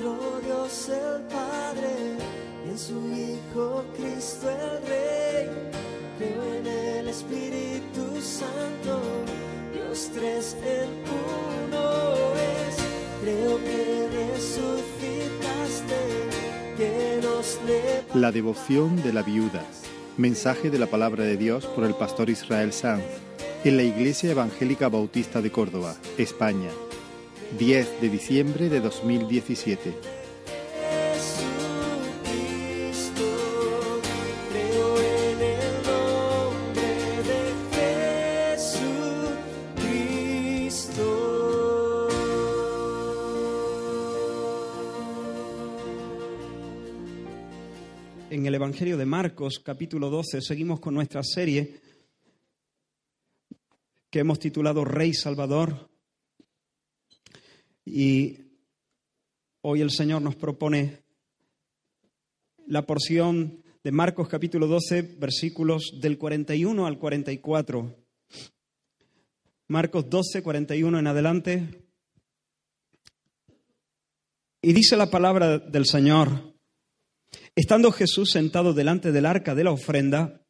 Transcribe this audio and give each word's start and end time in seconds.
nuestro 0.00 0.40
Dios 0.44 0.88
el 0.88 1.22
Padre 1.24 2.16
y 2.66 2.70
en 2.70 2.78
su 2.78 2.94
Hijo 3.12 3.84
Cristo 3.96 4.48
el 4.50 4.86
Rey. 4.88 5.48
Creo 6.18 6.54
en 6.54 6.66
el 6.66 7.08
Espíritu 7.08 8.20
Santo, 8.20 9.00
Dios 9.72 10.10
tres 10.14 10.56
en 10.64 10.88
uno 11.68 12.32
es. 12.34 12.76
Creo 13.22 13.58
que 13.58 14.08
resucitaste, 14.34 16.00
que 16.76 17.20
nos 17.22 17.58
La 18.14 18.32
devoción 18.32 19.02
de 19.02 19.12
la 19.12 19.22
viuda. 19.22 19.64
Mensaje 20.16 20.70
de 20.70 20.78
la 20.78 20.86
palabra 20.86 21.24
de 21.24 21.36
Dios 21.36 21.66
por 21.66 21.84
el 21.84 21.94
pastor 21.94 22.30
Israel 22.30 22.72
Sanz 22.72 23.04
en 23.64 23.76
la 23.76 23.82
Iglesia 23.82 24.30
Evangélica 24.30 24.88
Bautista 24.88 25.42
de 25.42 25.50
Córdoba, 25.50 25.94
España, 26.16 26.70
10 27.58 28.00
de 28.00 28.08
diciembre 28.08 28.68
de 28.68 28.80
2017. 28.80 29.92
Jesucristo, 32.24 33.24
creo 34.52 34.98
en 34.98 35.40
el 35.42 35.82
nombre 35.82 36.82
de 37.26 37.38
Jesucristo. 38.54 39.68
En 48.30 48.46
el 48.46 48.54
Evangelio 48.54 48.96
de 48.96 49.06
Marcos, 49.06 49.58
capítulo 49.58 50.08
12, 50.08 50.40
seguimos 50.40 50.78
con 50.78 50.94
nuestra 50.94 51.24
serie 51.24 51.80
que 54.08 54.20
hemos 54.20 54.38
titulado 54.38 54.84
Rey 54.84 55.12
Salvador. 55.14 55.90
Y 57.84 58.38
hoy 59.62 59.80
el 59.80 59.90
Señor 59.90 60.22
nos 60.22 60.36
propone 60.36 61.02
la 62.66 62.86
porción 62.86 63.62
de 63.82 63.92
Marcos 63.92 64.28
capítulo 64.28 64.66
12, 64.66 65.16
versículos 65.18 65.98
del 66.00 66.18
41 66.18 66.86
al 66.86 66.98
44. 66.98 67.96
Marcos 69.68 70.10
12, 70.10 70.42
41 70.42 70.98
en 70.98 71.06
adelante. 71.06 71.86
Y 74.62 74.72
dice 74.74 74.96
la 74.96 75.10
palabra 75.10 75.58
del 75.58 75.86
Señor, 75.86 76.54
estando 77.54 77.92
Jesús 77.92 78.30
sentado 78.30 78.74
delante 78.74 79.10
del 79.10 79.24
arca 79.24 79.54
de 79.54 79.64
la 79.64 79.72
ofrenda, 79.72 80.44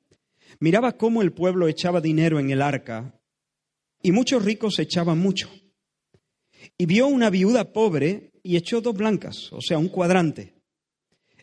miraba 0.58 0.96
cómo 0.96 1.22
el 1.22 1.32
pueblo 1.32 1.68
echaba 1.68 2.00
dinero 2.00 2.40
en 2.40 2.50
el 2.50 2.60
arca, 2.60 3.20
y 4.02 4.10
muchos 4.10 4.44
ricos 4.44 4.78
echaban 4.78 5.18
mucho. 5.18 5.48
Y 6.76 6.86
vio 6.86 7.06
una 7.06 7.30
viuda 7.30 7.72
pobre 7.72 8.32
y 8.42 8.56
echó 8.56 8.80
dos 8.80 8.94
blancas, 8.94 9.52
o 9.52 9.60
sea, 9.60 9.78
un 9.78 9.88
cuadrante. 9.88 10.54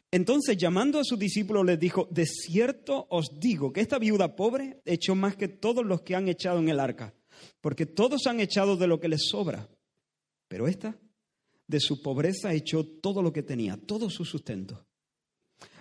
Entonces, 0.09 0.57
llamando 0.57 0.99
a 0.99 1.03
sus 1.03 1.19
discípulos, 1.19 1.65
les 1.65 1.79
dijo, 1.79 2.07
de 2.09 2.25
cierto 2.25 3.07
os 3.09 3.39
digo 3.39 3.73
que 3.73 3.81
esta 3.81 3.99
viuda 3.99 4.35
pobre 4.35 4.81
echó 4.85 5.15
más 5.15 5.35
que 5.35 5.47
todos 5.47 5.85
los 5.85 6.01
que 6.01 6.15
han 6.15 6.29
echado 6.29 6.59
en 6.59 6.69
el 6.69 6.79
arca, 6.79 7.13
porque 7.61 7.85
todos 7.85 8.25
han 8.25 8.39
echado 8.39 8.77
de 8.77 8.87
lo 8.87 8.99
que 8.99 9.09
les 9.09 9.27
sobra, 9.29 9.67
pero 10.47 10.67
esta 10.67 10.97
de 11.67 11.79
su 11.81 12.01
pobreza 12.01 12.53
echó 12.53 12.85
todo 12.85 13.21
lo 13.21 13.33
que 13.33 13.43
tenía, 13.43 13.77
todo 13.77 14.09
su 14.09 14.23
sustento. 14.23 14.85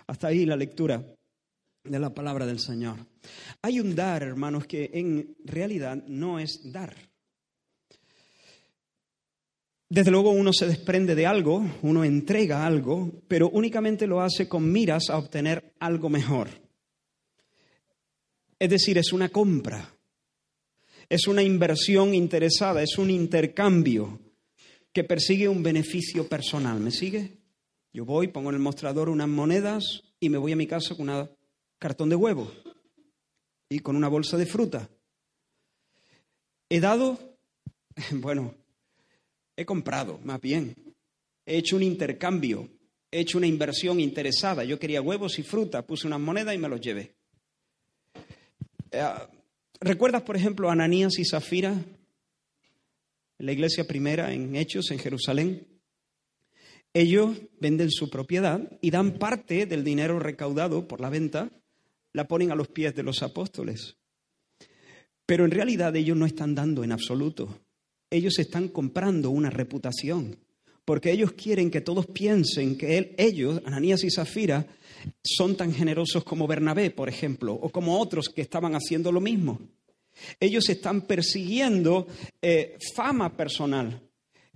Hasta 0.07 0.27
ahí 0.27 0.45
la 0.45 0.57
lectura 0.57 1.05
de 1.83 1.99
la 1.99 2.13
palabra 2.13 2.45
del 2.45 2.59
Señor. 2.59 2.97
Hay 3.61 3.79
un 3.79 3.95
dar, 3.95 4.23
hermanos, 4.23 4.67
que 4.67 4.89
en 4.93 5.35
realidad 5.45 6.03
no 6.07 6.39
es 6.39 6.71
dar. 6.71 6.95
Desde 9.89 10.11
luego 10.11 10.31
uno 10.31 10.51
se 10.51 10.67
desprende 10.67 11.15
de 11.15 11.25
algo, 11.25 11.65
uno 11.81 12.03
entrega 12.03 12.65
algo, 12.65 13.09
pero 13.27 13.49
únicamente 13.49 14.05
lo 14.05 14.21
hace 14.21 14.49
con 14.49 14.69
miras 14.69 15.09
a 15.09 15.17
obtener 15.17 15.73
algo 15.79 16.09
mejor. 16.09 16.49
Es 18.59 18.69
decir, 18.69 18.97
es 18.97 19.13
una 19.13 19.29
compra, 19.29 19.95
es 21.07 21.27
una 21.27 21.41
inversión 21.41 22.13
interesada, 22.13 22.83
es 22.83 22.97
un 22.97 23.09
intercambio 23.09 24.19
que 24.91 25.05
persigue 25.05 25.47
un 25.47 25.63
beneficio 25.63 26.27
personal. 26.27 26.79
¿Me 26.79 26.91
sigue? 26.91 27.37
Yo 27.93 28.03
voy, 28.03 28.27
pongo 28.27 28.49
en 28.49 28.55
el 28.55 28.61
mostrador 28.61 29.07
unas 29.07 29.29
monedas 29.29 30.03
y 30.19 30.29
me 30.29 30.37
voy 30.37 30.51
a 30.51 30.57
mi 30.57 30.67
casa 30.67 30.95
con 30.95 31.09
un 31.09 31.29
cartón 31.79 32.09
de 32.09 32.15
huevo 32.15 32.51
y 33.69 33.79
con 33.79 33.95
una 33.95 34.09
bolsa 34.09 34.37
de 34.37 34.45
fruta. 34.45 34.89
He 36.69 36.81
dado, 36.81 37.37
bueno, 38.11 38.53
he 39.57 39.65
comprado, 39.65 40.19
más 40.23 40.39
bien. 40.39 40.75
He 41.45 41.57
hecho 41.57 41.75
un 41.75 41.83
intercambio, 41.83 42.69
he 43.11 43.21
hecho 43.21 43.39
una 43.39 43.47
inversión 43.47 43.99
interesada. 43.99 44.63
Yo 44.63 44.79
quería 44.79 45.01
huevos 45.01 45.39
y 45.39 45.43
fruta, 45.43 45.85
puse 45.85 46.07
unas 46.07 46.19
monedas 46.19 46.55
y 46.55 46.59
me 46.59 46.69
los 46.69 46.79
llevé. 46.79 47.15
¿Recuerdas, 49.81 50.21
por 50.21 50.37
ejemplo, 50.37 50.69
a 50.69 50.73
Ananías 50.73 51.19
y 51.19 51.25
Zafira 51.25 51.71
en 51.71 53.45
la 53.45 53.51
iglesia 53.51 53.85
primera 53.85 54.31
en 54.31 54.55
Hechos, 54.55 54.91
en 54.91 54.99
Jerusalén? 54.99 55.67
Ellos 56.93 57.37
venden 57.59 57.91
su 57.91 58.09
propiedad 58.09 58.71
y 58.81 58.91
dan 58.91 59.19
parte 59.19 59.65
del 59.65 59.83
dinero 59.83 60.19
recaudado 60.19 60.87
por 60.87 61.01
la 61.01 61.09
venta, 61.09 61.49
la 62.13 62.27
ponen 62.27 62.51
a 62.51 62.55
los 62.55 62.69
pies 62.69 62.95
de 62.95 63.03
los 63.03 63.21
apóstoles. 63.21 63.97
Pero 65.25 65.45
en 65.45 65.51
realidad 65.51 65.95
ellos 65.95 66.17
no 66.17 66.25
están 66.25 66.55
dando 66.55 66.83
en 66.83 66.91
absoluto. 66.91 67.66
Ellos 68.09 68.39
están 68.39 68.69
comprando 68.69 69.29
una 69.29 69.49
reputación, 69.49 70.37
porque 70.85 71.11
ellos 71.11 71.33
quieren 71.33 71.69
que 71.69 71.81
todos 71.81 72.05
piensen 72.07 72.77
que 72.77 73.13
ellos, 73.17 73.61
Ananías 73.65 74.03
y 74.03 74.09
Zafira, 74.09 74.65
son 75.23 75.57
tan 75.57 75.73
generosos 75.73 76.23
como 76.23 76.47
Bernabé, 76.47 76.91
por 76.91 77.09
ejemplo, 77.09 77.53
o 77.53 77.69
como 77.69 77.99
otros 77.99 78.29
que 78.29 78.41
estaban 78.41 78.73
haciendo 78.75 79.11
lo 79.11 79.19
mismo. 79.19 79.59
Ellos 80.39 80.69
están 80.69 81.01
persiguiendo 81.01 82.07
eh, 82.41 82.77
fama 82.95 83.35
personal, 83.35 84.01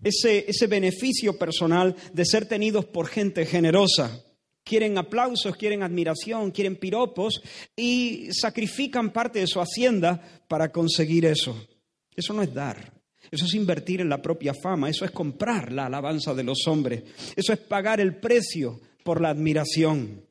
ese, 0.02 0.46
ese 0.48 0.68
beneficio 0.68 1.38
personal 1.38 1.96
de 2.14 2.26
ser 2.26 2.46
tenidos 2.46 2.86
por 2.86 3.08
gente 3.08 3.46
generosa. 3.46 4.24
Quieren 4.64 4.98
aplausos, 4.98 5.56
quieren 5.58 5.84
admiración, 5.84 6.52
quieren 6.52 6.76
piropos 6.76 7.42
y 7.76 8.30
sacrifican 8.32 9.12
parte 9.12 9.40
de 9.40 9.48
su 9.48 9.60
hacienda 9.60 10.44
para 10.48 10.72
conseguir 10.72 11.26
eso. 11.26 11.68
Eso 12.16 12.34
no 12.34 12.44
es 12.44 12.54
dar, 12.54 13.01
eso 13.32 13.46
es 13.46 13.54
invertir 13.54 14.02
en 14.02 14.10
la 14.10 14.22
propia 14.22 14.54
fama, 14.54 14.90
eso 14.90 15.06
es 15.06 15.12
comprar 15.12 15.72
la 15.72 15.86
alabanza 15.86 16.34
de 16.34 16.44
los 16.44 16.68
hombres, 16.68 17.04
eso 17.36 17.54
es 17.54 17.60
pagar 17.60 18.02
el 18.02 18.18
precio 18.18 18.82
por 19.06 19.22
la 19.22 19.30
admiración. 19.30 20.26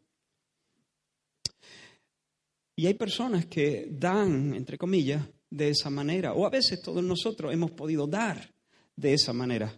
Y 2.76 2.86
hay 2.86 2.94
personas 2.94 3.46
que 3.46 3.88
dan, 3.90 4.54
entre 4.54 4.76
comillas, 4.76 5.26
de 5.48 5.70
esa 5.70 5.90
manera, 5.90 6.34
o 6.34 6.46
a 6.46 6.50
veces 6.50 6.80
todos 6.82 7.02
nosotros 7.02 7.52
hemos 7.52 7.70
podido 7.70 8.06
dar 8.06 8.54
de 8.96 9.14
esa 9.14 9.32
manera. 9.32 9.74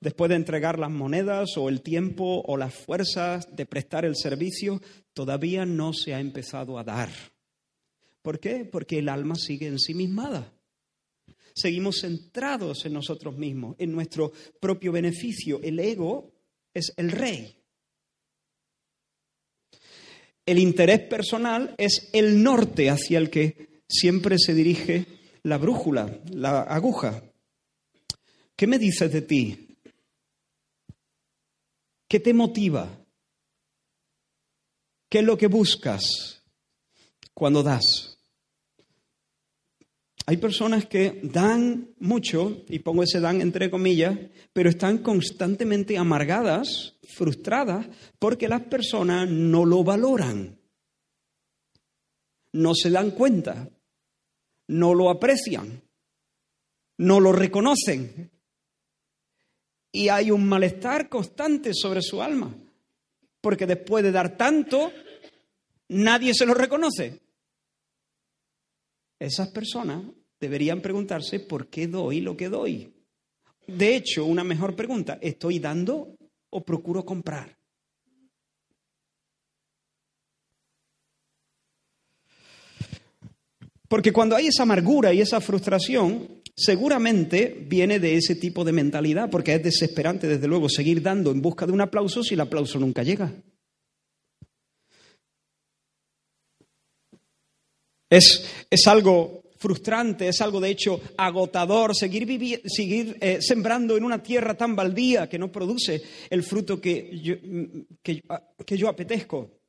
Después 0.00 0.28
de 0.28 0.36
entregar 0.36 0.78
las 0.78 0.90
monedas 0.90 1.56
o 1.56 1.68
el 1.68 1.80
tiempo 1.80 2.42
o 2.46 2.56
las 2.56 2.74
fuerzas 2.74 3.54
de 3.54 3.66
prestar 3.66 4.04
el 4.04 4.16
servicio, 4.16 4.80
todavía 5.14 5.64
no 5.64 5.92
se 5.92 6.12
ha 6.12 6.20
empezado 6.20 6.78
a 6.78 6.84
dar. 6.84 7.10
¿Por 8.20 8.40
qué? 8.40 8.64
Porque 8.64 8.98
el 8.98 9.08
alma 9.08 9.36
sigue 9.36 9.68
ensimismada. 9.68 10.52
Seguimos 11.54 12.00
centrados 12.00 12.84
en 12.86 12.94
nosotros 12.94 13.36
mismos, 13.36 13.76
en 13.78 13.92
nuestro 13.92 14.32
propio 14.60 14.92
beneficio. 14.92 15.60
El 15.62 15.78
ego 15.78 16.32
es 16.72 16.92
el 16.96 17.10
rey. 17.10 17.56
El 20.44 20.58
interés 20.58 21.00
personal 21.00 21.74
es 21.78 22.10
el 22.12 22.42
norte 22.42 22.90
hacia 22.90 23.18
el 23.18 23.30
que 23.30 23.82
siempre 23.88 24.38
se 24.38 24.54
dirige 24.54 25.06
la 25.44 25.58
brújula, 25.58 26.20
la 26.30 26.62
aguja. 26.62 27.22
¿Qué 28.56 28.66
me 28.66 28.78
dices 28.78 29.12
de 29.12 29.22
ti? 29.22 29.76
¿Qué 32.08 32.20
te 32.20 32.34
motiva? 32.34 32.88
¿Qué 35.08 35.18
es 35.18 35.24
lo 35.24 35.36
que 35.36 35.46
buscas 35.46 36.42
cuando 37.34 37.62
das? 37.62 38.11
Hay 40.32 40.38
personas 40.38 40.86
que 40.86 41.20
dan 41.22 41.94
mucho, 41.98 42.64
y 42.70 42.78
pongo 42.78 43.02
ese 43.02 43.20
dan 43.20 43.42
entre 43.42 43.70
comillas, 43.70 44.18
pero 44.54 44.70
están 44.70 45.02
constantemente 45.02 45.98
amargadas, 45.98 46.96
frustradas, 47.06 47.86
porque 48.18 48.48
las 48.48 48.62
personas 48.62 49.28
no 49.28 49.66
lo 49.66 49.84
valoran, 49.84 50.58
no 52.52 52.74
se 52.74 52.88
dan 52.88 53.10
cuenta, 53.10 53.68
no 54.68 54.94
lo 54.94 55.10
aprecian, 55.10 55.82
no 56.96 57.20
lo 57.20 57.32
reconocen. 57.32 58.30
Y 59.92 60.08
hay 60.08 60.30
un 60.30 60.48
malestar 60.48 61.10
constante 61.10 61.74
sobre 61.74 62.00
su 62.00 62.22
alma, 62.22 62.56
porque 63.42 63.66
después 63.66 64.02
de 64.02 64.12
dar 64.12 64.38
tanto, 64.38 64.94
nadie 65.88 66.32
se 66.32 66.46
lo 66.46 66.54
reconoce. 66.54 67.20
Esas 69.18 69.50
personas 69.50 70.02
deberían 70.42 70.80
preguntarse 70.80 71.38
por 71.38 71.68
qué 71.68 71.86
doy 71.86 72.20
lo 72.20 72.36
que 72.36 72.48
doy 72.48 72.92
De 73.68 73.94
hecho, 73.94 74.26
una 74.26 74.42
mejor 74.42 74.74
pregunta, 74.74 75.18
¿estoy 75.22 75.60
dando 75.60 76.16
o 76.50 76.64
procuro 76.64 77.04
comprar? 77.04 77.56
Porque 83.88 84.12
cuando 84.12 84.34
hay 84.34 84.48
esa 84.48 84.64
amargura 84.64 85.12
y 85.12 85.20
esa 85.20 85.40
frustración, 85.40 86.42
seguramente 86.56 87.64
viene 87.68 88.00
de 88.00 88.16
ese 88.16 88.34
tipo 88.34 88.64
de 88.64 88.72
mentalidad, 88.72 89.30
porque 89.30 89.54
es 89.54 89.62
desesperante, 89.62 90.26
desde 90.26 90.48
luego, 90.48 90.68
seguir 90.68 91.02
dando 91.02 91.30
en 91.30 91.40
busca 91.40 91.66
de 91.66 91.72
un 91.72 91.82
aplauso 91.82 92.24
si 92.24 92.34
el 92.34 92.40
aplauso 92.40 92.80
nunca 92.80 93.04
llega. 93.04 93.32
Es, 98.10 98.44
es 98.70 98.86
algo 98.88 99.41
frustrante, 99.62 100.26
es 100.26 100.40
algo 100.40 100.60
de 100.60 100.70
hecho 100.70 101.00
agotador 101.16 101.94
seguir, 101.94 102.26
seguir 102.66 103.16
eh, 103.20 103.38
sembrando 103.40 103.96
en 103.96 104.02
una 104.02 104.20
tierra 104.20 104.56
tan 104.56 104.74
baldía 104.74 105.28
que 105.28 105.38
no 105.38 105.52
produce 105.52 106.02
el 106.28 106.42
fruto 106.42 106.80
que 106.80 107.16
yo, 107.22 107.36
que, 108.02 108.22
que 108.66 108.76
yo 108.76 108.88
apetezco. 108.88 109.62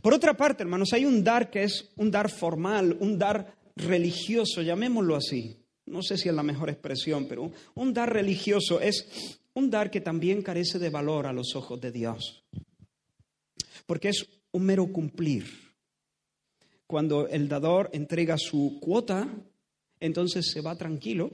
Por 0.00 0.14
otra 0.14 0.36
parte, 0.36 0.62
hermanos, 0.62 0.92
hay 0.92 1.04
un 1.04 1.24
dar 1.24 1.50
que 1.50 1.64
es 1.64 1.90
un 1.96 2.12
dar 2.12 2.30
formal, 2.30 2.96
un 3.00 3.18
dar 3.18 3.56
religioso, 3.74 4.62
llamémoslo 4.62 5.16
así. 5.16 5.56
No 5.86 6.02
sé 6.02 6.16
si 6.16 6.28
es 6.28 6.34
la 6.34 6.44
mejor 6.44 6.70
expresión, 6.70 7.26
pero 7.26 7.50
un 7.74 7.92
dar 7.92 8.12
religioso 8.12 8.80
es 8.80 9.40
un 9.54 9.68
dar 9.68 9.90
que 9.90 10.00
también 10.00 10.42
carece 10.42 10.78
de 10.78 10.90
valor 10.90 11.26
a 11.26 11.32
los 11.32 11.56
ojos 11.56 11.80
de 11.80 11.90
Dios. 11.90 12.44
Porque 13.84 14.10
es 14.10 14.26
un 14.52 14.64
mero 14.64 14.86
cumplir. 14.92 15.71
Cuando 16.92 17.26
el 17.26 17.48
dador 17.48 17.88
entrega 17.94 18.36
su 18.36 18.76
cuota, 18.78 19.26
entonces 19.98 20.50
se 20.52 20.60
va 20.60 20.76
tranquilo, 20.76 21.30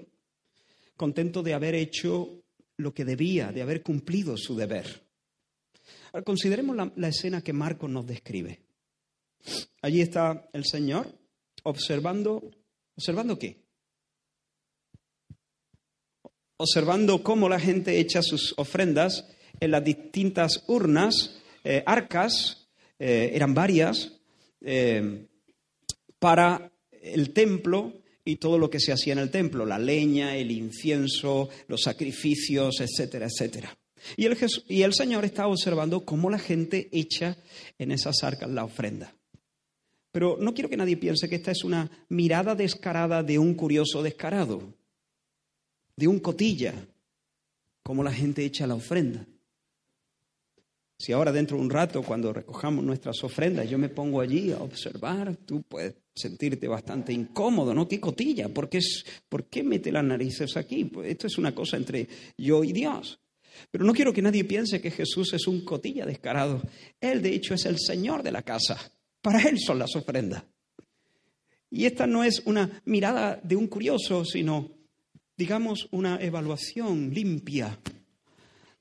contento 0.96 1.42
de 1.42 1.52
haber 1.52 1.74
hecho 1.74 2.44
lo 2.76 2.94
que 2.94 3.04
debía, 3.04 3.50
de 3.50 3.62
haber 3.62 3.82
cumplido 3.82 4.36
su 4.36 4.54
deber. 4.54 5.02
Ahora, 6.12 6.22
consideremos 6.22 6.76
la, 6.94 7.08
escena 7.08 7.42
que 7.42 7.52
Marcos 7.52 7.90
nos 7.90 8.06
describe. 8.06 8.60
Allí 9.82 10.00
está 10.00 10.48
el 10.52 10.64
Señor 10.64 11.12
observando, 11.64 12.52
¿observando 12.94 13.36
qué? 13.36 13.60
Observando 16.56 17.24
cómo 17.24 17.48
la 17.48 17.58
gente 17.58 17.98
echa 17.98 18.22
sus 18.22 18.54
ofrendas 18.58 19.26
en 19.58 19.72
las 19.72 19.82
distintas 19.82 20.62
urnas, 20.68 21.42
eh, 21.64 21.82
arcas, 21.84 22.68
eh, 23.00 23.32
eran 23.34 23.54
varias, 23.54 24.12
eh, 24.60 25.27
para 26.18 26.72
el 27.02 27.32
templo 27.32 27.92
y 28.24 28.36
todo 28.36 28.58
lo 28.58 28.68
que 28.68 28.80
se 28.80 28.92
hacía 28.92 29.14
en 29.14 29.20
el 29.20 29.30
templo, 29.30 29.64
la 29.64 29.78
leña, 29.78 30.36
el 30.36 30.50
incienso, 30.50 31.48
los 31.66 31.82
sacrificios, 31.82 32.80
etcétera, 32.80 33.26
etcétera. 33.26 33.76
Y 34.16 34.26
el, 34.26 34.36
y 34.68 34.82
el 34.82 34.94
Señor 34.94 35.24
estaba 35.24 35.48
observando 35.48 36.04
cómo 36.04 36.30
la 36.30 36.38
gente 36.38 36.88
echa 36.92 37.36
en 37.78 37.90
esas 37.90 38.22
arcas 38.22 38.50
la 38.50 38.64
ofrenda. 38.64 39.14
Pero 40.12 40.36
no 40.40 40.54
quiero 40.54 40.68
que 40.68 40.76
nadie 40.76 40.96
piense 40.96 41.28
que 41.28 41.36
esta 41.36 41.52
es 41.52 41.64
una 41.64 41.90
mirada 42.08 42.54
descarada 42.54 43.22
de 43.22 43.38
un 43.38 43.54
curioso 43.54 44.02
descarado, 44.02 44.74
de 45.96 46.08
un 46.08 46.18
cotilla, 46.18 46.74
como 47.82 48.02
la 48.02 48.12
gente 48.12 48.44
echa 48.44 48.66
la 48.66 48.74
ofrenda. 48.74 49.26
Si 51.00 51.12
ahora 51.12 51.30
dentro 51.30 51.56
de 51.56 51.62
un 51.62 51.70
rato, 51.70 52.02
cuando 52.02 52.32
recojamos 52.32 52.84
nuestras 52.84 53.22
ofrendas, 53.22 53.70
yo 53.70 53.78
me 53.78 53.88
pongo 53.88 54.20
allí 54.20 54.50
a 54.50 54.60
observar, 54.60 55.36
tú 55.36 55.62
puedes 55.62 55.94
sentirte 56.12 56.66
bastante 56.66 57.12
incómodo, 57.12 57.72
¿no? 57.72 57.86
¿Qué 57.86 58.00
cotilla? 58.00 58.48
¿Por 58.48 58.68
qué, 58.68 58.78
es, 58.78 59.04
¿Por 59.28 59.44
qué 59.44 59.62
mete 59.62 59.92
las 59.92 60.02
narices 60.02 60.56
aquí? 60.56 60.86
Pues 60.86 61.08
esto 61.08 61.28
es 61.28 61.38
una 61.38 61.54
cosa 61.54 61.76
entre 61.76 62.08
yo 62.36 62.64
y 62.64 62.72
Dios. 62.72 63.20
Pero 63.70 63.84
no 63.84 63.92
quiero 63.92 64.12
que 64.12 64.22
nadie 64.22 64.42
piense 64.42 64.80
que 64.80 64.90
Jesús 64.90 65.32
es 65.34 65.46
un 65.46 65.64
cotilla 65.64 66.04
descarado. 66.04 66.60
Él, 67.00 67.22
de 67.22 67.32
hecho, 67.32 67.54
es 67.54 67.64
el 67.66 67.78
Señor 67.78 68.24
de 68.24 68.32
la 68.32 68.42
casa. 68.42 68.76
Para 69.22 69.40
Él 69.42 69.60
son 69.60 69.78
las 69.78 69.94
ofrendas. 69.94 70.42
Y 71.70 71.84
esta 71.84 72.08
no 72.08 72.24
es 72.24 72.42
una 72.44 72.82
mirada 72.86 73.40
de 73.44 73.54
un 73.54 73.68
curioso, 73.68 74.24
sino, 74.24 74.72
digamos, 75.36 75.86
una 75.92 76.20
evaluación 76.20 77.14
limpia 77.14 77.78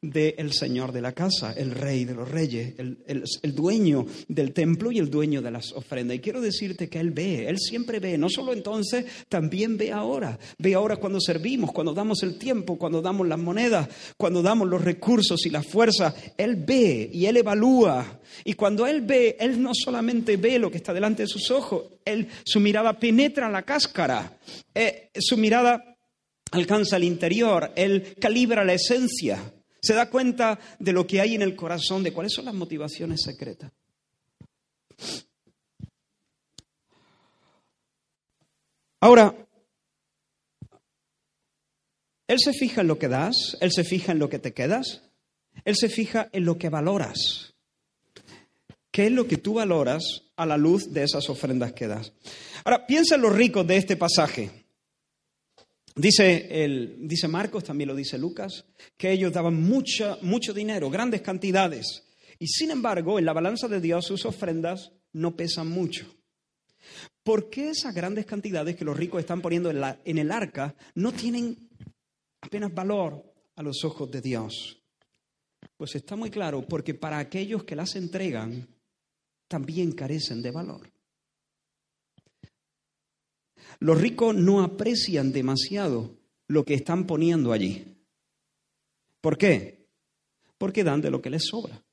del 0.01 0.53
Señor 0.53 0.91
de 0.91 1.01
la 1.01 1.13
casa, 1.13 1.53
el 1.53 1.71
Rey 1.71 2.05
de 2.05 2.13
los 2.13 2.29
Reyes, 2.29 2.75
el, 2.77 2.99
el, 3.07 3.55
dueño 3.55 4.05
del 4.27 4.53
templo 4.53 4.91
y 4.91 4.99
el 4.99 5.09
dueño 5.09 5.41
de 5.41 5.49
las 5.49 5.71
ofrendas. 5.71 6.17
Y 6.17 6.19
quiero 6.19 6.39
decirte 6.39 6.87
que 6.87 6.99
Él 6.99 7.11
ve, 7.11 7.47
Él 7.49 7.57
siempre 7.57 7.99
ve, 7.99 8.17
no 8.17 8.29
solo 8.29 8.53
entonces, 8.53 9.05
también 9.27 9.75
ve 9.75 9.91
ahora. 9.91 10.37
Ve 10.59 10.75
ahora 10.75 10.97
cuando 10.97 11.19
servimos, 11.19 11.71
cuando 11.71 11.93
damos 11.93 12.21
el 12.21 12.37
tiempo, 12.37 12.77
cuando 12.77 13.01
damos 13.01 13.27
las 13.27 13.39
monedas, 13.39 13.89
cuando 14.17 14.43
damos 14.43 14.67
los 14.67 14.83
recursos 14.83 15.45
y 15.45 15.49
la 15.49 15.63
fuerza. 15.63 16.13
Él 16.37 16.57
ve 16.57 17.09
y 17.11 17.25
Él 17.25 17.37
evalúa. 17.37 18.19
Y 18.45 18.53
cuando 18.53 18.85
Él 18.85 19.01
ve, 19.01 19.35
Él 19.39 19.61
no 19.61 19.71
solamente 19.73 20.37
ve 20.37 20.59
lo 20.59 20.69
que 20.69 20.77
está 20.77 20.93
delante 20.93 21.23
de 21.23 21.27
sus 21.27 21.49
ojos, 21.49 21.85
él, 22.05 22.27
su 22.45 22.59
mirada 22.59 22.97
penetra 22.97 23.49
la 23.49 23.63
cáscara, 23.63 24.37
eh, 24.73 25.09
su 25.19 25.37
mirada 25.37 25.97
alcanza 26.51 26.97
el 26.97 27.03
interior, 27.03 27.73
Él 27.75 28.15
calibra 28.19 28.63
la 28.63 28.73
esencia. 28.73 29.53
Se 29.81 29.93
da 29.93 30.09
cuenta 30.09 30.59
de 30.79 30.91
lo 30.91 31.05
que 31.05 31.21
hay 31.21 31.35
en 31.35 31.41
el 31.41 31.55
corazón, 31.55 32.03
de 32.03 32.13
cuáles 32.13 32.33
son 32.33 32.45
las 32.45 32.53
motivaciones 32.53 33.21
secretas. 33.21 33.71
Ahora, 38.99 39.35
Él 42.27 42.37
se 42.43 42.53
fija 42.53 42.81
en 42.81 42.87
lo 42.87 42.97
que 42.97 43.07
das, 43.07 43.57
Él 43.61 43.71
se 43.71 43.83
fija 43.83 44.11
en 44.11 44.19
lo 44.19 44.29
que 44.29 44.39
te 44.39 44.53
quedas, 44.53 45.03
Él 45.63 45.75
se 45.75 45.89
fija 45.89 46.29
en 46.31 46.45
lo 46.45 46.57
que 46.57 46.69
valoras. 46.69 47.53
¿Qué 48.91 49.05
es 49.05 49.11
lo 49.11 49.27
que 49.27 49.37
tú 49.37 49.53
valoras 49.53 50.23
a 50.35 50.45
la 50.47 50.57
luz 50.57 50.91
de 50.91 51.03
esas 51.03 51.29
ofrendas 51.29 51.73
que 51.73 51.85
das? 51.85 52.13
Ahora, 52.63 52.87
piensa 52.87 53.15
en 53.15 53.21
los 53.21 53.35
ricos 53.35 53.67
de 53.67 53.77
este 53.77 53.95
pasaje. 53.95 54.66
Dice, 55.97 56.63
el, 56.63 57.07
dice 57.07 57.27
Marcos, 57.27 57.63
también 57.63 57.87
lo 57.87 57.95
dice 57.95 58.19
Lucas, 58.19 58.65
que 58.95 59.11
ellos 59.11 59.33
daban 59.33 59.59
mucho 59.59 60.53
dinero, 60.53 60.91
grandes 60.91 61.21
cantidades. 61.21 62.03
Y 62.37 62.47
sin 62.47 62.69
embargo, 62.69 63.17
en 63.17 63.25
la 63.25 63.33
balanza 63.33 63.67
de 63.67 63.81
Dios 63.81 64.05
sus 64.05 64.25
ofrendas 64.25 64.91
no 65.13 65.35
pesan 65.35 65.67
mucho. 65.67 66.05
¿Por 67.23 67.49
qué 67.49 67.71
esas 67.71 67.95
grandes 67.95 68.27
cantidades 68.27 68.75
que 68.75 68.85
los 68.85 68.95
ricos 68.95 69.19
están 69.19 69.41
poniendo 69.41 69.71
en, 69.71 69.81
en 70.05 70.17
el 70.19 70.31
arca 70.31 70.75
no 70.93 71.11
tienen 71.11 71.67
apenas 72.41 72.73
valor 72.73 73.33
a 73.55 73.63
los 73.63 73.83
ojos 73.83 74.11
de 74.11 74.21
Dios? 74.21 74.79
Pues 75.75 75.95
está 75.95 76.15
muy 76.15 76.29
claro, 76.29 76.65
porque 76.67 76.93
para 76.93 77.17
aquellos 77.17 77.63
que 77.63 77.75
las 77.75 77.95
entregan, 77.95 78.67
también 79.47 79.93
carecen 79.93 80.43
de 80.43 80.51
valor. 80.51 80.91
Los 83.79 83.99
ricos 84.01 84.35
no 84.35 84.63
aprecian 84.63 85.31
demasiado 85.31 86.17
lo 86.47 86.63
que 86.63 86.73
están 86.73 87.05
poniendo 87.05 87.51
allí. 87.51 87.97
¿Por 89.21 89.37
qué? 89.37 89.87
Porque 90.57 90.83
dan 90.83 91.01
de 91.01 91.11
lo 91.11 91.21
que 91.21 91.29
les 91.29 91.45
sobra. 91.45 91.83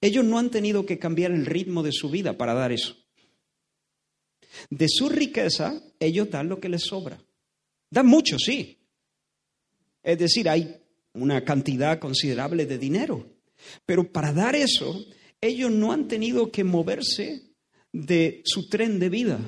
Ellos 0.00 0.24
no 0.24 0.38
han 0.38 0.50
tenido 0.50 0.86
que 0.86 0.98
cambiar 0.98 1.30
el 1.30 1.46
ritmo 1.46 1.82
de 1.82 1.92
su 1.92 2.10
vida 2.10 2.36
para 2.36 2.54
dar 2.54 2.72
eso. 2.72 2.96
De 4.70 4.88
su 4.88 5.08
riqueza, 5.08 5.82
ellos 6.00 6.30
dan 6.30 6.48
lo 6.48 6.58
que 6.58 6.68
les 6.68 6.82
sobra. 6.82 7.22
Dan 7.90 8.06
mucho, 8.06 8.38
sí. 8.38 8.78
Es 10.02 10.18
decir, 10.18 10.48
hay 10.48 10.76
una 11.12 11.44
cantidad 11.44 11.98
considerable 11.98 12.66
de 12.66 12.78
dinero. 12.78 13.26
Pero 13.84 14.10
para 14.10 14.32
dar 14.32 14.56
eso, 14.56 15.04
ellos 15.40 15.70
no 15.70 15.92
han 15.92 16.08
tenido 16.08 16.50
que 16.50 16.64
moverse 16.64 17.54
de 17.92 18.42
su 18.44 18.68
tren 18.68 18.98
de 18.98 19.08
vida. 19.08 19.40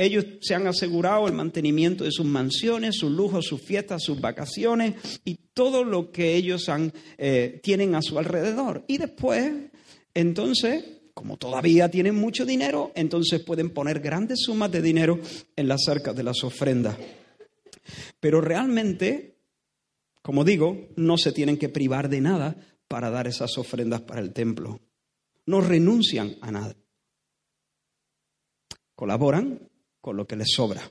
Ellos 0.00 0.24
se 0.40 0.54
han 0.54 0.68
asegurado 0.68 1.26
el 1.26 1.34
mantenimiento 1.34 2.04
de 2.04 2.12
sus 2.12 2.24
mansiones, 2.24 2.94
sus 2.96 3.10
lujos, 3.10 3.46
sus 3.46 3.60
fiestas, 3.60 4.04
sus 4.04 4.20
vacaciones 4.20 5.20
y 5.24 5.34
todo 5.52 5.82
lo 5.82 6.12
que 6.12 6.36
ellos 6.36 6.68
han, 6.68 6.92
eh, 7.18 7.58
tienen 7.64 7.96
a 7.96 8.02
su 8.02 8.16
alrededor. 8.16 8.84
Y 8.86 8.98
después, 8.98 9.52
entonces, 10.14 10.84
como 11.14 11.36
todavía 11.36 11.90
tienen 11.90 12.14
mucho 12.14 12.46
dinero, 12.46 12.92
entonces 12.94 13.42
pueden 13.42 13.70
poner 13.70 13.98
grandes 13.98 14.42
sumas 14.42 14.70
de 14.70 14.82
dinero 14.82 15.18
en 15.56 15.66
las 15.66 15.88
arcas 15.88 16.14
de 16.14 16.22
las 16.22 16.44
ofrendas. 16.44 16.96
Pero 18.20 18.40
realmente, 18.40 19.40
como 20.22 20.44
digo, 20.44 20.90
no 20.94 21.18
se 21.18 21.32
tienen 21.32 21.56
que 21.56 21.70
privar 21.70 22.08
de 22.08 22.20
nada 22.20 22.56
para 22.86 23.10
dar 23.10 23.26
esas 23.26 23.58
ofrendas 23.58 24.02
para 24.02 24.20
el 24.20 24.32
templo. 24.32 24.78
No 25.44 25.60
renuncian 25.60 26.36
a 26.40 26.52
nada. 26.52 26.76
Colaboran 28.94 29.67
con 30.00 30.16
lo 30.16 30.26
que 30.26 30.36
les 30.36 30.52
sobra. 30.52 30.82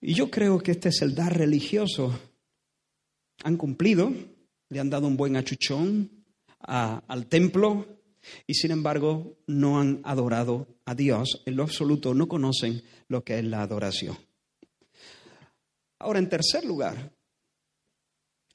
Y 0.00 0.14
yo 0.14 0.30
creo 0.30 0.58
que 0.58 0.72
este 0.72 0.88
es 0.88 1.02
el 1.02 1.14
dar 1.14 1.36
religioso. 1.36 2.18
Han 3.44 3.56
cumplido, 3.56 4.12
le 4.68 4.80
han 4.80 4.90
dado 4.90 5.06
un 5.06 5.16
buen 5.16 5.36
achuchón 5.36 6.24
al 6.60 7.26
templo 7.26 7.86
y 8.46 8.54
sin 8.54 8.70
embargo 8.70 9.38
no 9.46 9.80
han 9.80 10.00
adorado 10.04 10.66
a 10.84 10.94
Dios 10.94 11.42
en 11.46 11.56
lo 11.56 11.64
absoluto, 11.64 12.14
no 12.14 12.28
conocen 12.28 12.82
lo 13.08 13.24
que 13.24 13.38
es 13.38 13.44
la 13.44 13.62
adoración. 13.62 14.16
Ahora, 15.98 16.18
en 16.18 16.28
tercer 16.28 16.64
lugar, 16.64 17.12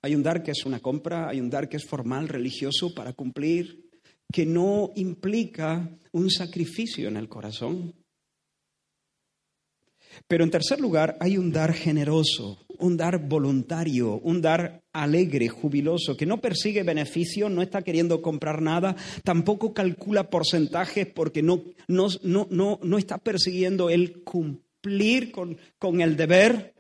hay 0.02 0.16
un 0.16 0.24
dar 0.24 0.44
que 0.44 0.52
es 0.52 0.66
una 0.66 0.80
compra, 0.80 1.30
hay 1.30 1.40
un 1.40 1.50
dar 1.50 1.70
que 1.70 1.78
es 1.78 1.86
formal, 1.86 2.28
religioso, 2.28 2.94
para 2.94 3.14
cumplir, 3.14 3.90
que 4.32 4.46
no 4.46 4.92
implica 4.96 5.90
un 6.12 6.30
sacrificio 6.30 7.08
en 7.08 7.18
el 7.18 7.30
corazón. 7.30 7.94
Pero 10.28 10.44
en 10.44 10.52
tercer 10.52 10.80
lugar, 10.80 11.18
hay 11.20 11.38
un 11.38 11.52
dar 11.52 11.74
generoso, 11.74 12.66
un 12.80 12.98
dar 12.98 13.28
voluntario, 13.28 14.20
un 14.20 14.42
dar 14.42 14.84
alegre, 14.94 15.48
jubiloso, 15.48 16.18
que 16.18 16.26
no 16.26 16.42
persigue 16.42 16.84
beneficio, 16.84 17.50
no 17.50 17.62
está 17.62 17.82
queriendo 17.82 18.22
comprar 18.22 18.62
nada, 18.62 18.96
tampoco 19.24 19.74
calcula 19.74 20.30
porcentajes 20.30 21.08
porque 21.08 21.44
no, 21.44 21.64
no, 21.88 22.08
no, 22.24 22.80
no 22.82 22.98
está 22.98 23.18
persiguiendo 23.18 23.90
el 23.90 24.24
cumplir 24.24 25.32
con, 25.32 25.58
con 25.78 26.02
el 26.02 26.16
deber. 26.16 26.74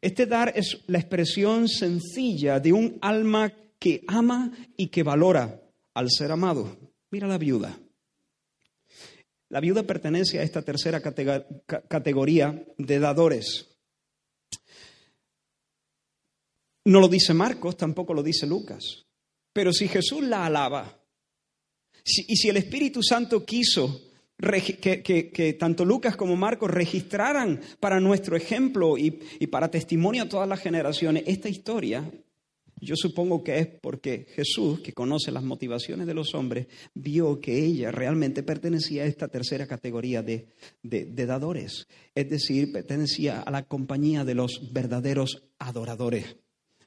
Este 0.00 0.26
dar 0.26 0.52
es 0.54 0.78
la 0.86 0.98
expresión 0.98 1.68
sencilla 1.68 2.60
de 2.60 2.72
un 2.72 2.98
alma 3.00 3.52
que 3.78 4.02
ama 4.06 4.52
y 4.76 4.88
que 4.88 5.02
valora 5.02 5.60
al 5.94 6.10
ser 6.10 6.32
amado. 6.32 6.76
Mira 7.10 7.26
la 7.26 7.38
viuda. 7.38 7.78
La 9.50 9.60
viuda 9.60 9.82
pertenece 9.82 10.38
a 10.38 10.44
esta 10.44 10.62
tercera 10.62 11.00
categoría 11.00 12.64
de 12.78 12.98
dadores. 13.00 13.66
No 16.84 17.00
lo 17.00 17.08
dice 17.08 17.34
Marcos, 17.34 17.76
tampoco 17.76 18.14
lo 18.14 18.22
dice 18.22 18.46
Lucas. 18.46 19.06
Pero 19.52 19.72
si 19.72 19.88
Jesús 19.88 20.22
la 20.22 20.46
alaba, 20.46 21.00
y 22.04 22.36
si 22.36 22.48
el 22.48 22.56
Espíritu 22.56 23.02
Santo 23.02 23.44
quiso 23.44 24.12
que, 24.38 25.56
tanto 25.58 25.84
Lucas 25.84 26.16
como 26.16 26.36
Marcos 26.36 26.70
registraran 26.70 27.60
para 27.80 27.98
nuestro 27.98 28.36
ejemplo 28.36 28.96
y 28.96 29.10
para 29.48 29.70
testimonio 29.70 30.22
a 30.22 30.28
todas 30.28 30.48
las 30.48 30.60
generaciones 30.60 31.24
esta 31.26 31.48
historia, 31.48 32.08
yo 32.80 32.96
supongo 32.96 33.44
que 33.44 33.58
es 33.58 33.66
porque 33.66 34.26
Jesús, 34.34 34.80
que 34.80 34.92
conoce 34.92 35.30
las 35.30 35.42
motivaciones 35.42 36.06
de 36.06 36.14
los 36.14 36.34
hombres, 36.34 36.66
vio 36.94 37.40
que 37.40 37.64
ella 37.64 37.90
realmente 37.90 38.42
pertenecía 38.42 39.02
a 39.02 39.06
esta 39.06 39.28
tercera 39.28 39.66
categoría 39.66 40.22
de, 40.22 40.46
dadores, 40.82 41.86
es 42.14 42.30
decir, 42.30 42.72
pertenecía 42.72 43.40
a 43.40 43.50
la 43.50 43.64
compañía 43.64 44.24
de 44.24 44.34
los 44.34 44.72
verdaderos 44.72 45.42
adoradores. 45.58 46.36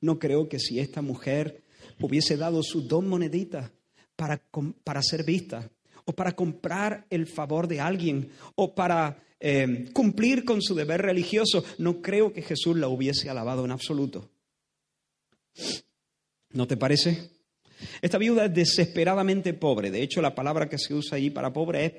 No 0.02 0.20
creo 0.20 0.50
que 0.50 0.60
si 0.60 0.80
esta 0.80 1.02
mujer 1.02 1.64
hubiese 2.00 2.38
dado 2.38 2.64
sus 2.64 2.88
dos 2.88 3.04
moneditas 3.04 3.72
para, 4.16 4.42
para 4.84 5.02
ser 5.02 5.24
vista, 5.24 5.70
o 6.06 6.12
para 6.14 6.34
comprar 6.34 7.06
el 7.10 7.28
favor 7.28 7.68
de 7.68 7.80
alguien, 7.80 8.30
o 8.56 8.76
para 8.76 9.24
eh, 9.40 9.90
cumplir 9.94 10.44
con 10.44 10.62
su 10.62 10.76
deber 10.76 11.02
religioso, 11.02 11.64
no 11.78 12.02
creo 12.02 12.34
que 12.34 12.42
Jesús 12.42 12.78
la 12.78 12.88
hubiese 12.88 13.30
alabado 13.30 13.64
en 13.64 13.72
absoluto. 13.72 14.33
¿No 16.52 16.68
te 16.68 16.78
parece? 16.78 17.32
Esta 18.02 18.18
viuda 18.18 18.46
es 18.46 18.54
desesperadamente 18.54 19.54
pobre. 19.54 19.92
De 19.92 20.02
hecho, 20.02 20.22
la 20.22 20.36
palabra 20.36 20.70
que 20.70 20.78
se 20.78 20.94
usa 20.94 21.18
allí 21.18 21.30
para 21.30 21.52
pobre 21.52 21.86
es 21.86 21.94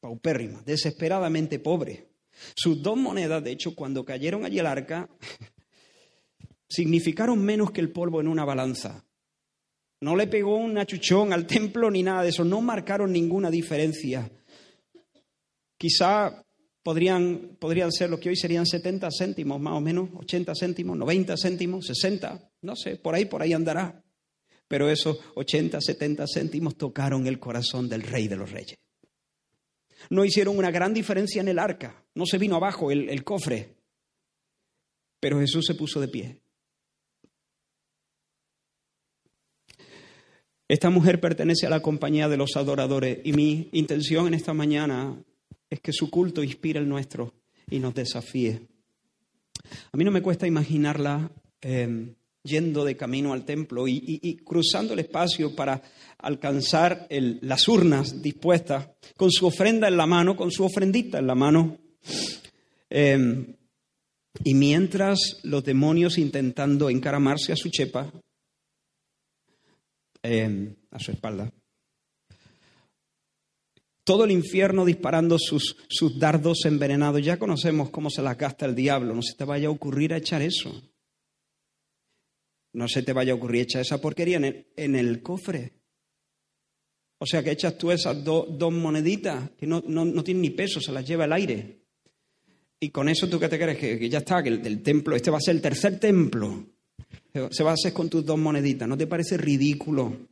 paupérrima, 0.00 0.62
desesperadamente 0.64 1.58
pobre. 1.58 2.08
Sus 2.54 2.82
dos 2.82 2.96
monedas, 2.96 3.44
de 3.44 3.52
hecho, 3.52 3.74
cuando 3.74 4.04
cayeron 4.04 4.44
allí 4.44 4.58
al 4.58 4.66
arca, 4.66 5.08
significaron 6.68 7.42
menos 7.42 7.70
que 7.70 7.80
el 7.80 7.90
polvo 7.90 8.20
en 8.20 8.28
una 8.28 8.44
balanza. 8.44 9.04
No 10.00 10.16
le 10.16 10.26
pegó 10.26 10.56
un 10.56 10.78
achuchón 10.78 11.32
al 11.32 11.46
templo 11.46 11.90
ni 11.90 12.02
nada 12.02 12.22
de 12.22 12.30
eso, 12.30 12.44
no 12.44 12.60
marcaron 12.60 13.12
ninguna 13.12 13.50
diferencia. 13.50 14.30
Quizá 15.76 16.44
podrían, 16.82 17.56
podrían 17.58 17.92
ser 17.92 18.10
lo 18.10 18.18
que 18.18 18.30
hoy 18.30 18.36
serían 18.36 18.66
70 18.66 19.08
céntimos, 19.16 19.60
más 19.60 19.74
o 19.74 19.80
menos, 19.80 20.10
80 20.14 20.54
céntimos, 20.54 20.96
90 20.96 21.36
céntimos, 21.36 21.86
60, 21.86 22.52
no 22.62 22.76
sé, 22.76 22.96
por 22.96 23.14
ahí, 23.14 23.26
por 23.26 23.42
ahí 23.42 23.52
andará. 23.52 24.02
Pero 24.68 24.88
esos 24.88 25.18
80, 25.34 25.80
70 25.80 26.24
céntimos 26.32 26.76
tocaron 26.76 27.26
el 27.26 27.38
corazón 27.38 27.88
del 27.88 28.02
rey 28.02 28.28
de 28.28 28.36
los 28.36 28.50
reyes. 28.50 28.78
No 30.08 30.24
hicieron 30.24 30.56
una 30.56 30.70
gran 30.70 30.94
diferencia 30.94 31.40
en 31.40 31.48
el 31.48 31.58
arca, 31.58 32.04
no 32.14 32.24
se 32.24 32.38
vino 32.38 32.56
abajo 32.56 32.90
el, 32.90 33.08
el 33.10 33.24
cofre, 33.24 33.76
pero 35.18 35.38
Jesús 35.40 35.66
se 35.66 35.74
puso 35.74 36.00
de 36.00 36.08
pie. 36.08 36.40
Esta 40.68 40.88
mujer 40.88 41.20
pertenece 41.20 41.66
a 41.66 41.70
la 41.70 41.82
compañía 41.82 42.28
de 42.28 42.36
los 42.36 42.56
adoradores 42.56 43.18
y 43.24 43.32
mi 43.32 43.68
intención 43.72 44.28
en 44.28 44.34
esta 44.34 44.54
mañana 44.54 45.20
es 45.70 45.80
que 45.80 45.92
su 45.92 46.10
culto 46.10 46.42
inspire 46.42 46.80
el 46.80 46.88
nuestro 46.88 47.32
y 47.70 47.78
nos 47.78 47.94
desafíe. 47.94 48.60
A 49.92 49.96
mí 49.96 50.04
no 50.04 50.10
me 50.10 50.20
cuesta 50.20 50.46
imaginarla 50.46 51.30
em, 51.60 52.14
yendo 52.42 52.84
de 52.84 52.96
camino 52.96 53.32
al 53.32 53.44
templo 53.44 53.86
y, 53.86 54.36
cruzando 54.44 54.94
el 54.94 54.98
espacio 54.98 55.54
para 55.54 55.82
alcanzar 56.18 57.06
las 57.08 57.68
urnas 57.68 58.20
dispuestas, 58.20 58.88
con 59.16 59.30
su 59.30 59.46
ofrenda 59.46 59.88
en 59.88 59.96
la 59.96 60.06
mano, 60.06 60.36
con 60.36 60.50
su 60.50 60.64
ofrendita 60.64 61.18
en 61.18 61.26
la 61.26 61.34
mano. 61.34 61.78
Em, 62.88 63.54
y 64.42 64.54
mientras 64.54 65.40
los 65.44 65.62
demonios 65.62 66.18
intentando 66.18 66.90
encaramarse 66.90 67.52
a 67.52 67.56
su 67.56 67.68
chepa, 67.68 68.10
em, 70.22 70.74
a 70.90 70.98
su 70.98 71.12
espalda, 71.12 71.52
todo 74.10 74.24
el 74.24 74.32
infierno 74.32 74.84
disparando 74.84 75.38
sus, 75.38 75.76
sus 75.88 76.18
dardos 76.18 76.64
envenenados. 76.64 77.24
Ya 77.24 77.38
conocemos 77.38 77.90
cómo 77.90 78.10
se 78.10 78.22
las 78.22 78.36
gasta 78.36 78.66
el 78.66 78.74
diablo. 78.74 79.14
No 79.14 79.22
se 79.22 79.36
te 79.36 79.44
vaya 79.44 79.68
a 79.68 79.70
ocurrir 79.70 80.12
a 80.12 80.16
echar 80.16 80.42
eso. 80.42 80.82
No 82.72 82.88
se 82.88 83.04
te 83.04 83.12
vaya 83.12 83.30
a 83.30 83.36
ocurrir 83.36 83.62
echar 83.62 83.82
esa 83.82 84.00
porquería 84.00 84.38
en 84.38 84.44
el, 84.46 84.66
en 84.74 84.96
el 84.96 85.22
cofre. 85.22 85.74
O 87.18 87.24
sea 87.24 87.44
que 87.44 87.52
echas 87.52 87.78
tú 87.78 87.92
esas 87.92 88.24
dos 88.24 88.72
moneditas 88.72 89.50
que 89.56 89.68
no, 89.68 89.80
no, 89.86 90.24
tienen 90.24 90.42
ni 90.42 90.50
peso, 90.50 90.80
se 90.80 90.90
las 90.90 91.06
lleva 91.06 91.26
el 91.26 91.32
aire. 91.32 91.84
Y 92.80 92.90
con 92.90 93.08
eso 93.08 93.28
tú 93.28 93.38
qué 93.38 93.48
te 93.48 93.60
crees 93.60 93.78
que, 93.78 94.08
ya 94.08 94.18
está, 94.18 94.42
que 94.42 94.48
el, 94.48 94.66
el, 94.66 94.82
templo, 94.82 95.14
este 95.14 95.30
va 95.30 95.38
a 95.38 95.40
ser 95.40 95.54
el 95.54 95.62
tercer 95.62 96.00
templo. 96.00 96.66
Se 97.52 97.62
va 97.62 97.70
a 97.70 97.74
hacer 97.74 97.92
con 97.92 98.10
tus 98.10 98.26
dos 98.26 98.40
moneditas. 98.40 98.88
¿No 98.88 98.98
te 98.98 99.06
parece 99.06 99.36
ridículo? 99.36 100.29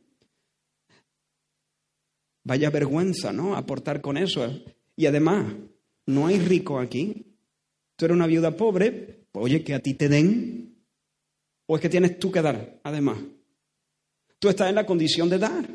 Vaya 2.43 2.69
vergüenza, 2.69 3.31
¿no? 3.31 3.55
Aportar 3.55 4.01
con 4.01 4.17
eso. 4.17 4.47
Y 4.95 5.05
además, 5.05 5.53
no 6.05 6.27
hay 6.27 6.39
rico 6.39 6.79
aquí. 6.79 7.25
Tú 7.95 8.05
eres 8.05 8.15
una 8.15 8.27
viuda 8.27 8.55
pobre, 8.55 9.25
pues, 9.31 9.45
oye, 9.45 9.63
que 9.63 9.73
a 9.73 9.79
ti 9.79 9.93
te 9.93 10.09
den. 10.09 10.85
¿O 11.67 11.75
es 11.75 11.81
que 11.81 11.89
tienes 11.89 12.17
tú 12.17 12.31
que 12.31 12.41
dar, 12.41 12.79
además? 12.83 13.19
Tú 14.39 14.49
estás 14.49 14.69
en 14.69 14.75
la 14.75 14.85
condición 14.85 15.29
de 15.29 15.37
dar. 15.37 15.69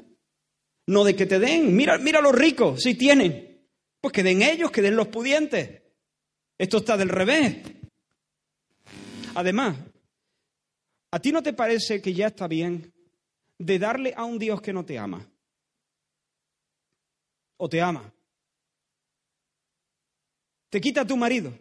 No 0.87 1.05
de 1.05 1.15
que 1.15 1.27
te 1.27 1.39
den. 1.39 1.75
Mira, 1.77 1.99
mira 1.99 2.21
los 2.21 2.35
ricos, 2.35 2.83
si 2.83 2.95
tienen. 2.95 3.69
Pues 4.01 4.13
que 4.13 4.23
den 4.23 4.43
ellos, 4.43 4.71
que 4.71 4.83
den 4.83 4.97
los 4.97 5.09
pudientes. 5.09 5.83
Esto 6.59 6.79
está 6.79 6.97
del 6.97 7.09
revés. 7.09 7.57
Además, 9.35 9.77
¿a 11.11 11.21
ti 11.21 11.33
no 11.33 11.43
te 11.43 11.53
parece 11.53 12.01
que 12.01 12.13
ya 12.13 12.29
está 12.29 12.47
bien 12.49 12.93
de 13.59 13.79
darle 13.79 14.15
a 14.17 14.25
un 14.25 14.39
Dios 14.39 14.61
que 14.61 14.73
no 14.73 14.85
te 14.85 14.99
ama? 14.99 15.29
O 17.65 17.69
te 17.69 17.81
ama. 17.81 18.13
Te 20.69 20.83
quita 20.83 21.01
a 21.01 21.07
tu 21.07 21.17
marido. 21.17 21.59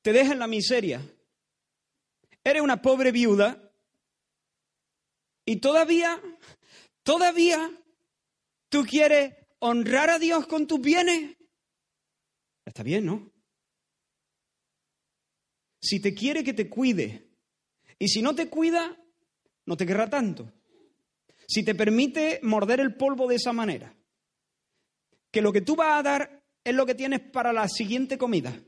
Te 0.00 0.14
deja 0.14 0.32
en 0.32 0.38
la 0.38 0.46
miseria. 0.46 1.02
Eres 2.42 2.62
una 2.62 2.80
pobre 2.80 3.12
viuda 3.12 3.70
y 5.44 5.56
todavía, 5.56 6.22
todavía 7.02 7.70
tú 8.70 8.86
quieres 8.86 9.34
honrar 9.58 10.08
a 10.08 10.18
Dios 10.18 10.46
con 10.46 10.66
tus 10.66 10.80
bienes. 10.80 11.36
Está 12.64 12.82
bien, 12.82 13.04
¿no? 13.04 13.30
Si 15.82 16.00
te 16.00 16.14
quiere 16.14 16.42
que 16.42 16.54
te 16.54 16.70
cuide 16.70 17.28
y 17.98 18.08
si 18.08 18.22
no 18.22 18.34
te 18.34 18.48
cuida, 18.48 18.96
no 19.66 19.76
te 19.76 19.84
querrá 19.84 20.08
tanto. 20.08 20.50
Si 21.46 21.62
te 21.62 21.74
permite 21.74 22.40
morder 22.42 22.80
el 22.80 22.96
polvo 22.96 23.28
de 23.28 23.34
esa 23.34 23.52
manera, 23.52 23.94
que 25.36 25.42
lo 25.42 25.52
que 25.52 25.60
tú 25.60 25.76
vas 25.76 25.98
a 25.98 26.02
dar 26.02 26.42
es 26.64 26.74
lo 26.74 26.86
que 26.86 26.94
tienes 26.94 27.20
para 27.20 27.52
la 27.52 27.68
siguiente 27.68 28.16
comida. 28.16 28.58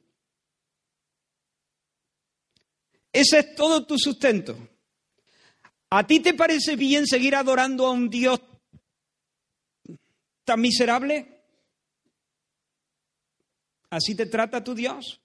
Ese 3.11 3.39
es 3.39 3.55
todo 3.55 3.87
tu 3.87 3.99
sustento. 3.99 4.55
¿A 5.89 6.07
ti 6.07 6.21
te 6.21 6.35
parece 6.35 6.77
bien 6.77 7.07
seguir 7.07 7.35
adorando 7.37 7.87
a 7.87 7.93
un 7.93 8.11
Dios 8.11 8.39
tan 10.45 10.61
miserable? 10.61 11.41
¿Así 13.89 14.15
te 14.15 14.27
trata 14.27 14.63
tu 14.63 14.75
Dios? 14.75 15.23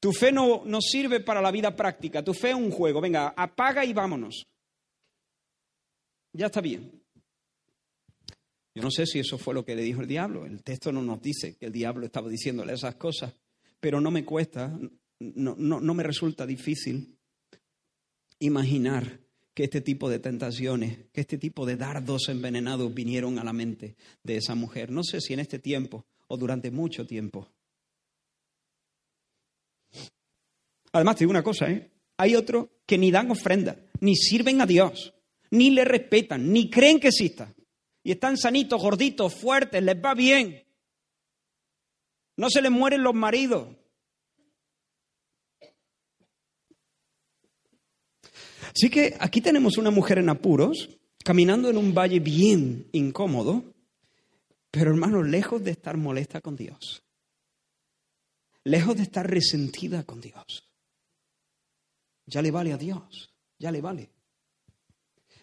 Tu 0.00 0.12
fe 0.12 0.32
no, 0.32 0.64
no 0.64 0.80
sirve 0.80 1.20
para 1.20 1.40
la 1.40 1.52
vida 1.52 1.76
práctica, 1.76 2.24
tu 2.24 2.34
fe 2.34 2.48
es 2.48 2.56
un 2.56 2.72
juego. 2.72 3.00
Venga, 3.00 3.32
apaga 3.36 3.84
y 3.84 3.92
vámonos. 3.92 4.44
Ya 6.32 6.46
está 6.46 6.60
bien. 6.60 7.03
Yo 8.74 8.82
no 8.82 8.90
sé 8.90 9.06
si 9.06 9.20
eso 9.20 9.38
fue 9.38 9.54
lo 9.54 9.64
que 9.64 9.76
le 9.76 9.82
dijo 9.82 10.00
el 10.00 10.08
diablo. 10.08 10.46
El 10.46 10.62
texto 10.62 10.90
no 10.90 11.02
nos 11.02 11.22
dice 11.22 11.56
que 11.56 11.66
el 11.66 11.72
diablo 11.72 12.06
estaba 12.06 12.28
diciéndole 12.28 12.72
esas 12.72 12.96
cosas, 12.96 13.32
pero 13.78 14.00
no 14.00 14.10
me 14.10 14.24
cuesta, 14.24 14.76
no, 15.20 15.54
no, 15.56 15.80
no 15.80 15.94
me 15.94 16.02
resulta 16.02 16.44
difícil 16.44 17.16
imaginar 18.40 19.20
que 19.54 19.64
este 19.64 19.80
tipo 19.80 20.10
de 20.10 20.18
tentaciones, 20.18 20.98
que 21.12 21.20
este 21.20 21.38
tipo 21.38 21.64
de 21.64 21.76
dardos 21.76 22.28
envenenados 22.28 22.92
vinieron 22.92 23.38
a 23.38 23.44
la 23.44 23.52
mente 23.52 23.94
de 24.24 24.36
esa 24.36 24.56
mujer. 24.56 24.90
No 24.90 25.04
sé 25.04 25.20
si 25.20 25.32
en 25.32 25.40
este 25.40 25.60
tiempo 25.60 26.04
o 26.26 26.36
durante 26.36 26.72
mucho 26.72 27.06
tiempo. 27.06 27.48
Además, 30.92 31.16
te 31.16 31.20
digo 31.20 31.30
una 31.30 31.42
cosa, 31.42 31.70
¿eh? 31.70 31.90
Hay 32.16 32.34
otros 32.34 32.68
que 32.86 32.98
ni 32.98 33.10
dan 33.10 33.30
ofrenda, 33.30 33.76
ni 34.00 34.16
sirven 34.16 34.60
a 34.60 34.66
Dios, 34.66 35.14
ni 35.50 35.70
le 35.70 35.84
respetan, 35.84 36.52
ni 36.52 36.70
creen 36.70 37.00
que 37.00 37.08
exista. 37.08 37.52
Y 38.04 38.12
están 38.12 38.36
sanitos, 38.36 38.80
gorditos, 38.80 39.34
fuertes, 39.34 39.82
les 39.82 39.96
va 39.96 40.14
bien. 40.14 40.62
No 42.36 42.50
se 42.50 42.60
les 42.62 42.70
mueren 42.70 43.02
los 43.02 43.14
maridos. 43.14 43.68
Así 48.74 48.90
que 48.90 49.16
aquí 49.20 49.40
tenemos 49.40 49.78
una 49.78 49.90
mujer 49.90 50.18
en 50.18 50.28
apuros, 50.28 50.90
caminando 51.24 51.70
en 51.70 51.78
un 51.78 51.94
valle 51.94 52.20
bien 52.20 52.88
incómodo, 52.92 53.72
pero 54.70 54.90
hermano, 54.90 55.22
lejos 55.22 55.62
de 55.62 55.70
estar 55.70 55.96
molesta 55.96 56.40
con 56.40 56.56
Dios, 56.56 57.04
lejos 58.64 58.96
de 58.96 59.04
estar 59.04 59.28
resentida 59.30 60.02
con 60.02 60.20
Dios. 60.20 60.68
Ya 62.26 62.42
le 62.42 62.50
vale 62.50 62.72
a 62.72 62.76
Dios, 62.76 63.32
ya 63.58 63.70
le 63.70 63.80
vale. 63.80 64.10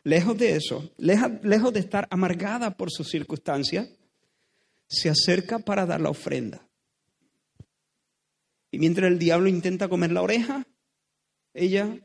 Lejos 0.03 0.37
de 0.37 0.55
eso, 0.55 0.91
lejos 0.97 1.73
de 1.73 1.79
estar 1.79 2.07
amargada 2.09 2.75
por 2.75 2.89
sus 2.91 3.07
circunstancias, 3.09 3.89
se 4.87 5.09
acerca 5.09 5.59
para 5.59 5.85
dar 5.85 6.01
la 6.01 6.09
ofrenda. 6.09 6.67
Y 8.71 8.79
mientras 8.79 9.11
el 9.11 9.19
diablo 9.19 9.47
intenta 9.47 9.89
comer 9.89 10.11
la 10.11 10.21
oreja, 10.21 10.65
ella 11.53 11.99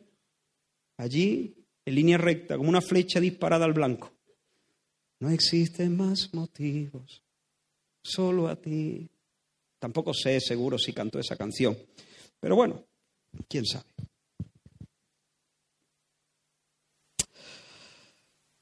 allí, 0.96 1.54
en 1.84 1.94
línea 1.94 2.18
recta, 2.18 2.56
como 2.56 2.68
una 2.68 2.80
flecha 2.80 3.20
disparada 3.20 3.64
al 3.64 3.72
blanco. 3.72 4.12
No 5.20 5.30
existen 5.30 5.96
más 5.96 6.34
motivos, 6.34 7.22
solo 8.02 8.48
a 8.48 8.56
ti. 8.56 9.08
Tampoco 9.78 10.12
sé 10.12 10.40
seguro 10.40 10.78
si 10.78 10.92
cantó 10.92 11.18
esa 11.18 11.36
canción, 11.36 11.76
pero 12.40 12.56
bueno, 12.56 12.84
quién 13.48 13.64
sabe. 13.64 13.86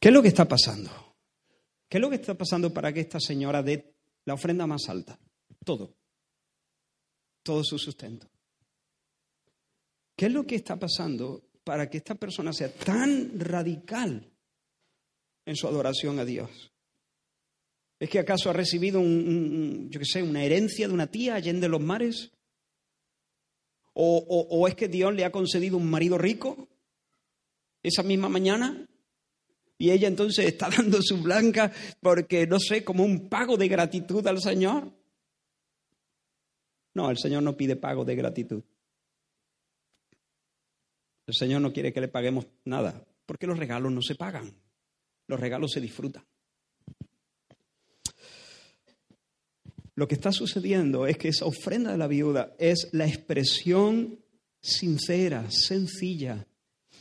¿Qué 0.05 0.09
es 0.09 0.15
lo 0.15 0.21
que 0.21 0.29
está 0.29 0.47
pasando? 0.47 0.91
¿Qué 1.89 1.97
es 1.97 2.01
lo 2.03 2.11
que 2.11 2.17
está 2.17 2.35
pasando 2.35 2.75
para 2.75 2.93
que 2.93 3.01
esta 3.01 3.19
señora 3.19 3.63
dé 3.63 3.95
la 4.27 4.35
ofrenda 4.35 4.67
más 4.67 4.91
alta? 4.91 5.19
Todo. 5.65 5.97
Todo 7.43 7.65
su 7.65 7.79
sustento. 7.79 8.29
¿Qué 10.15 10.27
es 10.27 10.33
lo 10.33 10.47
que 10.47 10.57
está 10.57 10.79
pasando 10.79 11.49
para 11.65 11.89
que 11.89 11.97
esta 11.97 12.17
persona 12.17 12.53
sea 12.53 12.71
tan 12.71 13.41
radical 13.41 14.31
en 15.47 15.57
su 15.57 15.67
adoración 15.67 16.19
a 16.19 16.27
Dios? 16.27 16.51
¿Es 17.99 18.11
que 18.11 18.19
acaso 18.19 18.51
ha 18.51 18.53
recibido 18.53 19.01
un, 19.01 19.89
yo 19.91 20.01
qué 20.01 20.05
sé, 20.05 20.23
una 20.23 20.45
herencia 20.45 20.87
de 20.87 20.93
una 20.93 21.07
tía 21.07 21.37
allá 21.37 21.51
en 21.51 21.63
los 21.63 21.81
mares? 21.81 22.31
¿O, 23.95 24.19
¿O 24.51 24.69
es 24.69 24.75
que 24.75 24.87
Dios 24.89 25.15
le 25.15 25.25
ha 25.25 25.33
concedido 25.33 25.79
un 25.79 25.89
marido 25.89 26.19
rico 26.19 26.69
esa 27.83 28.03
misma 28.03 28.29
mañana? 28.29 28.87
Y 29.79 29.91
ella 29.91 30.09
entonces 30.09 30.47
está 30.47 30.69
dando 30.77 31.01
su 31.03 31.23
blanca 31.23 31.73
porque, 32.01 32.47
no 32.47 32.59
sé, 32.59 32.85
como 32.85 33.05
un 33.05 33.29
pago 33.29 33.57
de 33.57 33.69
gratitud 33.69 34.27
al 34.27 34.41
Señor. 34.41 34.93
No, 36.95 37.11
el 37.11 37.19
Señor 37.19 37.43
no 37.43 37.57
pide 37.57 37.77
pago 37.77 38.05
de 38.05 38.15
gratitud. 38.15 38.63
El 41.27 41.35
Señor 41.35 41.61
no 41.63 41.73
quiere 41.73 41.93
que 41.93 42.01
le 42.01 42.09
paguemos 42.09 42.47
nada, 42.65 43.05
porque 43.27 43.47
los 43.47 43.59
regalos 43.59 43.91
no 43.91 44.03
se 44.03 44.15
pagan, 44.15 44.55
los 45.27 45.41
regalos 45.41 45.73
se 45.73 45.81
disfrutan. 45.81 46.25
Lo 49.97 50.09
que 50.09 50.17
está 50.17 50.33
sucediendo 50.33 51.07
es 51.07 51.17
que 51.17 51.29
esa 51.29 51.47
ofrenda 51.47 51.93
de 51.93 51.99
la 51.99 52.09
viuda 52.09 52.55
es 52.59 52.91
la 52.93 53.07
expresión 53.07 54.19
sincera, 54.61 55.51
sencilla, 55.51 56.47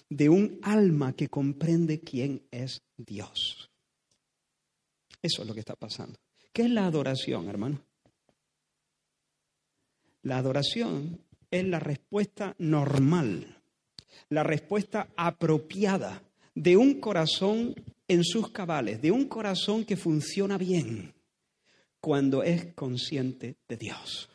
de 0.10 0.30
un 0.30 0.60
alma 0.62 1.14
que 1.14 1.30
comprende 1.30 2.02
quién 2.02 2.48
es 2.52 2.82
Dios. 2.98 3.70
Eso 5.22 5.42
es 5.42 5.48
lo 5.48 5.54
que 5.54 5.62
está 5.62 5.76
pasando. 5.76 6.20
¿Qué 6.52 6.64
es 6.64 6.70
la 6.70 6.86
adoración, 6.86 7.48
hermano? 7.48 7.82
La 10.22 10.38
adoración 10.38 11.20
es 11.50 11.66
la 11.66 11.80
respuesta 11.80 12.56
normal 12.60 13.64
la 14.30 14.44
respuesta 14.44 15.10
apropiada 15.16 16.24
de 16.56 16.78
un 16.78 17.00
corazón 17.00 17.76
en 18.08 18.24
sus 18.24 18.52
cabales, 18.52 19.02
de 19.02 19.12
un 19.12 19.28
corazón 19.28 19.86
que 19.86 19.98
funciona 19.98 20.58
bien 20.58 21.14
cuando 22.00 22.44
es 22.44 22.74
consciente 22.74 23.58
de 23.68 23.78
Dios. 23.78 24.30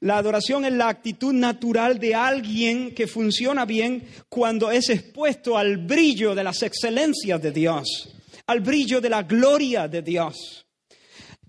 La 0.00 0.18
adoración 0.18 0.64
es 0.64 0.72
la 0.72 0.88
actitud 0.88 1.32
natural 1.32 1.98
de 1.98 2.14
alguien 2.14 2.94
que 2.94 3.06
funciona 3.06 3.64
bien 3.64 4.06
cuando 4.28 4.70
es 4.70 4.88
expuesto 4.90 5.58
al 5.58 5.78
brillo 5.78 6.34
de 6.34 6.44
las 6.44 6.62
excelencias 6.62 7.42
de 7.42 7.50
Dios, 7.50 8.14
al 8.46 8.60
brillo 8.60 9.00
de 9.00 9.08
la 9.08 9.22
gloria 9.22 9.88
de 9.88 10.02
Dios. 10.02 10.66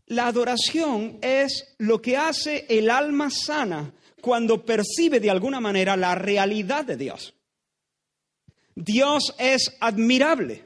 La 0.08 0.28
adoración 0.28 1.20
es 1.22 1.76
lo 1.78 2.02
que 2.02 2.18
hace 2.18 2.66
el 2.68 2.90
alma 2.90 3.30
sana 3.30 3.94
cuando 4.22 4.66
percibe 4.66 5.20
de 5.20 5.30
alguna 5.30 5.60
manera 5.60 5.96
la 5.96 6.16
realidad 6.16 6.86
de 6.86 6.98
Dios. 6.98 7.36
Dios 8.76 9.36
es 9.38 9.76
admirable 9.80 10.66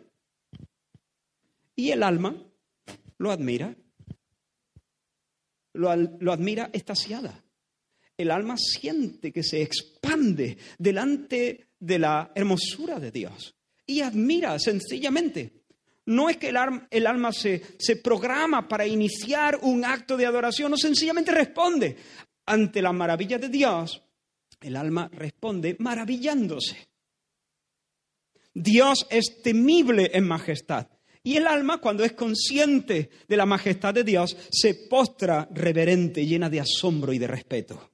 y 1.76 1.92
el 1.92 2.04
alma 2.04 2.36
lo 3.18 3.32
admira, 3.32 3.76
lo, 5.74 5.90
admira 6.32 6.70
estasiada. 6.74 7.44
El 8.16 8.32
alma 8.32 8.56
siente 8.58 9.32
que 9.32 9.44
se 9.44 9.62
expande 9.62 10.58
delante 10.78 11.70
de 11.80 12.00
la 12.00 12.32
hermosura 12.36 13.00
de 13.00 13.12
Dios 13.12 13.56
y 13.86 14.02
admira 14.02 14.58
sencillamente. 14.60 15.64
No 16.06 16.30
es 16.30 16.38
que 16.38 16.50
el, 16.50 16.58
el 16.92 17.08
alma 17.08 17.32
se, 17.32 17.62
se, 17.80 17.96
programa 17.96 18.68
para 18.68 18.86
iniciar 18.86 19.60
un 19.62 19.86
acto 19.86 20.18
de 20.18 20.26
adoración, 20.26 20.72
no 20.72 20.78
sencillamente 20.78 21.32
responde 21.32 21.98
ante 22.46 22.82
la 22.82 22.92
maravilla 22.92 23.38
de 23.38 23.50
Dios, 23.50 24.04
el 24.60 24.76
alma 24.76 25.10
responde 25.12 25.76
maravillándose. 25.80 26.90
Dios 28.54 29.08
es 29.10 29.42
temible 29.42 30.12
en 30.14 30.28
majestad. 30.28 30.88
Y 31.24 31.38
el 31.38 31.48
alma, 31.48 31.80
cuando 31.80 32.04
es 32.04 32.14
consciente 32.14 33.10
de 33.28 33.38
la 33.38 33.46
majestad 33.46 33.94
de 33.94 34.04
Dios, 34.04 34.36
se 34.52 34.74
postra 34.74 35.48
reverente, 35.52 36.26
llena 36.26 36.50
de 36.50 36.60
asombro 36.60 37.14
y 37.14 37.18
de 37.18 37.28
respeto. 37.28 37.92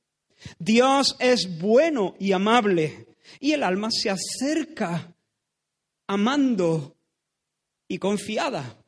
Dios 0.57 1.15
es 1.19 1.59
bueno 1.59 2.15
y 2.19 2.31
amable. 2.31 3.07
Y 3.39 3.51
el 3.51 3.61
alma 3.61 3.89
se 3.91 4.09
acerca 4.09 5.15
amando 6.07 6.97
y 7.87 7.99
confiada 7.99 8.79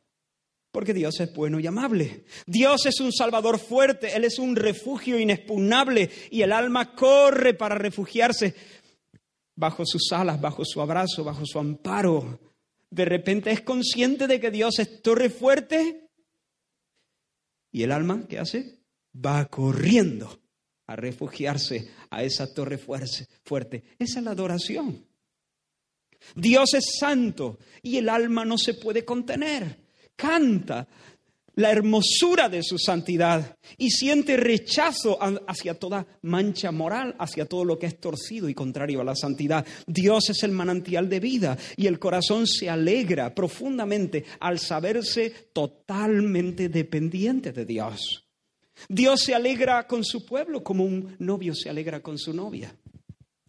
porque 0.72 0.94
Dios 0.94 1.20
es 1.20 1.32
bueno 1.34 1.60
y 1.60 1.66
amable. 1.66 2.24
Dios 2.46 2.86
es 2.86 2.98
un 3.00 3.12
Salvador 3.12 3.58
fuerte, 3.58 4.16
Él 4.16 4.24
es 4.24 4.38
un 4.38 4.56
refugio 4.56 5.18
inexpugnable 5.18 6.10
y 6.30 6.40
el 6.40 6.50
alma 6.50 6.94
corre 6.94 7.52
para 7.54 7.74
refugiarse 7.76 8.54
bajo 9.54 9.84
sus 9.84 10.10
alas, 10.12 10.40
bajo 10.40 10.64
su 10.64 10.80
abrazo, 10.80 11.22
bajo 11.22 11.44
su 11.44 11.58
amparo. 11.58 12.51
De 12.92 13.06
repente 13.06 13.50
es 13.50 13.62
consciente 13.62 14.26
de 14.26 14.38
que 14.38 14.50
Dios 14.50 14.78
es 14.78 15.00
torre 15.00 15.30
fuerte 15.30 16.10
y 17.70 17.84
el 17.84 17.90
alma, 17.90 18.26
¿qué 18.28 18.38
hace? 18.38 18.80
Va 19.16 19.46
corriendo 19.46 20.42
a 20.86 20.94
refugiarse 20.94 21.90
a 22.10 22.22
esa 22.22 22.52
torre 22.52 22.76
fuerte. 22.76 23.82
Esa 23.98 24.18
es 24.18 24.24
la 24.24 24.32
adoración. 24.32 25.06
Dios 26.36 26.74
es 26.74 26.98
santo 27.00 27.58
y 27.80 27.96
el 27.96 28.10
alma 28.10 28.44
no 28.44 28.58
se 28.58 28.74
puede 28.74 29.06
contener 29.06 29.82
canta 30.14 30.86
la 31.54 31.70
hermosura 31.70 32.48
de 32.48 32.62
su 32.62 32.78
santidad 32.78 33.56
y 33.76 33.90
siente 33.90 34.36
rechazo 34.36 35.18
hacia 35.46 35.74
toda 35.74 36.06
mancha 36.22 36.72
moral, 36.72 37.14
hacia 37.18 37.46
todo 37.46 37.64
lo 37.64 37.78
que 37.78 37.86
es 37.86 38.00
torcido 38.00 38.48
y 38.48 38.54
contrario 38.54 39.00
a 39.00 39.04
la 39.04 39.16
santidad. 39.16 39.66
Dios 39.86 40.30
es 40.30 40.42
el 40.42 40.52
manantial 40.52 41.08
de 41.08 41.20
vida 41.20 41.58
y 41.76 41.86
el 41.86 41.98
corazón 41.98 42.46
se 42.46 42.70
alegra 42.70 43.34
profundamente 43.34 44.24
al 44.40 44.58
saberse 44.58 45.30
totalmente 45.52 46.68
dependiente 46.68 47.52
de 47.52 47.64
Dios. 47.64 48.26
Dios 48.88 49.20
se 49.20 49.34
alegra 49.34 49.86
con 49.86 50.04
su 50.04 50.24
pueblo 50.24 50.62
como 50.62 50.84
un 50.84 51.14
novio 51.18 51.54
se 51.54 51.70
alegra 51.70 52.00
con 52.00 52.18
su 52.18 52.32
novia. 52.32 52.74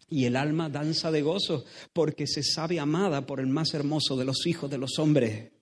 Y 0.08 0.26
el 0.26 0.36
alma 0.36 0.68
danza 0.68 1.10
de 1.10 1.22
gozo 1.22 1.64
porque 1.92 2.26
se 2.26 2.42
sabe 2.42 2.78
amada 2.78 3.26
por 3.26 3.40
el 3.40 3.46
más 3.46 3.74
hermoso 3.74 4.16
de 4.16 4.24
los 4.24 4.46
hijos 4.46 4.70
de 4.70 4.78
los 4.78 4.98
hombres. 4.98 5.53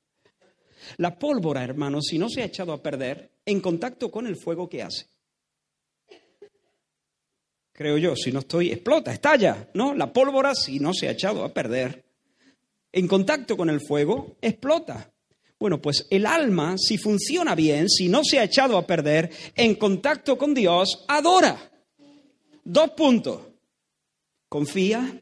La 0.97 1.19
pólvora, 1.19 1.65
hermanos, 1.65 2.07
si 2.09 2.19
no 2.19 2.29
se 2.29 2.43
ha 2.43 2.47
echado 2.47 2.73
a 2.73 2.83
perder, 2.83 3.31
en 3.45 3.61
contacto 3.61 4.11
con 4.11 4.27
el 4.27 4.37
fuego, 4.37 4.69
¿qué 4.69 4.83
hace? 4.83 5.07
creo 7.83 7.99
yo. 7.99 8.15
Si 8.15 8.31
no 8.31 8.41
estoy, 8.41 8.71
explota, 8.71 9.13
estalla, 9.13 9.69
¿no? 9.75 9.95
La 9.95 10.13
pólvora, 10.13 10.55
si 10.55 10.79
no 10.79 10.95
se 10.95 11.09
ha 11.09 11.13
echado 11.13 11.45
a 11.45 11.53
perder, 11.53 12.05
en 12.93 13.09
contacto 13.09 13.57
con 13.57 13.69
el 13.71 13.81
fuego, 13.81 14.37
explota. 14.41 15.13
Bueno, 15.59 15.81
pues 15.81 16.07
el 16.11 16.27
alma, 16.27 16.77
si 16.79 16.99
funciona 16.99 17.55
bien, 17.55 17.89
si 17.89 18.09
no 18.09 18.23
se 18.25 18.39
ha 18.39 18.45
echado 18.45 18.77
a 18.77 18.87
perder, 18.87 19.31
en 19.55 19.75
contacto 19.75 20.39
con 20.39 20.55
Dios, 20.55 21.05
adora. 21.09 21.73
Dos 22.65 22.91
puntos. 22.91 23.41
Confía, 24.49 25.21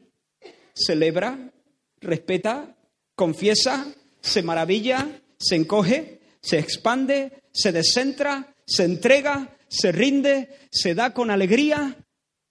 celebra, 0.73 1.51
respeta, 1.99 2.75
confiesa, 3.15 3.87
se 4.19 4.43
maravilla, 4.43 5.20
se 5.41 5.55
encoge, 5.55 6.21
se 6.41 6.59
expande, 6.59 7.43
se 7.51 7.71
descentra, 7.71 8.55
se 8.65 8.83
entrega, 8.83 9.57
se 9.67 9.91
rinde, 9.91 10.49
se 10.71 10.93
da 10.93 11.13
con 11.13 11.31
alegría. 11.31 11.97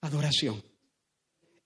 Adoración. 0.01 0.61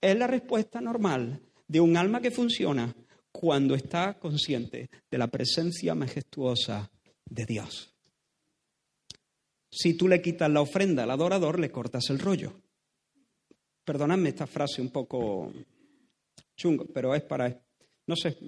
Es 0.00 0.16
la 0.16 0.26
respuesta 0.26 0.80
normal 0.80 1.42
de 1.66 1.80
un 1.80 1.96
alma 1.96 2.20
que 2.20 2.30
funciona 2.30 2.94
cuando 3.32 3.74
está 3.74 4.18
consciente 4.18 4.88
de 5.10 5.18
la 5.18 5.26
presencia 5.26 5.94
majestuosa 5.94 6.90
de 7.24 7.44
Dios. 7.44 7.92
Si 9.70 9.94
tú 9.94 10.08
le 10.08 10.22
quitas 10.22 10.50
la 10.50 10.60
ofrenda 10.60 11.02
al 11.02 11.10
adorador, 11.10 11.58
le 11.58 11.70
cortas 11.70 12.08
el 12.10 12.18
rollo. 12.18 12.60
Perdonadme 13.84 14.30
esta 14.30 14.46
frase 14.46 14.80
un 14.80 14.90
poco 14.90 15.52
chungo, 16.56 16.86
pero 16.86 17.14
es 17.14 17.22
para, 17.22 17.60
no 18.06 18.16
sé, 18.16 18.38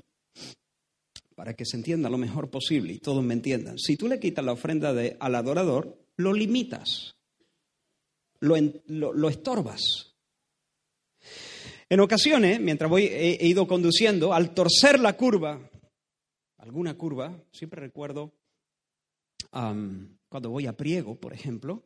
para 1.38 1.54
que 1.54 1.64
se 1.64 1.76
entienda 1.76 2.10
lo 2.10 2.18
mejor 2.18 2.50
posible 2.50 2.94
y 2.94 2.98
todos 2.98 3.22
me 3.22 3.32
entiendan. 3.32 3.78
Si 3.78 3.96
tú 3.96 4.08
le 4.08 4.18
quitas 4.18 4.44
la 4.44 4.50
ofrenda 4.50 4.92
de, 4.92 5.16
al 5.20 5.36
adorador, 5.36 5.96
lo 6.16 6.32
limitas, 6.32 7.14
lo, 8.40 8.56
lo, 8.88 9.28
estorbas. 9.28 10.16
En 11.88 12.00
ocasiones, 12.00 12.58
mientras 12.58 12.90
voy, 12.90 13.04
he, 13.04 13.46
ido 13.46 13.68
conduciendo, 13.68 14.34
al 14.34 14.52
torcer 14.52 14.98
la 14.98 15.16
curva, 15.16 15.60
alguna 16.56 16.98
curva, 16.98 17.40
siempre 17.52 17.82
recuerdo 17.82 18.34
cuando 19.52 20.50
voy 20.50 20.66
a 20.66 20.76
Priego, 20.76 21.20
por 21.20 21.34
ejemplo, 21.34 21.84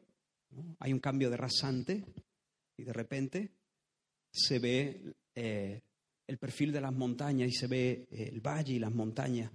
hay 0.79 0.95
un 0.95 1.01
cambio 1.01 1.29
de 1.29 1.37
rasante 1.37 2.07
y 2.79 2.85
de 2.85 2.93
repente 2.95 3.51
se 4.33 4.59
ve 4.59 5.13
eh, 5.35 5.83
el 6.33 6.39
perfil 6.39 6.73
de 6.73 6.81
las 6.81 6.95
montañas 6.95 7.49
y 7.49 7.53
se 7.53 7.67
ve 7.67 8.07
eh, 8.11 8.31
el 8.33 8.41
valle 8.41 8.75
y 8.75 8.79
las 8.79 8.93
montañas. 8.93 9.53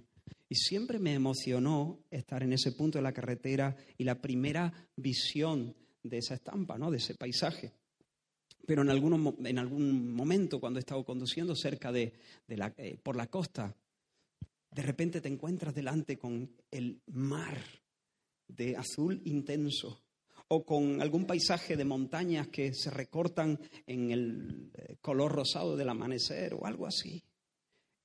Y 0.48 0.54
siempre 0.54 0.98
me 0.98 1.12
emocionó 1.12 2.04
estar 2.10 2.42
en 2.42 2.52
ese 2.52 2.72
punto 2.72 2.98
de 2.98 3.02
la 3.02 3.12
carretera 3.12 3.76
y 3.98 4.04
la 4.04 4.20
primera 4.20 4.72
visión 4.96 5.74
de 6.02 6.18
esa 6.18 6.34
estampa, 6.34 6.78
¿no? 6.78 6.90
de 6.90 6.98
ese 6.98 7.16
paisaje. 7.16 7.72
Pero 8.64 8.82
en, 8.82 9.46
en 9.46 9.58
algún 9.58 10.14
momento, 10.14 10.60
cuando 10.60 10.78
he 10.78 10.80
estado 10.80 11.04
conduciendo 11.04 11.54
cerca 11.56 11.90
de, 11.90 12.12
la, 12.46 12.72
eh, 12.78 12.98
por 13.02 13.16
la 13.16 13.26
costa, 13.26 13.74
de 14.70 14.82
repente 14.82 15.20
te 15.20 15.28
encuentras 15.28 15.74
delante 15.74 16.16
con 16.16 16.48
el 16.70 17.02
mar 17.06 17.58
de 18.46 18.76
azul 18.76 19.20
intenso 19.24 20.00
o 20.48 20.64
con 20.64 21.00
algún 21.02 21.26
paisaje 21.26 21.76
de 21.76 21.84
montañas 21.84 22.48
que 22.48 22.72
se 22.72 22.90
recortan 22.90 23.58
en 23.86 24.10
el 24.10 24.70
eh, 24.74 24.96
color 25.00 25.32
rosado 25.32 25.76
del 25.76 25.88
amanecer 25.88 26.54
o 26.54 26.66
algo 26.66 26.86
así. 26.86 27.22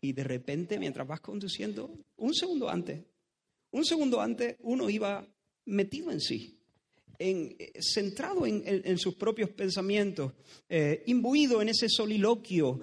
Y 0.02 0.12
de 0.12 0.24
repente, 0.24 0.78
mientras 0.78 1.08
vas 1.08 1.22
conduciendo, 1.22 1.98
un 2.18 2.34
segundo 2.34 2.70
antes, 2.70 3.02
un 3.72 3.86
segundo 3.86 4.20
antes, 4.20 4.58
uno 4.60 4.90
iba 4.90 5.26
metido 5.66 6.12
en 6.12 6.20
sí, 6.20 6.60
en, 7.18 7.56
eh, 7.58 7.72
centrado 7.82 8.46
en, 8.46 8.98
sus 8.98 9.16
propios 9.16 9.52
pensamientos, 9.52 10.34
eh, 10.68 11.04
imbuido 11.08 11.62
en 11.62 11.70
ese 11.70 11.88
soliloquio, 11.88 12.82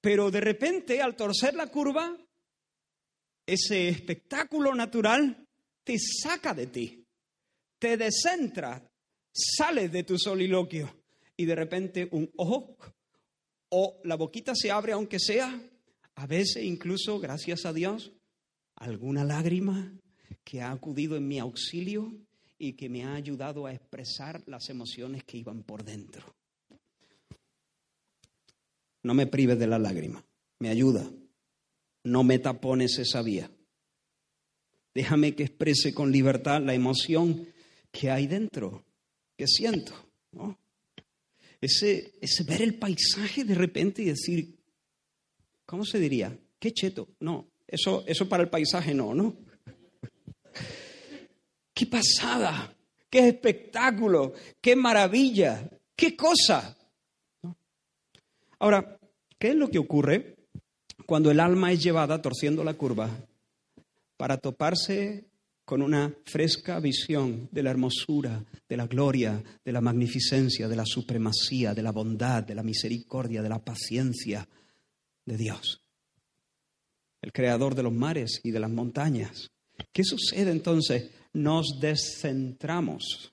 pero 0.00 0.30
de 0.30 0.40
repente, 0.40 1.00
al 1.00 1.16
torcer 1.16 1.54
la 1.54 1.68
curva, 1.68 2.16
ese 3.46 3.88
espectáculo 3.88 4.74
natural 4.74 5.46
te 5.82 5.96
saca 5.98 6.54
de 6.54 6.66
ti, 6.66 7.04
te 7.78 7.96
descentra, 7.96 8.89
sales 9.32 9.92
de 9.92 10.02
tu 10.04 10.18
soliloquio 10.18 10.94
y 11.36 11.46
de 11.46 11.54
repente 11.54 12.08
un 12.12 12.30
ojo 12.36 12.76
o 13.70 14.00
la 14.04 14.16
boquita 14.16 14.54
se 14.54 14.70
abre 14.70 14.92
aunque 14.92 15.18
sea, 15.18 15.60
a 16.16 16.26
veces 16.26 16.64
incluso, 16.64 17.18
gracias 17.20 17.64
a 17.64 17.72
Dios, 17.72 18.12
alguna 18.76 19.24
lágrima 19.24 19.92
que 20.44 20.60
ha 20.60 20.70
acudido 20.70 21.16
en 21.16 21.28
mi 21.28 21.38
auxilio 21.38 22.12
y 22.58 22.74
que 22.74 22.88
me 22.88 23.04
ha 23.04 23.14
ayudado 23.14 23.66
a 23.66 23.72
expresar 23.72 24.42
las 24.46 24.68
emociones 24.68 25.24
que 25.24 25.38
iban 25.38 25.62
por 25.62 25.84
dentro. 25.84 26.34
No 29.02 29.14
me 29.14 29.26
prives 29.26 29.58
de 29.58 29.66
la 29.66 29.78
lágrima, 29.78 30.22
me 30.58 30.68
ayuda. 30.68 31.10
No 32.04 32.22
me 32.24 32.38
tapones 32.38 32.98
esa 32.98 33.22
vía. 33.22 33.50
Déjame 34.94 35.34
que 35.34 35.44
exprese 35.44 35.94
con 35.94 36.10
libertad 36.10 36.60
la 36.62 36.74
emoción 36.74 37.46
que 37.90 38.10
hay 38.10 38.26
dentro 38.26 38.84
que 39.40 39.46
siento. 39.46 39.94
Ese, 41.62 42.12
ese 42.20 42.44
ver 42.44 42.60
el 42.60 42.74
paisaje 42.74 43.42
de 43.42 43.54
repente 43.54 44.02
y 44.02 44.04
decir, 44.04 44.54
¿cómo 45.64 45.86
se 45.86 45.98
diría? 45.98 46.38
Qué 46.58 46.74
cheto. 46.74 47.08
No, 47.20 47.48
eso, 47.66 48.04
eso 48.06 48.28
para 48.28 48.42
el 48.42 48.50
paisaje 48.50 48.92
no, 48.92 49.14
¿no? 49.14 49.38
Qué 51.72 51.86
pasada, 51.86 52.76
qué 53.08 53.28
espectáculo, 53.28 54.34
qué 54.60 54.76
maravilla, 54.76 55.70
qué 55.96 56.14
cosa. 56.14 56.76
Ahora, 58.58 58.98
¿qué 59.38 59.48
es 59.48 59.54
lo 59.54 59.70
que 59.70 59.78
ocurre 59.78 60.36
cuando 61.06 61.30
el 61.30 61.40
alma 61.40 61.72
es 61.72 61.82
llevada 61.82 62.20
torciendo 62.20 62.62
la 62.62 62.74
curva 62.74 63.08
para 64.18 64.36
toparse 64.36 65.29
con 65.70 65.82
una 65.82 66.12
fresca 66.24 66.80
visión 66.80 67.48
de 67.52 67.62
la 67.62 67.70
hermosura, 67.70 68.44
de 68.68 68.76
la 68.76 68.88
gloria, 68.88 69.40
de 69.64 69.70
la 69.70 69.80
magnificencia, 69.80 70.66
de 70.66 70.74
la 70.74 70.84
supremacía, 70.84 71.74
de 71.74 71.82
la 71.84 71.92
bondad, 71.92 72.42
de 72.42 72.56
la 72.56 72.64
misericordia, 72.64 73.40
de 73.40 73.48
la 73.48 73.64
paciencia 73.64 74.48
de 75.24 75.36
Dios, 75.36 75.80
el 77.22 77.30
creador 77.32 77.76
de 77.76 77.84
los 77.84 77.92
mares 77.92 78.40
y 78.42 78.50
de 78.50 78.58
las 78.58 78.68
montañas. 78.68 79.52
¿Qué 79.92 80.02
sucede 80.02 80.50
entonces? 80.50 81.12
Nos 81.34 81.78
descentramos, 81.80 83.32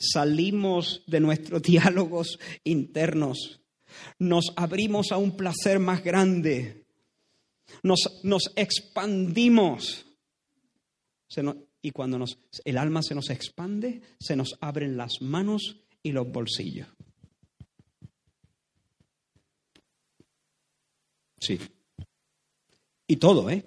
salimos 0.00 1.04
de 1.06 1.20
nuestros 1.20 1.62
diálogos 1.72 2.40
internos, 2.64 3.60
nos 4.18 4.52
abrimos 4.56 5.12
a 5.12 5.18
un 5.18 5.36
placer 5.36 5.78
más 5.78 6.02
grande, 6.02 6.84
nos, 7.84 8.00
nos 8.24 8.50
expandimos 8.56 10.04
y 11.80 11.90
cuando 11.90 12.18
nos, 12.18 12.38
el 12.64 12.78
alma 12.78 13.02
se 13.02 13.14
nos 13.14 13.30
expande, 13.30 14.02
se 14.18 14.36
nos 14.36 14.56
abren 14.60 14.96
las 14.96 15.20
manos 15.20 15.80
y 16.02 16.12
los 16.12 16.30
bolsillos. 16.30 16.88
Sí. 21.40 21.58
Y 23.06 23.16
todo, 23.16 23.50
¿eh? 23.50 23.64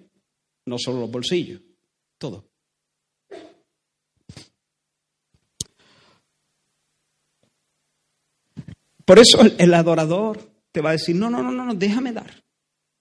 No 0.66 0.78
solo 0.78 1.02
los 1.02 1.12
bolsillos, 1.12 1.62
todo. 2.18 2.50
Por 9.06 9.20
eso 9.20 9.40
el, 9.60 9.74
adorador 9.74 10.40
te 10.72 10.82
va 10.82 10.90
a 10.90 10.94
decir, 10.94 11.16
no, 11.16 11.30
no, 11.30 11.44
no, 11.44 11.52
no, 11.52 11.76
déjame 11.76 12.12
dar, 12.12 12.44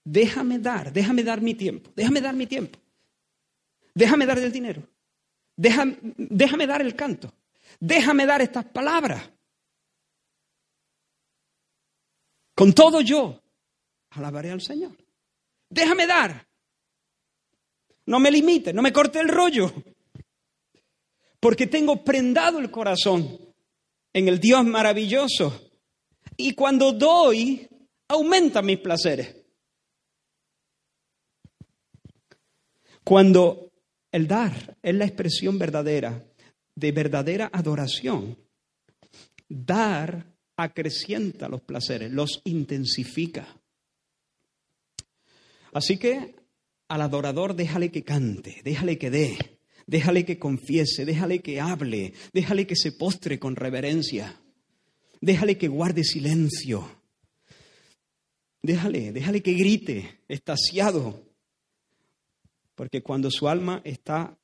déjame 0.05 0.59
dar, 0.59 0.92
déjame 0.92 1.22
dar 1.22 1.40
mi 1.40 1.55
tiempo, 1.55 1.90
déjame 1.96 2.20
dar 2.20 2.35
mi 2.35 2.46
tiempo. 2.46 2.79
Déjame 3.94 4.26
dar 4.26 4.38
el 4.38 4.50
dinero. 4.50 4.83
Déjame, 5.57 6.66
dar 6.66 6.83
el 6.83 6.96
canto. 6.96 7.33
Déjame 7.78 8.26
dar 8.26 8.42
estas 8.42 8.64
palabras. 8.66 9.30
Con 12.54 12.72
todo 12.72 13.00
yo 13.00 13.40
alabaré 14.11 14.50
al 14.50 14.61
Señor. 14.61 14.96
Déjame 15.68 16.07
dar. 16.07 16.46
No 18.07 18.18
me 18.18 18.30
limite, 18.30 18.72
no 18.72 18.83
me 18.83 18.92
corte 18.92 19.20
el 19.20 19.28
rollo. 19.28 19.72
Porque 21.40 21.66
tengo 21.66 22.04
prendado 22.04 22.59
el 22.59 22.70
corazón 22.70 23.38
en 24.12 24.28
el 24.28 24.40
Dios 24.40 24.64
maravilloso. 24.64 25.70
Y 26.37 26.54
cuando 26.54 26.92
doy, 26.92 27.68
aumenta 28.09 28.61
mis 28.62 28.78
placeres. 28.78 29.37
Cuando 33.04 33.63
el 34.14 34.29
dar 34.29 34.77
es 34.81 34.94
la 34.94 35.07
expresión 35.07 35.59
verdadera 35.59 36.24
de 36.77 36.92
verdadera 36.92 37.50
adoración. 37.53 38.38
Dar 39.48 40.24
acrecienta 40.57 41.48
los 41.48 41.62
placeres, 41.62 42.12
los 42.12 42.40
intensifica. 42.44 43.44
Así 45.72 45.96
que 45.96 46.37
al 46.87 47.03
adorador 47.03 47.57
déjale 47.57 47.90
que 47.90 48.05
cante, 48.05 48.61
déjale 48.62 48.98
que 48.98 49.11
dé, 49.11 49.37
déjale 49.88 50.24
que 50.24 50.38
confiese, 50.38 51.05
déjale 51.05 51.40
que 51.40 51.61
hable, 51.61 52.12
déjale 52.33 52.68
que 52.68 52.77
se 52.77 52.92
postre 52.92 53.40
con 53.40 53.57
reverencia. 53.57 54.40
Déjale 55.20 55.59
que 55.59 55.66
guarde 55.66 56.05
silencio. 56.05 56.88
Déjale, 58.62 59.11
déjale 59.11 59.42
que 59.42 59.55
grite, 59.55 60.20
estaciado. 60.29 61.34
Porque 62.74 63.02
cuando 63.02 63.30
su 63.30 63.48
alma 63.48 63.80
está 63.84 64.37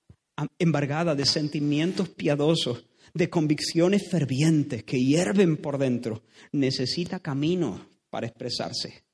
embargada 0.59 1.15
de 1.15 1.27
sentimientos 1.27 2.09
piadosos, 2.11 2.85
de 3.13 3.29
convicciones 3.29 4.09
fervientes 4.09 4.85
que 4.85 4.99
hierven 4.99 5.57
por 5.57 5.79
dentro, 5.79 6.23
necesita 6.53 7.21
caminos 7.21 7.81
para 8.09 8.27
expresarse. 8.27 9.05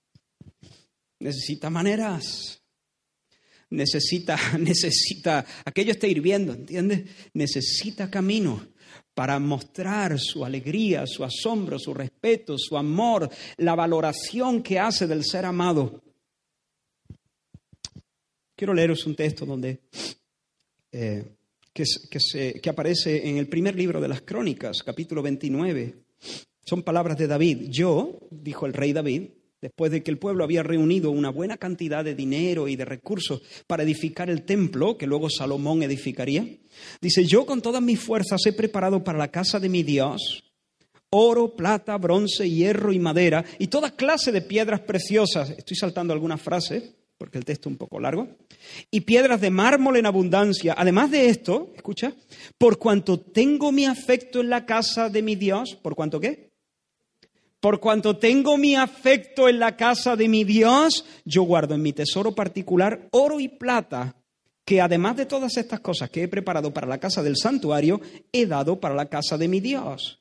Necesita 1.19 1.71
maneras. 1.71 2.63
Necesita, 3.71 4.39
necesita, 4.59 5.45
aquello 5.65 5.93
está 5.93 6.07
hirviendo, 6.07 6.53
¿entiendes? 6.53 7.11
Necesita 7.33 8.11
caminos 8.11 8.63
para 9.15 9.39
mostrar 9.39 10.19
su 10.21 10.45
alegría, 10.45 11.07
su 11.07 11.25
asombro, 11.25 11.79
su 11.79 11.95
respeto, 11.95 12.57
su 12.59 12.77
amor, 12.77 13.31
la 13.57 13.75
valoración 13.75 14.63
que 14.63 14.79
hace 14.79 15.07
del 15.07 15.25
ser 15.25 15.47
amado. 15.47 16.03
Quiero 18.57 18.73
leeros 18.73 19.05
un 19.05 19.15
texto 19.15 19.45
donde 19.45 19.81
eh, 20.91 21.25
que, 21.75 22.71
aparece 22.71 23.29
en 23.29 23.37
el 23.37 23.49
primer 23.49 23.77
libro 23.77 24.01
de 24.01 24.09
las 24.09 24.23
Crónicas, 24.23 24.83
capítulo 24.83 25.21
29. 25.21 25.95
Son 26.65 26.83
palabras 26.83 27.19
de 27.19 27.27
David. 27.27 27.69
Yo, 27.69 28.19
dijo 28.31 28.65
el 28.65 28.73
rey 28.73 28.95
David, 28.95 29.25
después 29.61 29.93
de 29.93 30.03
que 30.03 30.11
el 30.11 30.17
pueblo 30.17 30.43
había 30.43 30.63
reunido 30.63 31.11
una 31.11 31.29
buena 31.29 31.59
cantidad 31.59 32.03
de 32.03 32.15
dinero 32.15 32.67
y 32.67 32.77
de 32.77 32.87
recursos 32.87 33.43
para 33.67 33.83
edificar 33.83 34.31
el 34.31 34.45
templo, 34.45 34.97
que 34.97 35.07
luego 35.07 35.29
Salomón 35.29 35.83
edificaría, 35.83 36.49
dice, 37.03 37.27
yo 37.27 37.45
con 37.45 37.61
todas 37.61 37.83
mis 37.83 38.01
fuerzas 38.01 38.41
he 38.47 38.55
preparado 38.55 39.05
para 39.05 39.19
la 39.19 39.31
casa 39.31 39.61
de 39.61 39.69
mi 39.69 39.83
Dios 39.83 40.45
oro, 41.11 41.55
plata, 41.55 41.97
bronce, 41.99 42.51
hierro 42.51 42.93
y 42.93 42.99
madera, 42.99 43.45
y 43.59 43.69
toda 43.69 43.93
clase 43.93 44.33
de 44.33 44.43
piedras 44.43 44.81
preciosas. 44.81 45.51
Estoy 45.51 45.77
saltando 45.77 46.13
algunas 46.13 46.43
frases, 46.43 46.95
porque 47.19 47.39
el 47.39 47.45
texto 47.45 47.69
es 47.69 47.73
un 47.73 47.79
poco 47.79 47.99
largo. 47.99 48.29
Y 48.91 49.03
piedras 49.03 49.41
de 49.41 49.51
mármol 49.51 49.97
en 49.97 50.07
abundancia. 50.07 50.75
Además 50.77 51.11
de 51.11 51.29
esto, 51.29 51.73
escucha, 51.75 52.13
por 52.59 52.79
cuanto 52.79 53.21
tengo 53.21 53.73
mi 53.73 53.87
afecto 53.87 54.41
en 54.41 54.51
la 54.51 54.67
casa 54.67 55.09
de 55.09 55.23
mi 55.23 55.37
Dios, 55.37 55.77
¿por 55.83 55.95
cuanto 55.95 56.21
qué? 56.21 56.53
Por 57.61 57.81
cuanto 57.81 58.17
tengo 58.19 58.59
mi 58.59 58.77
afecto 58.77 59.49
en 59.49 59.59
la 59.59 59.77
casa 59.77 60.15
de 60.15 60.29
mi 60.29 60.45
Dios, 60.45 61.05
yo 61.25 61.43
guardo 61.43 61.75
en 61.75 61.83
mi 61.83 61.93
tesoro 61.93 62.35
particular 62.35 63.09
oro 63.13 63.41
y 63.41 63.49
plata, 63.49 64.15
que 64.65 64.81
además 64.81 65.17
de 65.17 65.27
todas 65.27 65.57
estas 65.57 65.81
cosas 65.81 66.11
que 66.11 66.23
he 66.23 66.29
preparado 66.29 66.73
para 66.75 66.87
la 66.87 66.99
casa 66.99 67.23
del 67.23 67.37
santuario, 67.37 68.01
he 68.33 68.47
dado 68.47 68.79
para 68.79 68.95
la 68.95 69.09
casa 69.09 69.39
de 69.39 69.49
mi 69.49 69.61
Dios. 69.61 70.21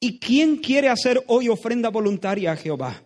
¿Y 0.00 0.18
quién 0.18 0.56
quiere 0.58 0.90
hacer 0.90 1.24
hoy 1.28 1.48
ofrenda 1.48 1.88
voluntaria 1.88 2.52
a 2.52 2.56
Jehová? 2.56 3.03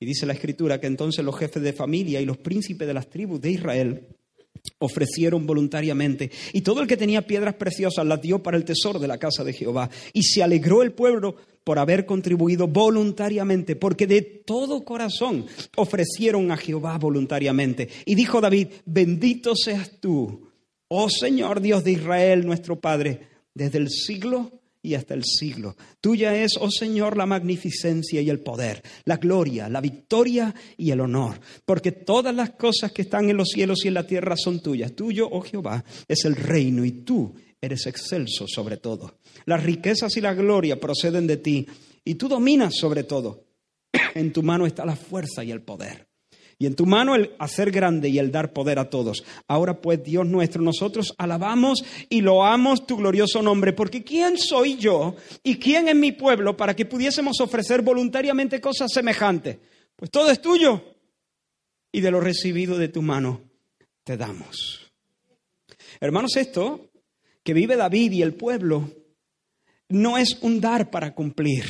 Y 0.00 0.06
dice 0.06 0.26
la 0.26 0.32
escritura 0.32 0.80
que 0.80 0.86
entonces 0.86 1.24
los 1.24 1.38
jefes 1.38 1.62
de 1.62 1.72
familia 1.72 2.20
y 2.20 2.26
los 2.26 2.38
príncipes 2.38 2.86
de 2.86 2.94
las 2.94 3.08
tribus 3.08 3.40
de 3.40 3.50
Israel 3.52 4.06
ofrecieron 4.78 5.46
voluntariamente. 5.46 6.30
Y 6.52 6.62
todo 6.62 6.80
el 6.80 6.86
que 6.88 6.96
tenía 6.96 7.26
piedras 7.26 7.54
preciosas 7.54 8.06
las 8.06 8.20
dio 8.20 8.42
para 8.42 8.56
el 8.56 8.64
tesoro 8.64 8.98
de 8.98 9.08
la 9.08 9.18
casa 9.18 9.44
de 9.44 9.52
Jehová. 9.52 9.90
Y 10.12 10.22
se 10.22 10.42
alegró 10.42 10.82
el 10.82 10.92
pueblo 10.92 11.36
por 11.64 11.78
haber 11.78 12.04
contribuido 12.04 12.68
voluntariamente, 12.68 13.76
porque 13.76 14.06
de 14.06 14.22
todo 14.22 14.84
corazón 14.84 15.46
ofrecieron 15.76 16.50
a 16.50 16.56
Jehová 16.56 16.98
voluntariamente. 16.98 17.88
Y 18.04 18.14
dijo 18.14 18.40
David, 18.40 18.68
bendito 18.84 19.54
seas 19.56 19.98
tú, 20.00 20.50
oh 20.88 21.08
Señor 21.08 21.60
Dios 21.60 21.84
de 21.84 21.92
Israel, 21.92 22.44
nuestro 22.44 22.80
Padre, 22.80 23.28
desde 23.54 23.78
el 23.78 23.88
siglo 23.88 24.63
y 24.84 24.94
hasta 24.94 25.14
el 25.14 25.24
siglo. 25.24 25.76
Tuya 26.00 26.36
es, 26.36 26.58
oh 26.60 26.70
Señor, 26.70 27.16
la 27.16 27.24
magnificencia 27.24 28.20
y 28.20 28.28
el 28.28 28.40
poder, 28.40 28.82
la 29.06 29.16
gloria, 29.16 29.68
la 29.68 29.80
victoria 29.80 30.54
y 30.76 30.90
el 30.90 31.00
honor, 31.00 31.40
porque 31.64 31.90
todas 31.90 32.34
las 32.34 32.50
cosas 32.50 32.92
que 32.92 33.02
están 33.02 33.30
en 33.30 33.38
los 33.38 33.48
cielos 33.48 33.84
y 33.84 33.88
en 33.88 33.94
la 33.94 34.06
tierra 34.06 34.36
son 34.36 34.60
tuyas. 34.60 34.92
Tuyo, 34.92 35.26
oh 35.30 35.40
Jehová, 35.40 35.82
es 36.06 36.26
el 36.26 36.36
reino 36.36 36.84
y 36.84 36.92
tú 36.92 37.34
eres 37.60 37.86
excelso 37.86 38.46
sobre 38.46 38.76
todo. 38.76 39.18
Las 39.46 39.64
riquezas 39.64 40.14
y 40.18 40.20
la 40.20 40.34
gloria 40.34 40.78
proceden 40.78 41.26
de 41.26 41.38
ti 41.38 41.66
y 42.04 42.16
tú 42.16 42.28
dominas 42.28 42.74
sobre 42.76 43.04
todo. 43.04 43.46
En 44.14 44.32
tu 44.32 44.42
mano 44.42 44.66
está 44.66 44.84
la 44.84 44.96
fuerza 44.96 45.42
y 45.42 45.50
el 45.50 45.62
poder. 45.62 46.13
Y 46.58 46.66
en 46.66 46.74
tu 46.74 46.86
mano 46.86 47.14
el 47.14 47.34
hacer 47.38 47.70
grande 47.70 48.08
y 48.08 48.18
el 48.18 48.30
dar 48.30 48.52
poder 48.52 48.78
a 48.78 48.88
todos. 48.88 49.24
Ahora 49.48 49.80
pues, 49.80 50.02
Dios 50.02 50.26
nuestro, 50.26 50.62
nosotros 50.62 51.14
alabamos 51.18 51.84
y 52.08 52.20
loamos 52.20 52.86
tu 52.86 52.96
glorioso 52.96 53.42
nombre, 53.42 53.72
porque 53.72 54.04
¿quién 54.04 54.38
soy 54.38 54.76
yo 54.76 55.16
y 55.42 55.56
quién 55.56 55.88
es 55.88 55.96
mi 55.96 56.12
pueblo 56.12 56.56
para 56.56 56.74
que 56.74 56.86
pudiésemos 56.86 57.40
ofrecer 57.40 57.82
voluntariamente 57.82 58.60
cosas 58.60 58.92
semejantes? 58.92 59.58
Pues 59.96 60.10
todo 60.10 60.30
es 60.30 60.40
tuyo 60.40 60.82
y 61.92 62.00
de 62.00 62.10
lo 62.10 62.20
recibido 62.20 62.78
de 62.78 62.88
tu 62.88 63.02
mano 63.02 63.42
te 64.02 64.16
damos. 64.16 64.92
Hermanos, 66.00 66.36
esto 66.36 66.90
que 67.42 67.54
vive 67.54 67.76
David 67.76 68.12
y 68.12 68.22
el 68.22 68.34
pueblo 68.34 68.90
no 69.88 70.18
es 70.18 70.38
un 70.40 70.60
dar 70.60 70.90
para 70.90 71.14
cumplir, 71.14 71.64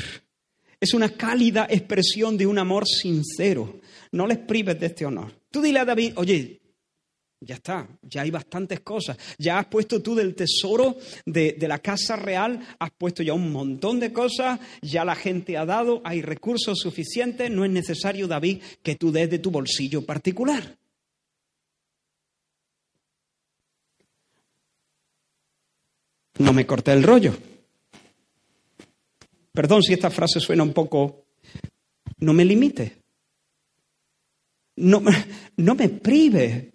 es 0.80 0.94
una 0.94 1.10
cálida 1.10 1.66
expresión 1.68 2.36
de 2.36 2.46
un 2.46 2.58
amor 2.58 2.86
sincero 2.86 3.80
no 4.14 4.26
les 4.26 4.38
prives 4.38 4.78
de 4.78 4.86
este 4.86 5.04
honor. 5.04 5.32
Tú 5.50 5.60
dile 5.60 5.80
a 5.80 5.84
David, 5.84 6.12
oye, 6.16 6.60
ya 7.40 7.56
está, 7.56 7.86
ya 8.02 8.22
hay 8.22 8.30
bastantes 8.30 8.80
cosas. 8.80 9.18
Ya 9.38 9.58
has 9.58 9.66
puesto 9.66 10.00
tú 10.00 10.14
del 10.14 10.34
tesoro 10.34 10.96
de, 11.26 11.56
la 11.60 11.80
casa 11.80 12.14
real, 12.16 12.60
has 12.78 12.90
puesto 12.92 13.22
ya 13.22 13.34
un 13.34 13.50
montón 13.52 13.98
de 13.98 14.12
cosas, 14.12 14.60
ya 14.80 15.04
la 15.04 15.16
gente 15.16 15.56
ha 15.56 15.66
dado, 15.66 16.00
hay 16.04 16.22
recursos 16.22 16.78
suficientes, 16.78 17.50
no 17.50 17.64
es 17.64 17.70
necesario, 17.72 18.28
David, 18.28 18.62
que 18.82 18.94
tú 18.94 19.10
des 19.10 19.28
de 19.28 19.40
tu 19.40 19.50
bolsillo 19.50 20.06
particular. 20.06 20.76
No 26.38 26.52
me 26.52 26.66
corté 26.66 26.92
el 26.92 27.02
rollo. 27.02 27.36
Perdón 29.52 29.82
si 29.82 29.92
esta 29.92 30.10
frase 30.10 30.40
suena 30.40 30.62
un 30.62 30.72
poco... 30.72 31.24
No 32.18 32.32
me 32.32 32.44
limite 32.44 33.03
no, 34.76 35.02
no 35.56 35.74
me 35.74 35.88
prive. 35.88 36.72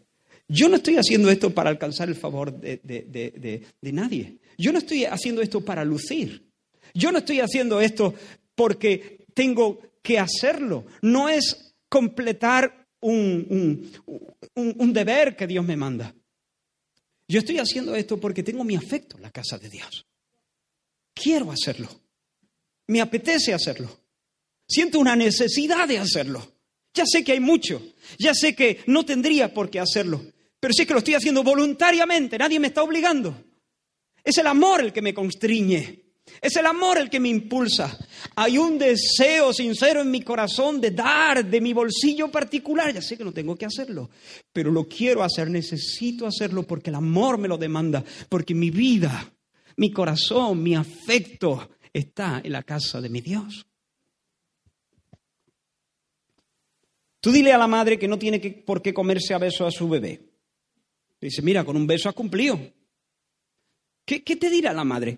Yo 0.48 0.68
no 0.68 0.78
estoy 0.78 0.96
haciendo 0.98 1.30
esto 1.30 1.54
para 1.54 1.70
alcanzar 1.70 2.10
el 2.10 2.16
favor 2.16 2.60
de, 2.60 2.80
de, 2.84 3.92
nadie. 3.92 4.40
Yo 4.58 4.72
no 4.72 4.80
estoy 4.80 5.06
haciendo 5.06 5.42
esto 5.42 5.64
para 5.64 5.86
lucir. 5.86 6.50
Yo 6.94 7.12
no 7.12 7.20
estoy 7.20 7.40
haciendo 7.40 7.80
esto 7.80 8.16
porque 8.56 9.26
tengo 9.34 9.80
que 10.02 10.18
hacerlo. 10.18 10.86
No 11.04 11.30
es 11.30 11.76
completar 11.88 12.88
un, 13.02 13.92
un, 14.56 14.76
un, 14.76 14.94
deber 14.94 15.36
que 15.36 15.46
Dios 15.46 15.64
me 15.64 15.78
manda. 15.78 16.16
Yo 17.28 17.40
estoy 17.40 17.60
haciendo 17.60 17.96
esto 17.96 18.20
porque 18.20 18.42
tengo 18.42 18.64
mi 18.64 18.76
afecto 18.76 19.18
en 19.18 19.22
la 19.22 19.32
casa 19.32 19.60
de 19.60 19.70
Dios. 19.70 20.08
Quiero 21.14 21.52
hacerlo. 21.52 21.88
Me 22.88 23.02
apetece 23.02 23.54
hacerlo. 23.54 24.04
Siento 24.68 25.00
una 25.00 25.16
necesidad 25.16 25.88
de 25.88 26.00
hacerlo. 26.00 26.59
Ya 26.94 27.06
sé 27.06 27.24
que 27.24 27.34
hay 27.34 27.40
mucho, 27.40 27.82
ya 28.18 28.34
sé 28.34 28.56
que 28.56 28.80
no 28.88 29.06
tendría 29.06 29.54
por 29.54 29.70
qué 29.70 29.80
hacerlo, 29.80 30.22
pero 30.60 30.74
sé 30.74 30.86
que 30.86 30.94
lo 30.94 31.00
estoy 31.00 31.14
haciendo 31.14 31.44
voluntariamente, 31.44 32.38
nadie 32.38 32.60
me 32.60 32.68
está 32.68 32.84
obligando. 32.84 33.44
Es 34.24 34.38
el 34.38 34.48
amor 34.48 34.82
el 34.82 34.92
que 34.92 35.02
me 35.02 35.14
constriñe, 35.14 36.10
es 36.42 36.56
el 36.56 36.66
amor 36.66 36.98
el 36.98 37.10
que 37.10 37.20
me 37.20 37.30
impulsa. 37.30 37.98
Hay 38.36 38.58
un 38.58 38.78
deseo 38.78 39.54
sincero 39.54 40.02
en 40.02 40.12
mi 40.12 40.22
corazón 40.22 40.82
de 40.82 40.92
dar 40.92 41.46
de 41.46 41.62
mi 41.62 41.74
bolsillo 41.74 42.30
particular, 42.30 42.94
ya 42.94 43.02
sé 43.02 43.18
que 43.18 43.24
no 43.24 43.32
tengo 43.32 43.56
que 43.56 43.66
hacerlo, 43.66 44.10
pero 44.52 44.72
lo 44.72 44.88
quiero 44.88 45.24
hacer, 45.24 45.50
necesito 45.50 46.26
hacerlo 46.26 46.64
porque 46.64 46.90
el 46.90 46.96
amor 46.96 47.38
me 47.38 47.48
lo 47.48 47.58
demanda, 47.58 48.04
porque 48.28 48.56
mi 48.56 48.72
vida, 48.72 49.32
mi 49.78 49.92
corazón, 49.92 50.62
mi 50.62 50.76
afecto 50.76 51.70
está 51.94 52.42
en 52.44 52.52
la 52.52 52.64
casa 52.64 53.00
de 53.00 53.10
mi 53.10 53.22
Dios. 53.22 53.69
Tú 57.22 57.32
dile 57.32 57.52
a 57.52 57.58
la 57.58 57.68
madre 57.68 58.00
que 58.00 58.08
no 58.08 58.18
tiene 58.18 58.40
por 58.40 58.82
qué 58.82 58.94
comerse 58.94 59.34
a 59.34 59.38
beso 59.38 59.66
a 59.66 59.72
su 59.72 59.90
bebé. 59.90 60.22
Dice, 61.20 61.42
mira, 61.42 61.66
con 61.66 61.76
un 61.76 61.86
beso 61.86 62.08
has 62.08 62.16
cumplido. 62.16 62.60
¿Qué, 64.06 64.24
¿Qué 64.24 64.38
te 64.38 64.50
dirá 64.50 64.74
la 64.74 64.86
madre? 64.86 65.18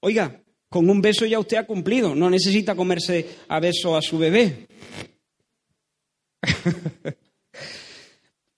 Oiga, 0.00 0.42
con 0.68 0.88
un 0.88 1.02
beso 1.02 1.26
ya 1.26 1.38
usted 1.38 1.58
ha 1.58 1.66
cumplido, 1.66 2.14
no 2.14 2.30
necesita 2.30 2.74
comerse 2.74 3.28
a 3.48 3.60
beso 3.60 3.94
a 3.94 4.02
su 4.02 4.18
bebé. 4.18 4.66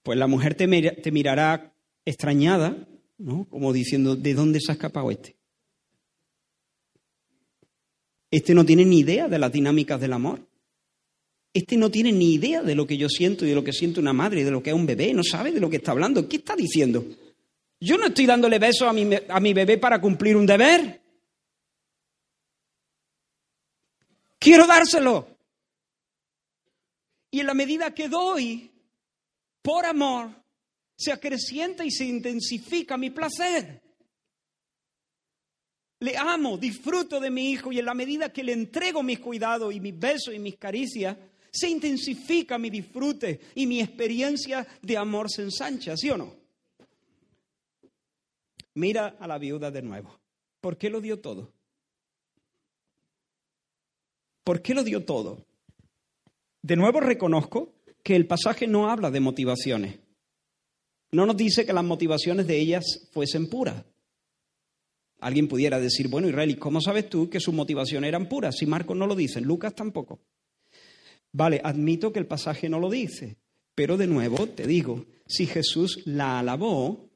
pues 0.01 0.17
la 0.17 0.27
mujer 0.27 0.55
te, 0.55 0.67
te, 0.91 1.11
mirará 1.11 1.75
extrañada, 2.05 2.87
¿no? 3.17 3.47
Como 3.49 3.73
diciendo, 3.73 4.15
¿de 4.15 4.33
dónde 4.33 4.61
se 4.61 4.71
ha 4.71 4.75
escapado 4.75 5.11
este? 5.11 5.35
Este 8.31 8.53
no 8.53 8.65
tiene 8.65 8.85
ni 8.85 8.99
idea 8.99 9.27
de 9.27 9.37
las 9.37 9.51
dinámicas 9.51 9.99
del 9.99 10.13
amor. 10.13 10.47
Este 11.55 11.77
no 11.77 11.89
tiene 11.89 12.11
ni 12.11 12.33
idea 12.33 12.61
de 12.61 12.75
lo 12.75 12.85
que 12.85 12.97
yo 12.97 13.07
siento 13.07 13.45
y 13.45 13.47
de 13.47 13.55
lo 13.55 13.63
que 13.63 13.71
siente 13.71 14.01
una 14.01 14.11
madre 14.11 14.41
y 14.41 14.43
de 14.43 14.51
lo 14.51 14.61
que 14.61 14.71
es 14.71 14.75
un 14.75 14.85
bebé, 14.85 15.13
no 15.13 15.23
sabe 15.23 15.53
de 15.53 15.61
lo 15.61 15.69
que 15.69 15.77
está 15.77 15.91
hablando. 15.91 16.27
¿Qué 16.27 16.35
está 16.35 16.53
diciendo? 16.53 17.05
Yo 17.79 17.97
no 17.97 18.07
estoy 18.07 18.25
dándole 18.25 18.59
besos 18.59 18.89
a 18.89 18.91
mi, 18.91 19.07
a 19.29 19.39
mi 19.39 19.53
bebé 19.53 19.77
para 19.77 20.01
cumplir 20.01 20.35
un 20.35 20.45
deber. 20.45 21.01
Quiero 24.37 24.67
dárselo. 24.67 25.29
Y 27.31 27.39
en 27.39 27.47
la 27.47 27.53
medida 27.53 27.93
que 27.93 28.09
doy, 28.09 28.69
por 29.61 29.85
amor, 29.85 30.31
se 30.97 31.13
acrecienta 31.13 31.85
y 31.85 31.91
se 31.91 32.03
intensifica 32.03 32.97
mi 32.97 33.11
placer. 33.11 33.81
Le 36.01 36.17
amo, 36.17 36.57
disfruto 36.57 37.21
de 37.21 37.31
mi 37.31 37.51
hijo 37.51 37.71
y 37.71 37.79
en 37.79 37.85
la 37.85 37.93
medida 37.93 38.33
que 38.33 38.43
le 38.43 38.51
entrego 38.51 39.01
mis 39.03 39.19
cuidados 39.19 39.73
y 39.73 39.79
mis 39.79 39.97
besos 39.97 40.33
y 40.35 40.39
mis 40.39 40.57
caricias, 40.57 41.15
se 41.55 41.69
intensifica 41.69 42.57
mi 42.57 42.69
disfrute 42.69 43.39
y 43.55 43.65
mi 43.65 43.79
experiencia 43.79 44.67
de 44.81 44.97
amor 44.97 45.31
se 45.31 45.43
ensancha, 45.43 45.95
¿sí 45.95 46.09
o 46.09 46.17
no? 46.17 46.35
Mira 48.73 49.15
a 49.17 49.25
la 49.25 49.37
viuda 49.37 49.71
de 49.71 49.81
nuevo. 49.81 50.19
¿Por 50.59 50.77
qué 50.77 50.89
lo 50.89 50.99
dio 50.99 51.21
todo? 51.21 51.53
¿Por 54.43 54.61
qué 54.61 54.73
lo 54.73 54.83
dio 54.83 55.05
todo? 55.05 55.45
De 56.61 56.75
nuevo 56.75 56.99
reconozco 56.99 57.73
que 58.03 58.17
el 58.17 58.27
pasaje 58.27 58.67
no 58.67 58.89
habla 58.89 59.09
de 59.09 59.21
motivaciones. 59.21 59.99
No 61.11 61.25
nos 61.25 61.37
dice 61.37 61.65
que 61.65 61.71
las 61.71 61.85
motivaciones 61.85 62.47
de 62.47 62.59
ellas 62.59 63.07
fuesen 63.13 63.49
puras. 63.49 63.85
Alguien 65.21 65.47
pudiera 65.47 65.79
decir, 65.79 66.09
bueno, 66.09 66.27
Israel, 66.27 66.59
cómo 66.59 66.81
sabes 66.81 67.09
tú 67.09 67.29
que 67.29 67.39
sus 67.39 67.53
motivaciones 67.53 68.09
eran 68.09 68.27
puras? 68.27 68.57
Si 68.57 68.65
Marcos 68.65 68.97
no 68.97 69.07
lo 69.07 69.15
dice, 69.15 69.39
Lucas 69.39 69.73
tampoco. 69.73 70.19
Vale, 71.37 71.59
admito 71.61 72.13
que 72.13 72.19
el 72.19 72.27
pasaje 72.27 72.69
no 72.69 72.79
lo 72.79 72.89
dice, 72.89 73.35
pero 73.75 73.97
de 73.97 74.07
nuevo 74.07 74.47
te 74.47 74.65
digo, 74.65 75.05
si 75.27 75.45
Jesús 75.45 76.01
la 76.05 76.39
alabó 76.39 77.09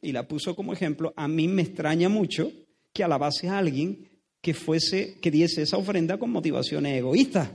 y 0.00 0.12
la 0.12 0.28
puso 0.28 0.54
como 0.54 0.72
ejemplo, 0.72 1.12
a 1.16 1.26
mí 1.26 1.48
me 1.48 1.62
extraña 1.62 2.08
mucho 2.08 2.52
que 2.92 3.02
alabase 3.02 3.48
a 3.48 3.58
alguien 3.58 4.08
que 4.40 4.54
fuese, 4.54 5.18
que 5.20 5.32
diese 5.32 5.62
esa 5.62 5.76
ofrenda 5.76 6.18
con 6.18 6.30
motivaciones 6.30 6.98
egoístas. 6.98 7.50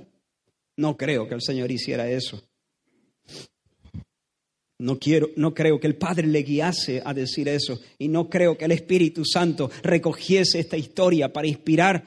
No 0.76 0.98
creo 0.98 1.26
que 1.26 1.36
el 1.36 1.42
Señor 1.42 1.72
hiciera 1.72 2.12
eso. 2.12 2.44
No, 4.80 5.00
quiero, 5.00 5.30
no 5.38 5.54
creo 5.54 5.80
que 5.80 5.88
el 5.88 5.96
Padre 5.96 6.28
le 6.28 6.44
guiase 6.44 7.02
a 7.06 7.14
decir 7.14 7.48
eso 7.48 7.80
y 7.98 8.10
no 8.10 8.30
creo 8.30 8.58
que 8.58 8.66
el 8.66 8.74
Espíritu 8.74 9.24
Santo 9.24 9.72
recogiese 9.82 10.60
esta 10.60 10.76
historia 10.76 11.32
para 11.32 11.48
inspirar 11.48 12.04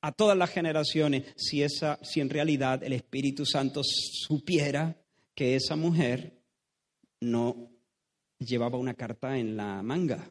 a 0.00 0.12
todas 0.12 0.36
las 0.36 0.50
generaciones 0.50 1.24
si, 1.36 1.62
esa, 1.62 1.98
si 2.02 2.20
en 2.20 2.30
realidad 2.30 2.82
el 2.82 2.92
Espíritu 2.92 3.44
Santo 3.44 3.82
supiera 3.84 4.96
que 5.34 5.56
esa 5.56 5.76
mujer 5.76 6.40
no 7.20 7.70
llevaba 8.38 8.78
una 8.78 8.94
carta 8.94 9.38
en 9.38 9.56
la 9.56 9.82
manga, 9.82 10.30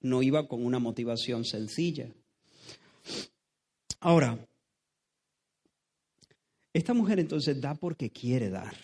no 0.00 0.22
iba 0.22 0.46
con 0.46 0.64
una 0.64 0.78
motivación 0.78 1.44
sencilla. 1.44 2.12
Ahora, 4.00 4.38
esta 6.72 6.94
mujer 6.94 7.20
entonces 7.20 7.60
da 7.60 7.74
porque 7.74 8.10
quiere 8.10 8.50
dar, 8.50 8.74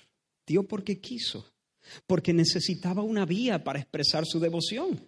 dio 0.47 0.67
porque 0.67 1.01
quiso 1.01 1.47
porque 2.07 2.33
necesitaba 2.33 3.03
una 3.03 3.25
vía 3.25 3.63
para 3.63 3.79
expresar 3.79 4.25
su 4.27 4.41
devoción, 4.41 5.01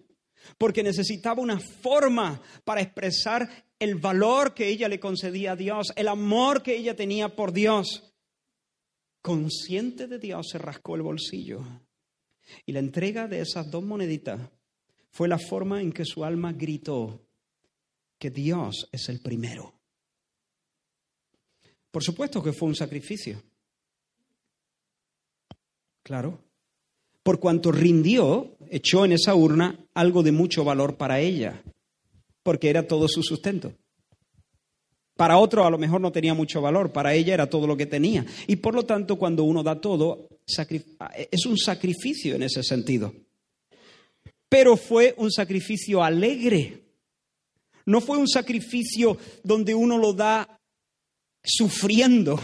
porque 0.59 0.83
necesitaba 0.83 1.43
una 1.43 1.59
forma 1.59 2.41
para 2.65 2.81
expresar 2.81 3.49
el 3.79 3.97
valor 3.97 4.55
que 4.55 4.69
ella 4.69 4.89
le 4.89 5.01
concedía 5.01 5.53
a 5.53 5.57
Dios, 5.57 5.93
el 5.97 6.09
amor 6.09 6.63
que 6.63 6.77
ella 6.77 6.95
tenía 6.95 7.35
por 7.35 7.53
Dios. 7.53 8.15
Consciente 9.21 10.07
de 10.07 10.19
Dios 10.19 10.49
se 10.51 10.59
rascó 10.59 10.97
el 10.97 11.03
bolsillo 11.03 11.65
y 12.67 12.73
la 12.73 12.81
entrega 12.81 13.29
de 13.29 13.41
esas 13.41 13.71
dos 13.71 13.83
moneditas 13.83 14.41
fue 15.11 15.29
la 15.29 15.39
forma 15.39 15.81
en 15.81 15.93
que 15.93 16.05
su 16.05 16.25
alma 16.25 16.53
gritó 16.53 17.21
que 18.19 18.31
Dios 18.31 18.89
es 18.93 19.09
el 19.09 19.21
primero. 19.21 19.75
Por 21.91 22.03
supuesto 22.03 22.43
que 22.43 22.53
fue 22.53 22.69
un 22.69 22.75
sacrificio. 22.75 23.43
Claro, 26.03 26.43
por 27.23 27.39
cuanto 27.39 27.71
rindió, 27.71 28.57
echó 28.73 29.05
en 29.05 29.13
esa 29.13 29.35
urna 29.35 29.79
algo 29.93 30.23
de 30.23 30.33
mucho 30.33 30.65
valor 30.65 30.97
para 30.97 31.21
ella, 31.21 31.63
porque 32.43 32.71
era 32.71 32.89
todo 32.89 33.07
su 33.07 33.23
sustento. 33.23 33.75
Para 35.15 35.37
otro 35.37 35.67
a 35.67 35.71
lo 35.71 35.77
mejor 35.77 36.01
no 36.01 36.11
tenía 36.11 36.33
mucho 36.33 36.63
valor, 36.63 36.91
para 36.91 37.13
ella 37.13 37.35
era 37.35 37.51
todo 37.51 37.67
lo 37.67 37.77
que 37.77 37.85
tenía. 37.85 38.25
Y 38.47 38.57
por 38.57 38.75
lo 38.75 38.85
tanto, 38.85 39.17
cuando 39.19 39.45
uno 39.45 39.63
da 39.63 39.79
todo, 39.79 40.27
es 41.31 41.45
un 41.45 41.59
sacrificio 41.59 42.35
en 42.35 42.45
ese 42.45 42.63
sentido. 42.63 43.13
Pero 44.49 44.79
fue 44.79 45.15
un 45.19 45.31
sacrificio 45.31 46.03
alegre. 46.03 46.83
No 47.85 48.01
fue 48.01 48.17
un 48.17 48.29
sacrificio 48.29 49.19
donde 49.45 49.75
uno 49.75 49.99
lo 49.99 50.15
da 50.15 50.59
sufriendo. 51.45 52.41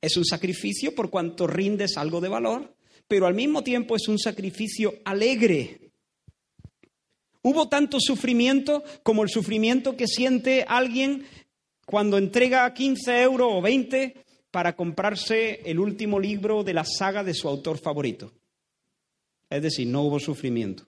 Es 0.00 0.16
un 0.16 0.24
sacrificio 0.24 0.96
por 0.96 1.10
cuanto 1.10 1.46
rindes 1.46 1.96
algo 1.96 2.20
de 2.20 2.28
valor 2.28 2.73
pero 3.08 3.26
al 3.26 3.34
mismo 3.34 3.62
tiempo 3.62 3.96
es 3.96 4.08
un 4.08 4.18
sacrificio 4.18 4.94
alegre. 5.04 5.80
Hubo 7.42 7.68
tanto 7.68 7.98
sufrimiento 8.00 8.82
como 9.02 9.22
el 9.22 9.28
sufrimiento 9.28 9.96
que 9.96 10.06
siente 10.06 10.64
alguien 10.66 11.26
cuando 11.84 12.16
entrega 12.16 12.72
15 12.72 13.22
euros 13.22 13.48
o 13.52 13.60
20 13.60 14.24
para 14.50 14.74
comprarse 14.74 15.60
el 15.66 15.78
último 15.78 16.18
libro 16.18 16.64
de 16.64 16.72
la 16.72 16.84
saga 16.84 17.22
de 17.22 17.34
su 17.34 17.48
autor 17.48 17.76
favorito. 17.78 18.32
Es 19.50 19.62
decir, 19.62 19.86
no 19.86 20.02
hubo 20.02 20.18
sufrimiento. 20.18 20.86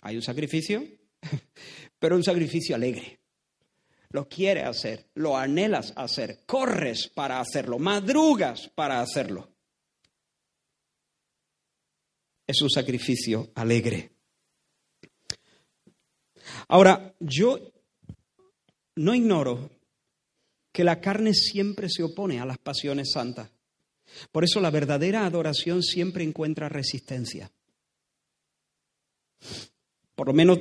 Hay 0.00 0.16
un 0.16 0.22
sacrificio, 0.22 0.84
pero 2.00 2.16
un 2.16 2.24
sacrificio 2.24 2.74
alegre. 2.74 3.20
Lo 4.10 4.28
quieres 4.28 4.64
hacer, 4.64 5.06
lo 5.14 5.38
anhelas 5.38 5.92
hacer, 5.96 6.40
corres 6.44 7.08
para 7.08 7.38
hacerlo, 7.38 7.78
madrugas 7.78 8.68
para 8.74 9.00
hacerlo 9.00 9.51
es 12.52 12.62
un 12.62 12.70
sacrificio 12.70 13.50
alegre. 13.54 14.12
Ahora, 16.68 17.14
yo 17.20 17.58
no 18.96 19.14
ignoro 19.14 19.70
que 20.72 20.84
la 20.84 21.00
carne 21.00 21.34
siempre 21.34 21.88
se 21.88 22.02
opone 22.02 22.40
a 22.40 22.46
las 22.46 22.58
pasiones 22.58 23.12
santas. 23.12 23.50
Por 24.30 24.44
eso 24.44 24.60
la 24.60 24.70
verdadera 24.70 25.26
adoración 25.26 25.82
siempre 25.82 26.24
encuentra 26.24 26.68
resistencia. 26.68 27.50
Por 30.14 30.28
lo 30.28 30.32
menos, 30.34 30.60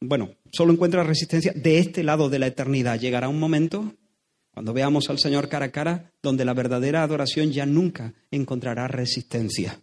bueno, 0.00 0.36
solo 0.52 0.72
encuentra 0.72 1.02
resistencia 1.02 1.52
de 1.54 1.78
este 1.78 2.02
lado 2.02 2.28
de 2.28 2.38
la 2.38 2.46
eternidad. 2.46 2.98
Llegará 2.98 3.28
un 3.28 3.38
momento, 3.38 3.94
cuando 4.52 4.72
veamos 4.72 5.10
al 5.10 5.18
Señor 5.18 5.48
cara 5.48 5.66
a 5.66 5.72
cara, 5.72 6.12
donde 6.22 6.44
la 6.44 6.54
verdadera 6.54 7.02
adoración 7.02 7.52
ya 7.52 7.66
nunca 7.66 8.14
encontrará 8.30 8.88
resistencia. 8.88 9.80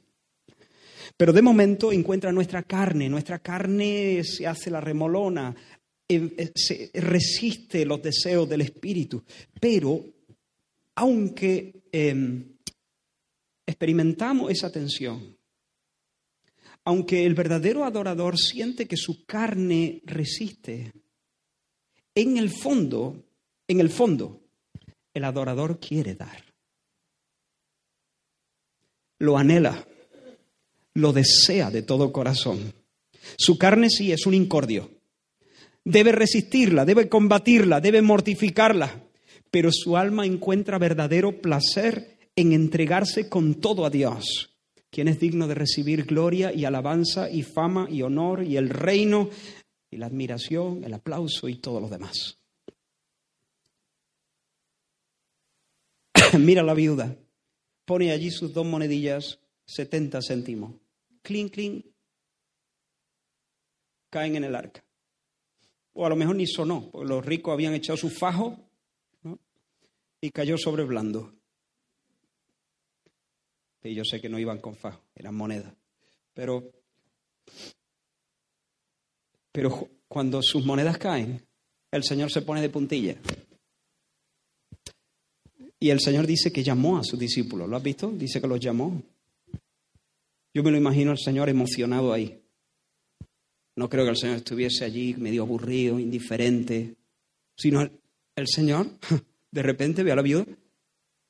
Pero 1.21 1.33
de 1.33 1.43
momento 1.43 1.91
encuentra 1.91 2.31
nuestra 2.31 2.63
carne, 2.63 3.07
nuestra 3.07 3.37
carne 3.37 4.23
se 4.23 4.47
hace 4.47 4.71
la 4.71 4.81
remolona, 4.81 5.55
eh, 6.09 6.33
eh, 6.35 6.51
se 6.55 6.89
resiste 6.95 7.85
los 7.85 8.01
deseos 8.01 8.49
del 8.49 8.61
espíritu. 8.61 9.23
Pero 9.59 10.03
aunque 10.95 11.83
em, 11.91 12.57
experimentamos 13.67 14.49
esa 14.49 14.71
tensión, 14.71 15.37
aunque 16.85 17.23
el 17.23 17.35
verdadero 17.35 17.85
adorador 17.85 18.39
siente 18.39 18.87
que 18.87 18.97
su 18.97 19.23
carne 19.23 20.01
resiste, 20.05 20.91
en 22.15 22.37
el 22.37 22.49
fondo, 22.49 23.23
en 23.67 23.79
el 23.79 23.91
fondo, 23.91 24.41
el 25.13 25.23
adorador 25.23 25.79
quiere 25.79 26.15
dar. 26.15 26.43
Lo 29.19 29.37
anhela 29.37 29.85
lo 30.93 31.13
desea 31.13 31.71
de 31.71 31.81
todo 31.81 32.11
corazón. 32.11 32.73
Su 33.37 33.57
carne 33.57 33.89
sí 33.89 34.11
es 34.11 34.25
un 34.25 34.33
incordio. 34.33 34.91
Debe 35.83 36.11
resistirla, 36.11 36.85
debe 36.85 37.09
combatirla, 37.09 37.81
debe 37.81 38.01
mortificarla, 38.01 39.03
pero 39.49 39.71
su 39.71 39.97
alma 39.97 40.25
encuentra 40.25 40.77
verdadero 40.77 41.41
placer 41.41 42.17
en 42.35 42.53
entregarse 42.53 43.29
con 43.29 43.55
todo 43.55 43.85
a 43.85 43.89
Dios, 43.89 44.55
quien 44.89 45.07
es 45.07 45.19
digno 45.19 45.47
de 45.47 45.55
recibir 45.55 46.05
gloria 46.05 46.53
y 46.53 46.65
alabanza 46.65 47.29
y 47.29 47.43
fama 47.43 47.87
y 47.89 48.03
honor 48.03 48.43
y 48.43 48.57
el 48.57 48.69
reino 48.69 49.29
y 49.89 49.97
la 49.97 50.05
admiración, 50.05 50.83
el 50.83 50.93
aplauso 50.93 51.49
y 51.49 51.55
todo 51.55 51.79
lo 51.79 51.89
demás. 51.89 52.37
Mira 56.37 56.63
la 56.63 56.75
viuda, 56.75 57.17
pone 57.85 58.11
allí 58.11 58.29
sus 58.29 58.53
dos 58.53 58.65
monedillas, 58.65 59.39
70 59.65 60.21
céntimos 60.21 60.80
clink, 61.21 61.53
clink, 61.53 61.85
caen 64.09 64.35
en 64.35 64.43
el 64.43 64.55
arca. 64.55 64.83
O 65.93 66.05
a 66.05 66.09
lo 66.09 66.15
mejor 66.15 66.35
ni 66.35 66.47
sonó, 66.47 66.89
porque 66.89 67.07
los 67.07 67.25
ricos 67.25 67.53
habían 67.53 67.73
echado 67.73 67.97
su 67.97 68.09
fajo 68.09 68.57
y 70.21 70.29
cayó 70.31 70.57
sobre 70.57 70.83
blando. 70.83 71.33
Y 73.83 73.95
yo 73.95 74.03
sé 74.05 74.21
que 74.21 74.29
no 74.29 74.37
iban 74.37 74.59
con 74.59 74.75
fajo, 74.75 75.01
eran 75.15 75.35
monedas. 75.35 75.73
Pero, 76.33 76.71
pero 79.51 79.89
cuando 80.07 80.41
sus 80.41 80.65
monedas 80.65 80.97
caen, 80.97 81.45
el 81.89 82.03
Señor 82.03 82.31
se 82.31 82.41
pone 82.41 82.61
de 82.61 82.69
puntilla. 82.69 83.17
Y 85.79 85.89
el 85.89 85.99
Señor 85.99 86.27
dice 86.27 86.53
que 86.53 86.63
llamó 86.63 86.99
a 86.99 87.03
sus 87.03 87.19
discípulos. 87.19 87.67
¿Lo 87.67 87.75
has 87.75 87.81
visto? 87.81 88.11
Dice 88.11 88.39
que 88.39 88.47
los 88.47 88.59
llamó. 88.59 89.01
Yo 90.53 90.63
me 90.63 90.71
lo 90.71 90.77
imagino 90.77 91.11
el 91.11 91.17
Señor 91.17 91.49
emocionado 91.49 92.13
ahí. 92.13 92.41
No 93.75 93.89
creo 93.89 94.03
que 94.03 94.11
el 94.11 94.17
Señor 94.17 94.37
estuviese 94.37 94.83
allí 94.83 95.15
medio 95.17 95.43
aburrido, 95.43 95.97
indiferente, 95.99 96.95
sino 97.55 97.81
el, 97.81 97.91
el 98.35 98.47
Señor 98.47 98.87
de 99.51 99.61
repente 99.61 100.03
ve 100.03 100.11
a 100.11 100.15
la 100.15 100.21
viuda. 100.21 100.45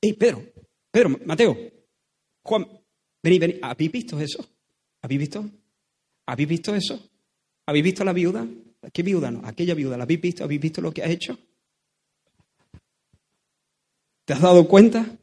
¡Ey, 0.02 0.14
Pedro! 0.14 0.44
Pedro, 0.92 1.18
Mateo, 1.26 1.58
Juan, 2.44 2.68
vení, 3.24 3.40
vení. 3.40 3.60
¿Habéis 3.62 3.92
visto 3.92 4.20
eso? 4.20 4.46
¿Habéis 5.02 5.20
visto? 5.20 5.50
¿Habéis 6.26 6.50
visto 6.50 6.76
eso? 6.76 7.10
¿Habéis 7.66 7.84
visto 7.84 8.04
a 8.04 8.06
la 8.06 8.14
viuda? 8.14 8.46
¿Qué 8.92 9.04
viuda? 9.04 9.32
No, 9.32 9.42
aquella 9.46 9.74
viuda. 9.74 9.98
¿La 9.98 10.04
habéis 10.04 10.22
visto? 10.22 10.44
¿Habéis 10.44 10.62
visto 10.62 10.82
lo 10.82 10.92
que 10.92 11.04
ha 11.04 11.08
hecho? 11.08 11.38
¿Te 14.26 14.34
has 14.34 14.42
dado 14.42 14.68
cuenta? 14.68 15.18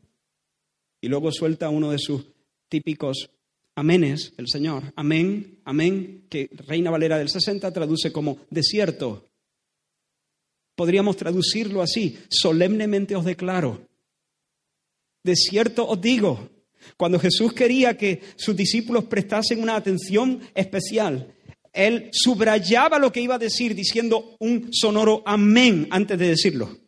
Y 1.00 1.08
luego 1.08 1.30
suelta 1.32 1.68
uno 1.68 1.90
de 1.90 1.98
sus 1.98 2.26
típicos 2.68 3.30
amenes, 3.78 4.32
el 4.36 4.48
Señor. 4.48 4.92
Amén, 4.96 5.60
amén, 5.64 6.26
que 6.28 6.50
Reina 6.66 6.90
Valera 6.90 7.16
del 7.16 7.28
60 7.28 7.72
traduce 7.72 8.10
como 8.10 8.38
desierto. 8.50 9.24
Podríamos 10.74 11.16
traducirlo 11.16 11.80
así, 11.80 12.18
solemnemente 12.28 13.14
os 13.14 13.24
declaro. 13.24 13.86
De 15.22 15.36
cierto 15.36 15.86
os 15.86 16.00
digo, 16.00 16.50
cuando 16.96 17.20
Jesús 17.20 17.52
quería 17.52 17.96
que 17.96 18.20
sus 18.36 18.56
discípulos 18.56 19.04
prestasen 19.04 19.62
una 19.62 19.76
atención 19.76 20.40
especial, 20.54 21.34
él 21.72 22.10
subrayaba 22.12 22.98
lo 22.98 23.12
que 23.12 23.20
iba 23.20 23.36
a 23.36 23.38
decir 23.38 23.74
diciendo 23.74 24.36
un 24.40 24.70
sonoro 24.72 25.22
amén 25.24 25.86
antes 25.90 26.18
de 26.18 26.28
decirlo. 26.28 26.78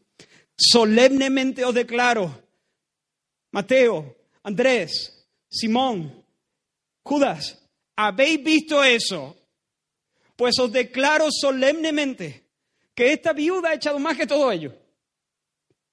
Solemnemente 0.57 1.65
os 1.65 1.75
declaro, 1.75 2.43
Mateo, 3.53 4.17
Andrés, 4.43 5.27
Simón, 5.49 6.20
Judas, 7.03 7.67
¿habéis 7.97 8.43
visto 8.43 8.83
eso? 8.85 9.37
Pues 10.37 10.59
os 10.59 10.73
declaro 10.73 11.29
solemnemente 11.31 12.47
que 12.95 13.13
esta 13.13 13.33
viuda 13.33 13.71
ha 13.71 13.75
echado 13.75 13.99
más 13.99 14.17
que 14.17 14.27
todo 14.27 14.51
ello. 14.51 14.75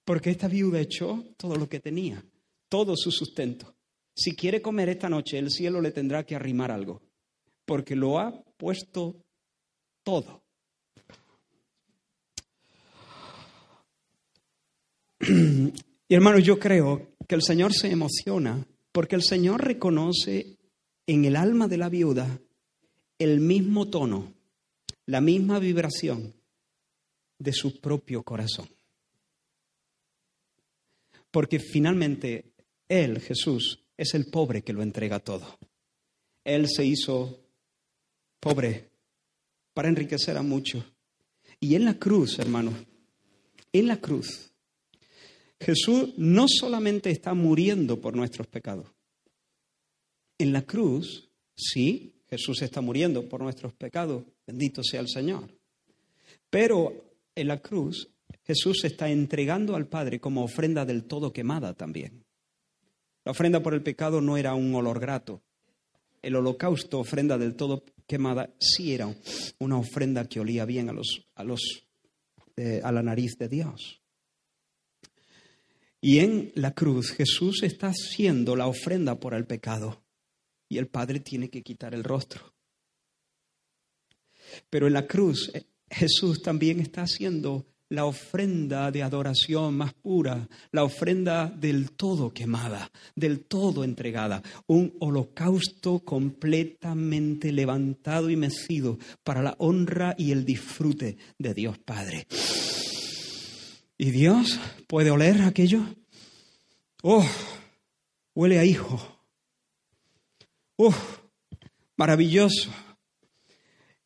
Porque 0.06 0.30
esta 0.30 0.48
viuda 0.48 0.80
echó 0.80 1.26
todo 1.38 1.56
lo 1.56 1.68
que 1.68 1.80
tenía, 1.80 2.24
todo 2.70 2.96
su 2.96 3.12
sustento. 3.12 3.76
Si 4.16 4.36
quiere 4.36 4.62
comer 4.62 4.90
esta 4.90 5.10
noche, 5.10 5.38
el 5.38 5.52
cielo 5.52 5.82
le 5.82 5.92
tendrá 5.92 6.26
que 6.26 6.36
arrimar 6.36 6.72
algo, 6.72 7.02
porque 7.66 7.96
lo 7.96 8.20
ha 8.20 8.32
puesto 8.58 9.24
todo. 10.04 10.44
Y 16.10 16.16
hermanos, 16.16 16.42
yo 16.46 16.58
creo 16.58 17.10
que 17.28 17.36
el 17.36 17.42
Señor 17.42 17.74
se 17.74 17.92
emociona 17.92 18.66
porque 18.94 19.16
el 19.16 19.24
Señor 19.24 19.66
reconoce 19.66 20.57
en 21.08 21.26
el 21.26 21.36
alma 21.36 21.68
de 21.68 21.78
la 21.78 21.90
viuda 21.90 22.40
el 23.18 23.40
mismo 23.40 23.90
tono, 23.90 24.34
la 25.06 25.22
misma 25.22 25.58
vibración 25.60 26.34
de 27.40 27.54
su 27.54 27.80
propio 27.80 28.24
corazón. 28.24 28.68
Porque 31.32 31.60
finalmente 31.60 32.54
Él, 32.88 33.20
Jesús, 33.20 33.80
es 33.96 34.14
el 34.14 34.26
pobre 34.26 34.62
que 34.62 34.74
lo 34.74 34.84
entrega 34.84 35.20
todo. 35.20 35.58
Él 36.44 36.68
se 36.70 36.86
hizo 36.86 37.40
pobre 38.40 38.90
para 39.74 39.90
enriquecer 39.90 40.38
a 40.38 40.42
muchos. 40.42 40.84
Y 41.60 41.76
en 41.76 41.86
la 41.86 41.98
cruz, 41.98 42.38
hermano, 42.40 42.74
en 43.74 43.88
la 43.88 43.98
cruz, 43.98 44.52
Jesús 45.60 46.14
no 46.18 46.46
solamente 46.48 47.10
está 47.10 47.34
muriendo 47.34 48.00
por 48.00 48.16
nuestros 48.16 48.48
pecados. 48.48 48.88
En 50.40 50.54
la 50.54 50.62
cruz, 50.62 51.30
sí, 51.56 52.14
Jesús 52.30 52.62
está 52.62 52.82
muriendo 52.82 53.28
por 53.28 53.42
nuestros 53.42 53.74
pecados, 53.74 54.24
bendito 54.46 54.84
sea 54.84 55.00
el 55.00 55.08
Señor. 55.08 55.50
Pero 56.50 57.16
en 57.36 57.48
la 57.48 57.62
cruz, 57.62 58.10
Jesús 58.44 58.80
se 58.82 58.88
está 58.88 59.10
entregando 59.10 59.76
al 59.76 59.88
Padre 59.88 60.20
como 60.20 60.44
ofrenda 60.44 60.86
del 60.86 61.06
todo 61.06 61.34
quemada 61.34 61.74
también. 61.74 62.26
La 63.26 63.32
ofrenda 63.32 63.62
por 63.62 63.74
el 63.74 63.82
pecado 63.82 64.22
no 64.22 64.38
era 64.38 64.54
un 64.54 64.74
olor 64.76 65.00
grato. 65.00 65.42
El 66.22 66.36
holocausto, 66.36 67.00
ofrenda 67.00 67.38
del 67.38 67.56
todo 67.56 67.84
quemada, 68.06 68.54
sí 68.60 68.94
era 68.94 69.14
una 69.60 69.78
ofrenda 69.78 70.26
que 70.26 70.40
olía 70.40 70.66
bien 70.66 70.90
a, 70.90 70.94
los, 70.94 71.28
a, 71.36 71.44
los, 71.44 71.88
eh, 72.56 72.82
a 72.84 72.92
la 72.92 73.04
nariz 73.04 73.38
de 73.38 73.50
Dios. 73.50 74.02
Y 76.00 76.20
en 76.20 76.52
la 76.56 76.72
cruz 76.72 77.12
Jesús 77.12 77.64
está 77.64 77.88
haciendo 77.88 78.56
la 78.56 78.68
ofrenda 78.68 79.20
por 79.20 79.34
el 79.34 79.46
pecado 79.46 80.07
y 80.70 80.78
el 80.78 80.88
Padre 80.88 81.20
tiene 81.20 81.50
que 81.50 81.64
quitar 81.64 81.94
el 81.94 82.04
rostro. 82.04 82.54
Pero 84.70 84.88
en 84.88 84.94
la 84.94 85.08
cruz 85.08 85.52
eh, 85.54 85.66
Jesús 85.90 86.42
también 86.42 86.80
está 86.80 87.04
haciendo 87.04 87.66
la 87.90 88.06
ofrenda 88.06 88.92
de 88.92 89.02
adoración 89.02 89.78
más 89.78 89.94
pura, 89.94 90.48
la 90.72 90.84
ofrenda 90.84 91.48
del 91.48 91.92
todo 91.92 92.34
quemada, 92.34 92.92
del 93.16 93.46
todo 93.46 93.84
entregada, 93.84 94.44
un 94.68 94.94
holocausto 95.00 96.00
completamente 96.00 97.52
levantado 97.52 98.30
y 98.30 98.36
mecido 98.36 98.98
para 99.24 99.42
la 99.42 99.56
honra 99.60 100.16
y 100.18 100.32
el 100.32 100.44
disfrute 100.44 101.18
de 101.38 101.54
Dios 101.54 101.78
Padre. 101.78 102.28
¿Y 103.98 104.12
Dios 104.12 104.60
puede 104.88 105.10
oler 105.10 105.42
aquello? 105.42 105.82
Oh, 107.04 107.26
huele 108.36 108.60
a 108.60 108.66
hijo. 108.66 109.17
Oh, 110.78 110.94
maravilloso. 111.96 112.70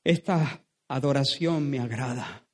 Esta 0.04 0.64
adoración 0.88 1.70
me 1.70 1.80
agrada. 1.80 2.48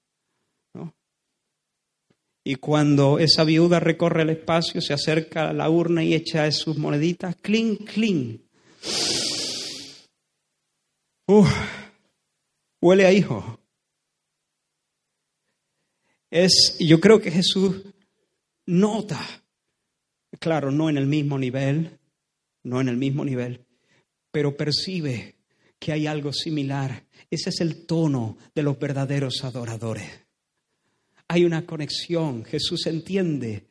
Y 2.43 2.55
cuando 2.55 3.19
esa 3.19 3.43
viuda 3.43 3.79
recorre 3.81 4.21
el 4.21 4.29
espacio, 4.29 4.79
se 4.79 4.93
acerca 4.93 5.49
a 5.49 5.53
la 5.53 5.69
urna 5.69 6.01
y 6.03 6.13
echa 6.13 6.49
sus 6.51 6.77
moneditas, 6.77 7.35
clink, 7.35 7.89
clink. 7.91 8.41
Uf, 11.27 11.51
huele 12.81 13.05
a 13.05 13.11
hijo. 13.11 13.59
Es, 16.31 16.77
yo 16.79 17.01
creo 17.01 17.19
que 17.19 17.31
Jesús 17.31 17.83
nota, 18.65 19.19
claro, 20.39 20.71
no 20.71 20.89
en 20.89 20.95
el 20.97 21.05
mismo 21.05 21.37
nivel, 21.37 21.99
no 22.63 22.79
en 22.79 22.87
el 22.87 22.95
mismo 22.95 23.25
nivel, 23.25 23.66
pero 24.37 24.55
percibe 24.55 25.33
que 25.79 25.93
hay 25.93 26.05
algo 26.05 26.31
similar. 26.31 27.03
Ese 27.31 27.49
es 27.49 27.59
el 27.59 27.87
tono 27.87 28.37
de 28.53 28.61
los 28.61 28.77
verdaderos 28.77 29.43
adoradores 29.43 30.27
hay 31.27 31.45
una 31.45 31.65
conexión. 31.65 32.45
Jesús 32.45 32.85
entiende. 32.87 33.65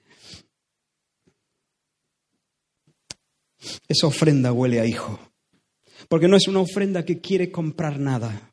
Esa 3.88 4.06
ofrenda 4.06 4.52
huele 4.52 4.80
a 4.80 4.86
hijo. 4.86 5.18
Porque 6.08 6.28
no 6.28 6.36
es 6.36 6.46
una 6.48 6.60
ofrenda 6.60 7.04
que 7.04 7.20
quiere 7.20 7.50
comprar 7.50 7.98
nada. 7.98 8.52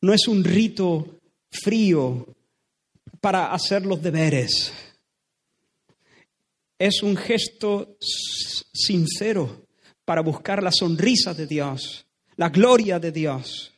No 0.00 0.12
es 0.12 0.28
un 0.28 0.44
rito 0.44 1.18
frío 1.50 2.26
para 3.20 3.52
hacer 3.52 3.86
los 3.86 4.02
deberes. 4.02 4.72
Es 6.78 7.02
un 7.02 7.16
gesto 7.16 7.96
sincero 8.72 9.67
para 10.08 10.22
buscar 10.22 10.62
la 10.62 10.72
sonrisa 10.72 11.34
de 11.34 11.46
Dios, 11.46 12.06
la 12.36 12.48
gloria 12.48 12.98
de 12.98 13.12
Dios. 13.12 13.74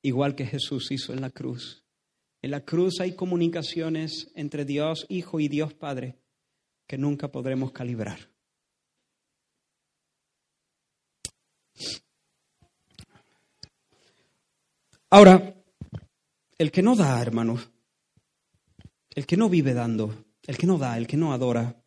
Igual 0.00 0.36
que 0.36 0.46
Jesús 0.46 0.92
hizo 0.92 1.12
en 1.12 1.20
la 1.20 1.30
cruz. 1.30 1.82
En 2.40 2.52
la 2.52 2.60
cruz 2.60 3.00
hay 3.00 3.16
comunicaciones 3.16 4.30
entre 4.36 4.64
Dios 4.64 5.06
Hijo 5.08 5.40
y 5.40 5.48
Dios 5.48 5.74
Padre 5.74 6.20
que 6.86 6.96
nunca 6.96 7.32
podremos 7.32 7.72
calibrar. 7.72 8.30
Ahora, 15.10 15.56
el 16.58 16.70
que 16.70 16.82
no 16.82 16.94
da, 16.94 17.20
hermanos, 17.20 17.68
el 19.16 19.26
que 19.26 19.36
no 19.36 19.48
vive 19.48 19.74
dando, 19.74 20.26
el 20.46 20.56
que 20.56 20.68
no 20.68 20.78
da, 20.78 20.96
el 20.96 21.08
que 21.08 21.16
no 21.16 21.32
adora, 21.32 21.82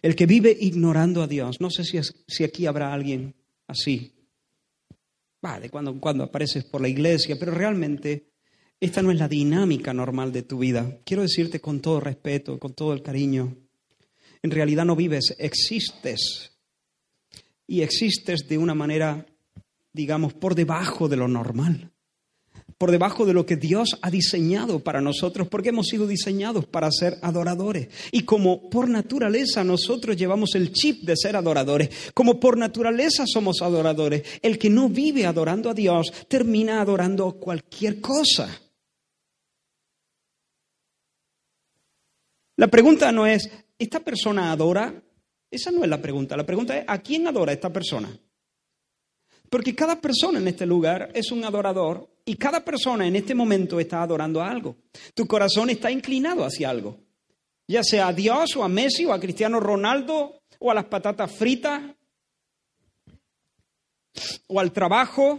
el 0.00 0.16
que 0.16 0.26
vive 0.26 0.56
ignorando 0.58 1.22
a 1.22 1.26
Dios, 1.26 1.60
no 1.60 1.70
sé 1.70 1.84
si, 1.84 2.00
si 2.26 2.44
aquí 2.44 2.66
habrá 2.66 2.92
alguien 2.92 3.34
así. 3.66 4.12
Va, 5.44 5.60
de 5.60 5.70
cuando 5.70 5.90
en 5.90 5.98
cuando 5.98 6.24
apareces 6.24 6.64
por 6.64 6.80
la 6.80 6.88
iglesia, 6.88 7.36
pero 7.38 7.52
realmente 7.52 8.32
esta 8.80 9.02
no 9.02 9.10
es 9.10 9.18
la 9.18 9.28
dinámica 9.28 9.92
normal 9.92 10.32
de 10.32 10.42
tu 10.42 10.58
vida. 10.58 10.98
Quiero 11.04 11.22
decirte 11.22 11.60
con 11.60 11.80
todo 11.80 12.00
respeto, 12.00 12.58
con 12.58 12.74
todo 12.74 12.92
el 12.92 13.02
cariño, 13.02 13.56
en 14.42 14.50
realidad 14.50 14.84
no 14.84 14.96
vives, 14.96 15.36
existes. 15.38 16.50
Y 17.66 17.82
existes 17.82 18.48
de 18.48 18.58
una 18.58 18.74
manera, 18.74 19.24
digamos, 19.92 20.34
por 20.34 20.56
debajo 20.56 21.08
de 21.08 21.16
lo 21.16 21.28
normal. 21.28 21.91
Por 22.82 22.90
debajo 22.90 23.24
de 23.24 23.32
lo 23.32 23.46
que 23.46 23.54
Dios 23.54 23.96
ha 24.02 24.10
diseñado 24.10 24.80
para 24.80 25.00
nosotros, 25.00 25.46
porque 25.46 25.68
hemos 25.68 25.86
sido 25.86 26.04
diseñados 26.08 26.66
para 26.66 26.90
ser 26.90 27.16
adoradores. 27.22 27.86
Y 28.10 28.24
como 28.24 28.68
por 28.68 28.88
naturaleza 28.88 29.62
nosotros 29.62 30.16
llevamos 30.16 30.56
el 30.56 30.72
chip 30.72 31.04
de 31.04 31.16
ser 31.16 31.36
adoradores, 31.36 32.10
como 32.12 32.40
por 32.40 32.58
naturaleza 32.58 33.22
somos 33.24 33.62
adoradores, 33.62 34.24
el 34.42 34.58
que 34.58 34.68
no 34.68 34.88
vive 34.88 35.26
adorando 35.26 35.70
a 35.70 35.74
Dios 35.74 36.12
termina 36.26 36.80
adorando 36.80 37.34
cualquier 37.34 38.00
cosa. 38.00 38.50
La 42.56 42.66
pregunta 42.66 43.12
no 43.12 43.28
es, 43.28 43.48
¿esta 43.78 44.00
persona 44.00 44.50
adora? 44.50 44.92
Esa 45.48 45.70
no 45.70 45.84
es 45.84 45.88
la 45.88 46.02
pregunta. 46.02 46.36
La 46.36 46.44
pregunta 46.44 46.76
es, 46.76 46.84
¿a 46.88 46.98
quién 46.98 47.28
adora 47.28 47.52
esta 47.52 47.72
persona? 47.72 48.10
Porque 49.52 49.74
cada 49.74 50.00
persona 50.00 50.38
en 50.38 50.48
este 50.48 50.64
lugar 50.64 51.10
es 51.12 51.30
un 51.30 51.44
adorador 51.44 52.08
y 52.24 52.36
cada 52.36 52.64
persona 52.64 53.06
en 53.06 53.16
este 53.16 53.34
momento 53.34 53.78
está 53.78 54.02
adorando 54.02 54.40
a 54.40 54.50
algo. 54.50 54.76
Tu 55.14 55.26
corazón 55.26 55.68
está 55.68 55.90
inclinado 55.90 56.42
hacia 56.42 56.70
algo. 56.70 56.96
Ya 57.68 57.84
sea 57.84 58.06
a 58.08 58.14
Dios 58.14 58.56
o 58.56 58.64
a 58.64 58.68
Messi 58.70 59.04
o 59.04 59.12
a 59.12 59.20
Cristiano 59.20 59.60
Ronaldo 59.60 60.40
o 60.58 60.70
a 60.70 60.74
las 60.74 60.86
patatas 60.86 61.30
fritas 61.32 61.82
o 64.46 64.58
al 64.58 64.72
trabajo, 64.72 65.38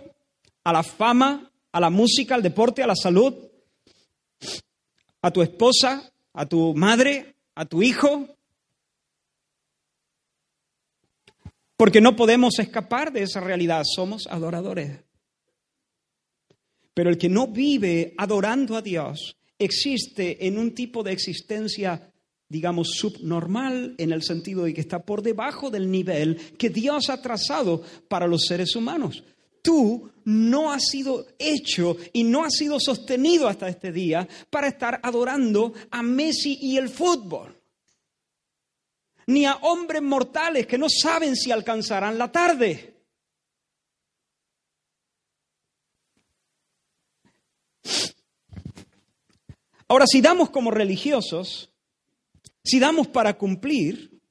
a 0.64 0.72
la 0.72 0.84
fama, 0.84 1.52
a 1.72 1.80
la 1.80 1.90
música, 1.90 2.36
al 2.36 2.44
deporte, 2.44 2.84
a 2.84 2.88
la 2.88 2.96
salud, 2.96 3.34
a 5.24 5.32
tu 5.32 5.42
esposa, 5.42 6.14
a 6.34 6.46
tu 6.46 6.76
madre, 6.76 7.38
a 7.56 7.66
tu 7.66 7.82
hijo, 7.82 8.28
porque 11.84 12.00
no 12.00 12.16
podemos 12.16 12.60
escapar 12.60 13.12
de 13.12 13.24
esa 13.24 13.42
realidad, 13.42 13.84
somos 13.84 14.26
adoradores. 14.28 15.02
Pero 16.94 17.10
el 17.10 17.18
que 17.18 17.28
no 17.28 17.48
vive 17.48 18.14
adorando 18.18 18.78
a 18.78 18.82
Dios 18.82 19.36
existe 19.60 20.48
en 20.48 20.58
un 20.58 20.74
tipo 20.74 21.04
de 21.04 21.12
existencia, 21.12 22.10
digamos, 22.48 22.92
subnormal, 22.92 23.96
en 23.98 24.14
el 24.14 24.24
sentido 24.24 24.64
de 24.64 24.74
que 24.74 24.80
está 24.80 25.04
por 25.04 25.22
debajo 25.22 25.70
del 25.70 25.92
nivel 25.92 26.38
que 26.58 26.70
Dios 26.70 27.10
ha 27.10 27.22
trazado 27.22 27.84
para 28.08 28.28
los 28.28 28.46
seres 28.46 28.78
humanos. 28.78 29.22
Tú 29.62 30.10
no 30.24 30.72
has 30.72 30.86
sido 30.86 31.28
hecho 31.38 31.98
y 32.14 32.24
no 32.24 32.46
has 32.46 32.54
sido 32.54 32.80
sostenido 32.80 33.50
hasta 33.50 33.68
este 33.68 33.92
día 33.92 34.26
para 34.50 34.70
estar 34.70 35.02
adorando 35.04 35.74
a 35.92 36.02
Messi 36.02 36.58
y 36.62 36.78
el 36.78 36.88
fútbol 36.88 37.62
ni 39.28 39.46
a 39.46 39.56
hombres 39.56 40.02
mortales 40.02 40.68
que 40.68 40.78
no 40.78 40.88
saben 40.90 41.36
si 41.36 41.52
alcanzarán 41.52 42.18
la 42.18 42.32
tarde. 42.32 42.94
Ahora, 49.88 50.08
si 50.08 50.22
damos 50.22 50.50
como 50.50 50.72
religiosos, 50.72 51.72
si 52.64 52.80
damos 52.80 53.08
para 53.08 53.38
cumplir, 53.38 54.22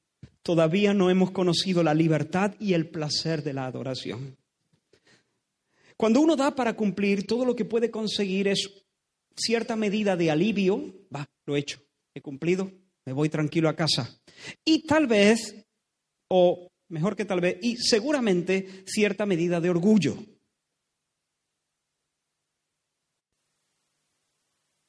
todavía 0.41 0.93
no 0.93 1.09
hemos 1.09 1.31
conocido 1.31 1.83
la 1.83 1.93
libertad 1.93 2.55
y 2.59 2.73
el 2.73 2.89
placer 2.89 3.43
de 3.43 3.53
la 3.53 3.65
adoración. 3.65 4.37
Cuando 5.95 6.19
uno 6.19 6.35
da 6.35 6.55
para 6.55 6.75
cumplir, 6.75 7.25
todo 7.25 7.45
lo 7.45 7.55
que 7.55 7.65
puede 7.65 7.91
conseguir 7.91 8.47
es 8.47 8.83
cierta 9.37 9.75
medida 9.75 10.17
de 10.17 10.31
alivio. 10.31 10.95
Va, 11.15 11.29
lo 11.45 11.55
he 11.55 11.59
hecho, 11.59 11.79
he 12.13 12.21
cumplido, 12.21 12.71
me 13.05 13.13
voy 13.13 13.29
tranquilo 13.29 13.69
a 13.69 13.75
casa. 13.75 14.19
Y 14.65 14.85
tal 14.85 15.07
vez, 15.07 15.65
o 16.29 16.71
mejor 16.89 17.15
que 17.15 17.25
tal 17.25 17.41
vez, 17.41 17.57
y 17.61 17.77
seguramente 17.77 18.83
cierta 18.85 19.25
medida 19.25 19.59
de 19.59 19.69
orgullo. 19.69 20.17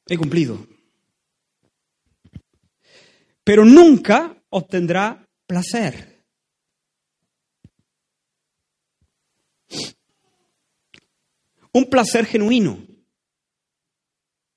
He 0.07 0.18
cumplido. 0.18 0.66
Pero 3.42 3.64
nunca 3.64 4.42
obtendrá 4.50 5.26
placer. 5.46 6.24
Un 11.72 11.84
placer 11.90 12.26
genuino. 12.26 12.86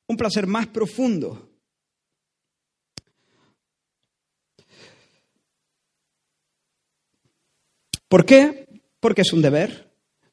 Un 0.08 0.18
placer 0.18 0.48
más 0.48 0.68
profundo 0.68 1.47
¿Por 8.08 8.26
qué? 8.26 8.82
Porque 8.99 9.22
es 9.22 9.34
un 9.34 9.41
deber. 9.41 9.88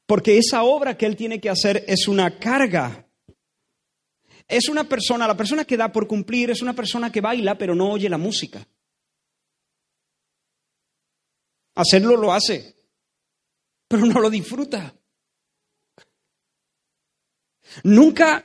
Porque 0.05 0.37
esa 0.37 0.63
obra 0.63 0.97
que 0.97 1.05
él 1.05 1.15
tiene 1.15 1.39
que 1.39 1.49
hacer 1.49 1.83
es 1.87 2.07
una 2.07 2.37
carga. 2.39 3.07
Es 4.47 4.69
una 4.69 4.83
persona, 4.83 5.27
la 5.27 5.35
persona 5.35 5.65
que 5.65 5.77
da 5.77 5.91
por 5.91 6.07
cumplir 6.07 6.51
es 6.51 6.61
una 6.61 6.73
persona 6.73 7.11
que 7.11 7.21
baila 7.21 7.57
pero 7.57 7.73
no 7.73 7.89
oye 7.89 8.09
la 8.09 8.17
música. 8.17 8.65
Hacerlo 11.73 12.15
lo 12.15 12.31
hace, 12.31 12.75
pero 13.87 14.05
no 14.05 14.21
lo 14.21 14.29
disfruta. 14.29 14.95
Nunca, 17.83 18.43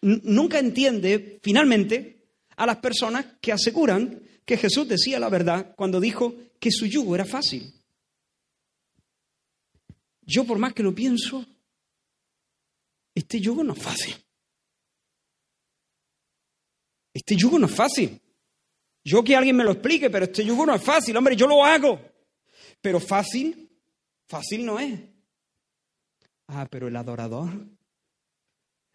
nunca 0.00 0.58
entiende 0.58 1.38
finalmente 1.42 2.26
a 2.56 2.66
las 2.66 2.78
personas 2.78 3.26
que 3.40 3.52
aseguran 3.52 4.22
que 4.44 4.56
Jesús 4.56 4.88
decía 4.88 5.20
la 5.20 5.28
verdad 5.28 5.74
cuando 5.76 6.00
dijo 6.00 6.34
que 6.58 6.70
su 6.72 6.86
yugo 6.86 7.14
era 7.14 7.26
fácil. 7.26 7.81
Yo 10.32 10.44
por 10.46 10.56
más 10.56 10.72
que 10.72 10.82
lo 10.82 10.94
pienso, 10.94 11.44
este 13.14 13.38
yugo 13.38 13.62
no 13.62 13.74
es 13.74 13.82
fácil. 13.82 14.14
Este 17.12 17.36
yugo 17.36 17.58
no 17.58 17.66
es 17.66 17.74
fácil. 17.74 18.18
Yo 19.04 19.22
que 19.22 19.36
alguien 19.36 19.56
me 19.56 19.64
lo 19.64 19.72
explique, 19.72 20.08
pero 20.08 20.24
este 20.24 20.42
yugo 20.42 20.64
no 20.64 20.74
es 20.74 20.82
fácil, 20.82 21.14
hombre, 21.18 21.36
yo 21.36 21.46
lo 21.46 21.62
hago. 21.62 22.00
Pero 22.80 22.98
fácil, 22.98 23.78
fácil 24.26 24.64
no 24.64 24.80
es. 24.80 24.98
Ah, 26.46 26.66
pero 26.70 26.88
el 26.88 26.96
adorador, 26.96 27.66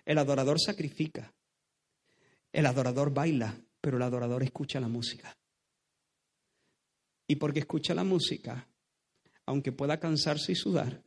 el 0.05 0.17
adorador 0.17 0.59
sacrifica, 0.59 1.31
el 2.51 2.65
adorador 2.65 3.13
baila, 3.13 3.55
pero 3.79 3.97
el 3.97 4.03
adorador 4.03 4.41
escucha 4.41 4.79
la 4.79 4.87
música. 4.87 5.37
Y 7.27 7.35
porque 7.35 7.59
escucha 7.59 7.93
la 7.93 8.03
música, 8.03 8.67
aunque 9.45 9.71
pueda 9.71 9.99
cansarse 9.99 10.53
y 10.53 10.55
sudar, 10.55 11.03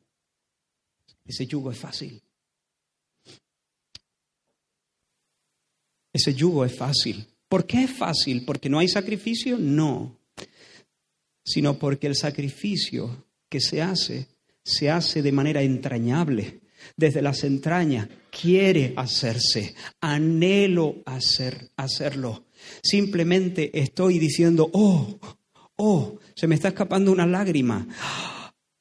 ese 1.31 1.47
yugo 1.47 1.71
es 1.71 1.79
fácil. 1.79 2.21
Ese 6.13 6.35
yugo 6.35 6.65
es 6.65 6.77
fácil. 6.77 7.25
¿Por 7.49 7.67
qué 7.67 7.85
es 7.85 7.91
fácil? 7.93 8.45
¿Porque 8.45 8.69
no 8.69 8.81
hay 8.81 8.89
sacrificio? 8.89 9.57
No. 9.59 10.19
Sino 11.45 11.79
porque 11.79 12.09
el 12.09 12.17
sacrificio 12.17 13.27
que 13.49 13.61
se 13.61 13.81
hace, 13.81 14.27
se 14.65 14.91
hace 14.91 15.23
de 15.23 15.33
manera 15.33 15.63
entrañable. 15.63 16.61
Desde 16.97 17.23
las 17.23 17.45
entrañas 17.45 18.09
quiere 18.31 18.95
hacerse, 18.97 19.75
anhelo 20.01 20.97
hacer, 21.05 21.71
hacerlo. 21.77 22.47
Simplemente 22.83 23.79
estoy 23.79 24.19
diciendo, 24.19 24.69
oh, 24.73 25.19
oh, 25.77 26.19
se 26.35 26.49
me 26.49 26.57
está 26.57 26.69
escapando 26.69 27.13
una 27.13 27.27
lágrima. 27.27 27.87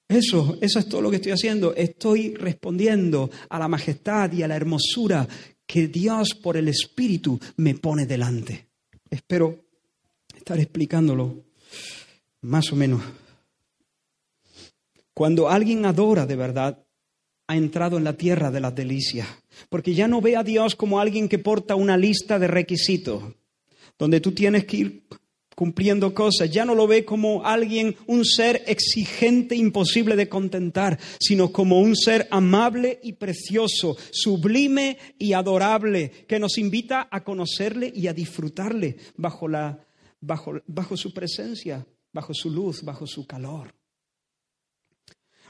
Eso, 0.10 0.57
eso 0.60 0.80
es 0.80 0.89
todo 0.89 1.01
lo 1.03 1.12
que 1.12 1.18
estoy 1.18 1.32
haciendo. 1.34 1.76
Estoy 1.76 2.34
respondiendo 2.34 3.30
a 3.47 3.60
la 3.60 3.68
majestad 3.68 4.34
y 4.34 4.41
a 4.41 4.47
la 4.47 4.55
hermosura 4.55 5.28
que 5.68 5.88
Dios 5.88 6.34
por 6.34 6.57
el 6.57 6.68
Espíritu 6.68 7.39
me 7.57 7.76
pone 7.76 8.07
delante. 8.07 8.70
Espero 9.07 9.66
estar 10.36 10.60
explicándolo 10.60 11.45
más 12.41 12.74
o 12.74 12.76
menos. 12.76 13.03
Cuando 15.14 15.47
alguien 15.47 15.86
adora 15.86 16.26
de 16.26 16.36
verdad, 16.36 16.84
ha 17.47 17.55
entrado 17.55 17.97
en 17.97 18.03
la 18.03 18.14
tierra 18.14 18.49
de 18.49 18.62
las 18.62 18.74
delicias, 18.74 19.28
porque 19.70 19.93
ya 19.93 20.07
no 20.07 20.22
ve 20.22 20.36
a 20.38 20.43
Dios 20.43 20.76
como 20.76 20.99
alguien 20.99 21.30
que 21.30 21.39
porta 21.39 21.76
una 21.76 21.97
lista 21.97 22.39
de 22.39 22.47
requisitos, 22.47 23.24
donde 23.97 24.22
tú 24.22 24.32
tienes 24.32 24.66
que 24.66 24.78
ir 24.78 25.03
cumpliendo 25.60 26.14
cosas. 26.14 26.49
Ya 26.49 26.64
no 26.64 26.74
lo 26.74 26.88
ve 26.88 27.03
como 27.03 27.45
alguien, 27.45 27.97
un 28.07 28.24
ser 28.24 28.64
exigente, 28.66 29.57
imposible 29.57 30.16
de 30.16 30.30
contentar, 30.30 30.97
sino 31.20 31.51
como 31.51 31.82
un 31.82 31.97
ser 31.97 32.30
amable 32.32 33.01
y 33.03 33.12
precioso, 33.12 33.97
sublime 34.10 34.97
y 35.18 35.34
adorable, 35.34 36.12
que 36.30 36.39
nos 36.39 36.57
invita 36.57 37.10
a 37.12 37.26
conocerle 37.26 37.91
y 37.93 38.07
a 38.07 38.14
disfrutarle 38.14 38.95
bajo, 39.18 39.49
la, 39.49 39.86
bajo, 40.22 40.53
bajo 40.66 40.95
su 40.95 41.14
presencia, 41.14 41.86
bajo 42.14 42.34
su 42.34 42.49
luz, 42.49 42.82
bajo 42.82 43.05
su 43.05 43.28
calor. 43.28 43.76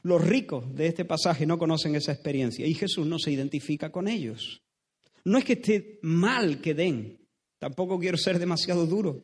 Los 0.01 0.25
ricos 0.25 0.73
de 0.73 0.87
este 0.87 1.05
pasaje 1.05 1.45
no 1.45 1.59
conocen 1.59 1.93
esa 1.93 2.13
experiencia 2.13 2.65
y 2.65 2.73
Jesús 2.73 3.05
no 3.05 3.19
se 3.19 3.31
identifica 3.31 3.91
con 3.91 4.07
ellos. 4.07 4.63
No 5.23 5.37
es 5.37 5.45
que 5.45 5.53
esté 5.53 5.99
mal 6.01 6.61
que 6.61 6.73
den, 6.73 7.18
tampoco 7.59 7.99
quiero 7.99 8.17
ser 8.17 8.39
demasiado 8.39 8.85
duro, 8.85 9.21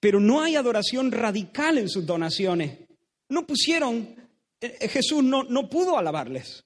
pero 0.00 0.20
no 0.20 0.42
hay 0.42 0.56
adoración 0.56 1.10
radical 1.10 1.78
en 1.78 1.88
sus 1.88 2.04
donaciones. 2.04 2.80
No 3.28 3.46
pusieron, 3.46 4.14
eh, 4.60 4.88
Jesús 4.88 5.22
no, 5.22 5.44
no 5.44 5.68
pudo 5.70 5.96
alabarles. 5.96 6.64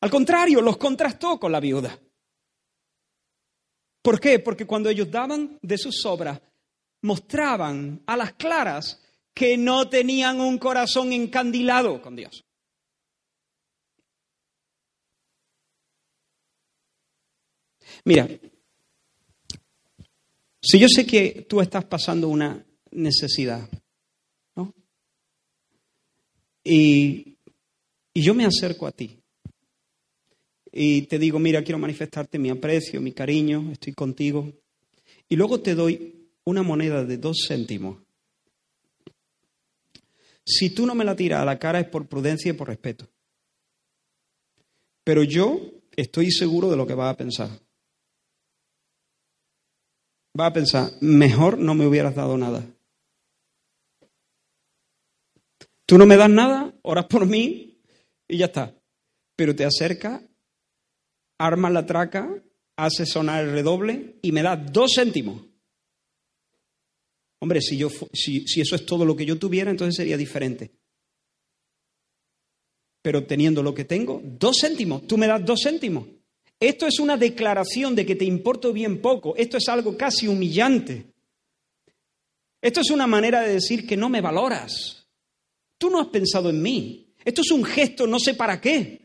Al 0.00 0.10
contrario, 0.10 0.60
los 0.60 0.76
contrastó 0.76 1.38
con 1.38 1.50
la 1.50 1.60
viuda. 1.60 1.98
¿Por 4.02 4.20
qué? 4.20 4.38
Porque 4.38 4.66
cuando 4.66 4.90
ellos 4.90 5.10
daban 5.10 5.58
de 5.62 5.78
sus 5.78 6.04
obras, 6.04 6.40
mostraban 7.00 8.02
a 8.06 8.16
las 8.16 8.34
claras 8.34 9.02
que 9.32 9.56
no 9.56 9.88
tenían 9.88 10.40
un 10.40 10.58
corazón 10.58 11.12
encandilado 11.12 12.00
con 12.02 12.14
Dios. 12.14 12.44
Mira, 18.04 18.28
si 20.60 20.78
yo 20.78 20.88
sé 20.88 21.06
que 21.06 21.46
tú 21.48 21.60
estás 21.60 21.84
pasando 21.84 22.28
una 22.28 22.64
necesidad, 22.90 23.68
¿no? 24.56 24.74
Y, 26.62 27.38
y 28.12 28.22
yo 28.22 28.34
me 28.34 28.44
acerco 28.44 28.86
a 28.86 28.92
ti 28.92 29.24
y 30.76 31.02
te 31.02 31.20
digo, 31.20 31.38
mira, 31.38 31.62
quiero 31.62 31.78
manifestarte 31.78 32.36
mi 32.36 32.50
aprecio, 32.50 33.00
mi 33.00 33.12
cariño, 33.12 33.70
estoy 33.70 33.92
contigo. 33.92 34.52
Y 35.28 35.36
luego 35.36 35.60
te 35.60 35.76
doy 35.76 36.30
una 36.44 36.62
moneda 36.62 37.04
de 37.04 37.16
dos 37.16 37.46
céntimos. 37.46 38.02
Si 40.44 40.70
tú 40.70 40.84
no 40.84 40.96
me 40.96 41.04
la 41.04 41.14
tiras 41.14 41.40
a 41.40 41.44
la 41.44 41.60
cara 41.60 41.78
es 41.78 41.86
por 41.86 42.08
prudencia 42.08 42.50
y 42.50 42.54
por 42.54 42.68
respeto. 42.68 43.08
Pero 45.04 45.22
yo 45.22 45.60
estoy 45.94 46.32
seguro 46.32 46.68
de 46.68 46.76
lo 46.76 46.86
que 46.86 46.94
vas 46.94 47.14
a 47.14 47.16
pensar. 47.16 47.63
Va 50.38 50.46
a 50.46 50.52
pensar, 50.52 50.90
mejor 51.00 51.58
no 51.58 51.74
me 51.74 51.86
hubieras 51.86 52.14
dado 52.14 52.36
nada. 52.36 52.64
Tú 55.86 55.98
no 55.98 56.06
me 56.06 56.16
das 56.16 56.30
nada, 56.30 56.74
oras 56.82 57.06
por 57.06 57.26
mí 57.26 57.78
y 58.26 58.38
ya 58.38 58.46
está. 58.46 58.74
Pero 59.36 59.54
te 59.54 59.64
acercas 59.64 60.22
arma 61.38 61.70
la 61.70 61.84
traca, 61.86 62.42
hace 62.76 63.06
sonar 63.06 63.44
el 63.44 63.52
redoble 63.52 64.16
y 64.22 64.32
me 64.32 64.42
da 64.42 64.56
dos 64.56 64.92
céntimos. 64.96 65.42
Hombre, 67.40 67.60
si, 67.60 67.76
yo, 67.76 67.90
si, 68.12 68.46
si 68.46 68.60
eso 68.60 68.74
es 68.74 68.86
todo 68.86 69.04
lo 69.04 69.14
que 69.14 69.26
yo 69.26 69.38
tuviera, 69.38 69.70
entonces 69.70 69.96
sería 69.96 70.16
diferente. 70.16 70.72
Pero 73.02 73.26
teniendo 73.26 73.62
lo 73.62 73.74
que 73.74 73.84
tengo, 73.84 74.22
dos 74.24 74.56
céntimos, 74.60 75.06
tú 75.06 75.18
me 75.18 75.26
das 75.26 75.44
dos 75.44 75.60
céntimos. 75.62 76.06
Esto 76.60 76.86
es 76.86 76.98
una 76.98 77.16
declaración 77.16 77.94
de 77.94 78.06
que 78.06 78.16
te 78.16 78.24
importo 78.24 78.72
bien 78.72 79.00
poco. 79.02 79.34
Esto 79.36 79.56
es 79.56 79.68
algo 79.68 79.96
casi 79.96 80.28
humillante. 80.28 81.12
Esto 82.60 82.80
es 82.80 82.90
una 82.90 83.06
manera 83.06 83.42
de 83.42 83.54
decir 83.54 83.86
que 83.86 83.96
no 83.96 84.08
me 84.08 84.20
valoras. 84.20 85.06
Tú 85.76 85.90
no 85.90 86.00
has 86.00 86.08
pensado 86.08 86.48
en 86.48 86.62
mí. 86.62 87.14
Esto 87.24 87.42
es 87.42 87.50
un 87.50 87.64
gesto, 87.64 88.06
no 88.06 88.18
sé 88.18 88.34
para 88.34 88.60
qué. 88.60 89.04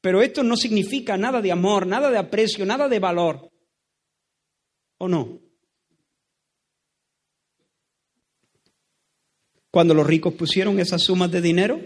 Pero 0.00 0.22
esto 0.22 0.42
no 0.42 0.56
significa 0.56 1.16
nada 1.16 1.40
de 1.40 1.50
amor, 1.50 1.86
nada 1.86 2.10
de 2.10 2.18
aprecio, 2.18 2.66
nada 2.66 2.88
de 2.88 2.98
valor. 2.98 3.50
¿O 4.98 5.08
no? 5.08 5.40
Cuando 9.70 9.94
los 9.94 10.06
ricos 10.06 10.34
pusieron 10.34 10.78
esas 10.80 11.02
sumas 11.02 11.30
de 11.30 11.40
dinero, 11.40 11.80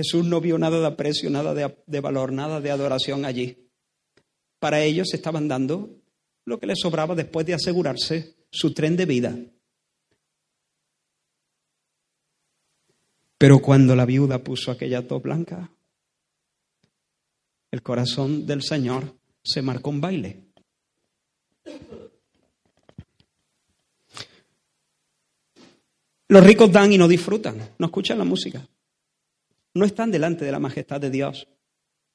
Jesús 0.00 0.24
no 0.24 0.40
vio 0.40 0.56
nada 0.56 0.80
de 0.80 0.86
aprecio, 0.86 1.28
nada 1.28 1.52
de, 1.54 2.00
valor, 2.00 2.32
nada 2.32 2.58
de 2.62 2.70
adoración 2.70 3.26
allí. 3.26 3.68
Para 4.58 4.82
ellos 4.82 5.12
estaban 5.12 5.46
dando 5.46 6.00
lo 6.46 6.58
que 6.58 6.66
les 6.66 6.80
sobraba 6.80 7.14
después 7.14 7.44
de 7.44 7.52
asegurarse 7.52 8.34
su 8.50 8.72
tren 8.72 8.96
de 8.96 9.04
vida. 9.04 9.38
Pero 13.36 13.60
cuando 13.60 13.94
la 13.94 14.06
viuda 14.06 14.42
puso 14.42 14.70
aquella 14.70 15.06
top 15.06 15.22
blanca, 15.22 15.70
el 17.70 17.82
corazón 17.82 18.46
del 18.46 18.62
Señor 18.62 19.14
se 19.42 19.60
marcó 19.60 19.90
un 19.90 20.00
baile. 20.00 20.46
Los 26.28 26.42
ricos 26.42 26.72
dan 26.72 26.90
y 26.90 26.96
no 26.96 27.06
disfrutan, 27.06 27.74
no 27.78 27.86
escuchan 27.86 28.16
la 28.16 28.24
música, 28.24 28.66
no 29.74 29.84
están 29.84 30.10
delante 30.10 30.44
de 30.44 30.52
la 30.52 30.58
majestad 30.58 31.00
de 31.00 31.10
Dios, 31.10 31.48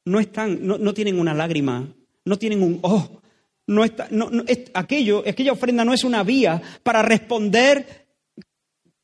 no 0.06 0.20
están, 0.20 0.66
no, 0.66 0.94
tienen 0.94 1.20
una 1.20 1.34
lágrima, 1.34 1.88
no 2.26 2.38
tienen 2.38 2.62
un 2.62 2.80
oh, 2.84 3.22
no 3.68 3.84
está, 3.84 4.08
no, 4.12 4.30
es, 4.48 4.72
aquello, 4.74 5.24
aquella 5.28 5.54
ofrenda 5.54 5.84
no 5.84 5.94
es 5.94 6.04
una 6.04 6.24
vía 6.24 6.62
para 6.84 7.02
responder 7.02 8.06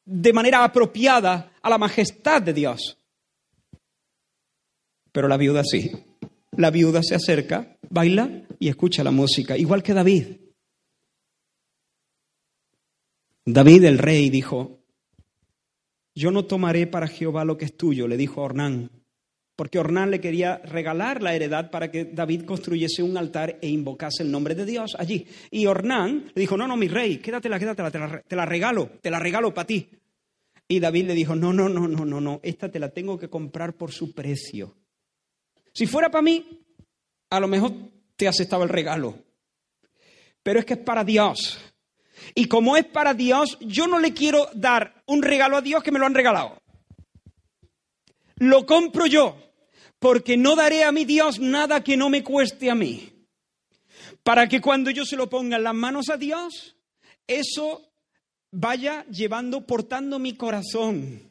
de 0.06 0.34
manera 0.34 0.64
apropiada 0.64 1.54
a 1.62 1.70
la 1.70 1.78
majestad 1.78 2.42
de 2.42 2.54
Dios. 2.54 2.98
Pero 5.12 5.28
la 5.28 5.38
viuda 5.38 5.64
sí. 5.64 5.92
La 6.58 6.70
viuda 6.70 7.02
se 7.02 7.16
acerca, 7.16 7.78
baila 7.90 8.44
y 8.60 8.68
escucha 8.68 9.04
la 9.04 9.12
música, 9.12 9.58
igual 9.58 9.82
que 9.82 9.94
David. 9.94 10.38
David 13.46 13.86
el 13.86 13.98
rey 13.98 14.30
dijo, 14.30 14.81
yo 16.16 16.32
no 16.32 16.46
tomaré 16.46 16.88
para 16.88 17.08
Jehová 17.08 17.46
lo 17.46 17.58
que 17.58 17.66
es 17.66 17.78
tuyo, 17.78 18.08
le 18.08 18.18
dijo 18.18 18.42
a 18.42 18.46
Ornán, 18.46 18.90
porque 19.56 19.80
Ornán 19.80 20.12
le 20.12 20.20
quería 20.20 20.58
regalar 20.58 21.22
la 21.22 21.36
heredad 21.36 21.70
para 21.70 21.92
que 21.92 22.06
David 22.06 22.46
construyese 22.46 23.04
un 23.04 23.18
altar 23.18 23.60
e 23.62 23.70
invocase 23.70 24.24
el 24.24 24.32
nombre 24.32 24.56
de 24.56 24.66
Dios 24.66 24.96
allí. 24.98 25.28
Y 25.52 25.68
Ornán 25.68 26.32
le 26.34 26.40
dijo, 26.42 26.58
no, 26.58 26.68
no, 26.68 26.76
mi 26.76 26.88
rey, 26.88 27.18
quédatela, 27.18 27.60
quédatela, 27.60 27.92
te 27.92 28.00
la, 28.00 28.22
te 28.22 28.36
la 28.36 28.46
regalo, 28.46 28.90
te 29.02 29.12
la 29.12 29.20
regalo 29.20 29.54
para 29.54 29.68
ti. 29.68 29.88
Y 30.68 30.80
David 30.80 31.08
le 31.08 31.14
dijo, 31.14 31.36
no, 31.36 31.54
no, 31.54 31.70
no, 31.70 31.88
no, 31.88 32.06
no, 32.06 32.22
no, 32.22 32.40
esta 32.44 32.72
te 32.72 32.80
la 32.80 32.90
tengo 32.90 33.20
que 33.20 33.30
comprar 33.30 33.76
por 33.76 33.92
su 33.92 34.14
precio. 34.14 34.76
Si 35.74 35.86
fuera 35.86 36.10
para 36.10 36.22
mí, 36.22 36.66
a 37.30 37.40
lo 37.40 37.48
mejor 37.48 37.74
te 38.16 38.28
aceptaba 38.28 38.64
el 38.64 38.70
regalo. 38.70 39.20
Pero 40.44 40.60
es 40.60 40.66
que 40.66 40.74
es 40.74 40.80
para 40.80 41.04
Dios. 41.04 41.60
Y 42.36 42.46
como 42.46 42.78
es 42.78 42.86
para 42.86 43.14
Dios, 43.14 43.58
yo 43.62 43.88
no 43.88 44.00
le 44.00 44.14
quiero 44.14 44.50
dar 44.54 45.04
un 45.06 45.22
regalo 45.22 45.58
a 45.58 45.62
Dios 45.62 45.84
que 45.84 45.92
me 45.92 46.00
lo 46.00 46.06
han 46.06 46.14
regalado. 46.14 46.62
Lo 48.36 48.66
compro 48.66 49.06
yo, 49.06 49.38
porque 50.00 50.38
no 50.38 50.56
daré 50.56 50.84
a 50.84 50.92
mi 50.92 51.06
Dios 51.06 51.40
nada 51.40 51.84
que 51.84 51.98
no 51.98 52.10
me 52.10 52.24
cueste 52.24 52.72
a 52.72 52.76
mí. 52.76 53.10
Para 54.24 54.48
que 54.48 54.62
cuando 54.62 54.92
yo 54.92 55.06
se 55.06 55.16
lo 55.16 55.30
ponga 55.30 55.58
en 55.58 55.64
las 55.64 55.74
manos 55.74 56.10
a 56.10 56.18
Dios, 56.18 56.76
eso 57.28 57.92
vaya 58.52 59.06
llevando, 59.06 59.66
portando 59.66 60.20
mi 60.20 60.36
corazón. 60.36 61.31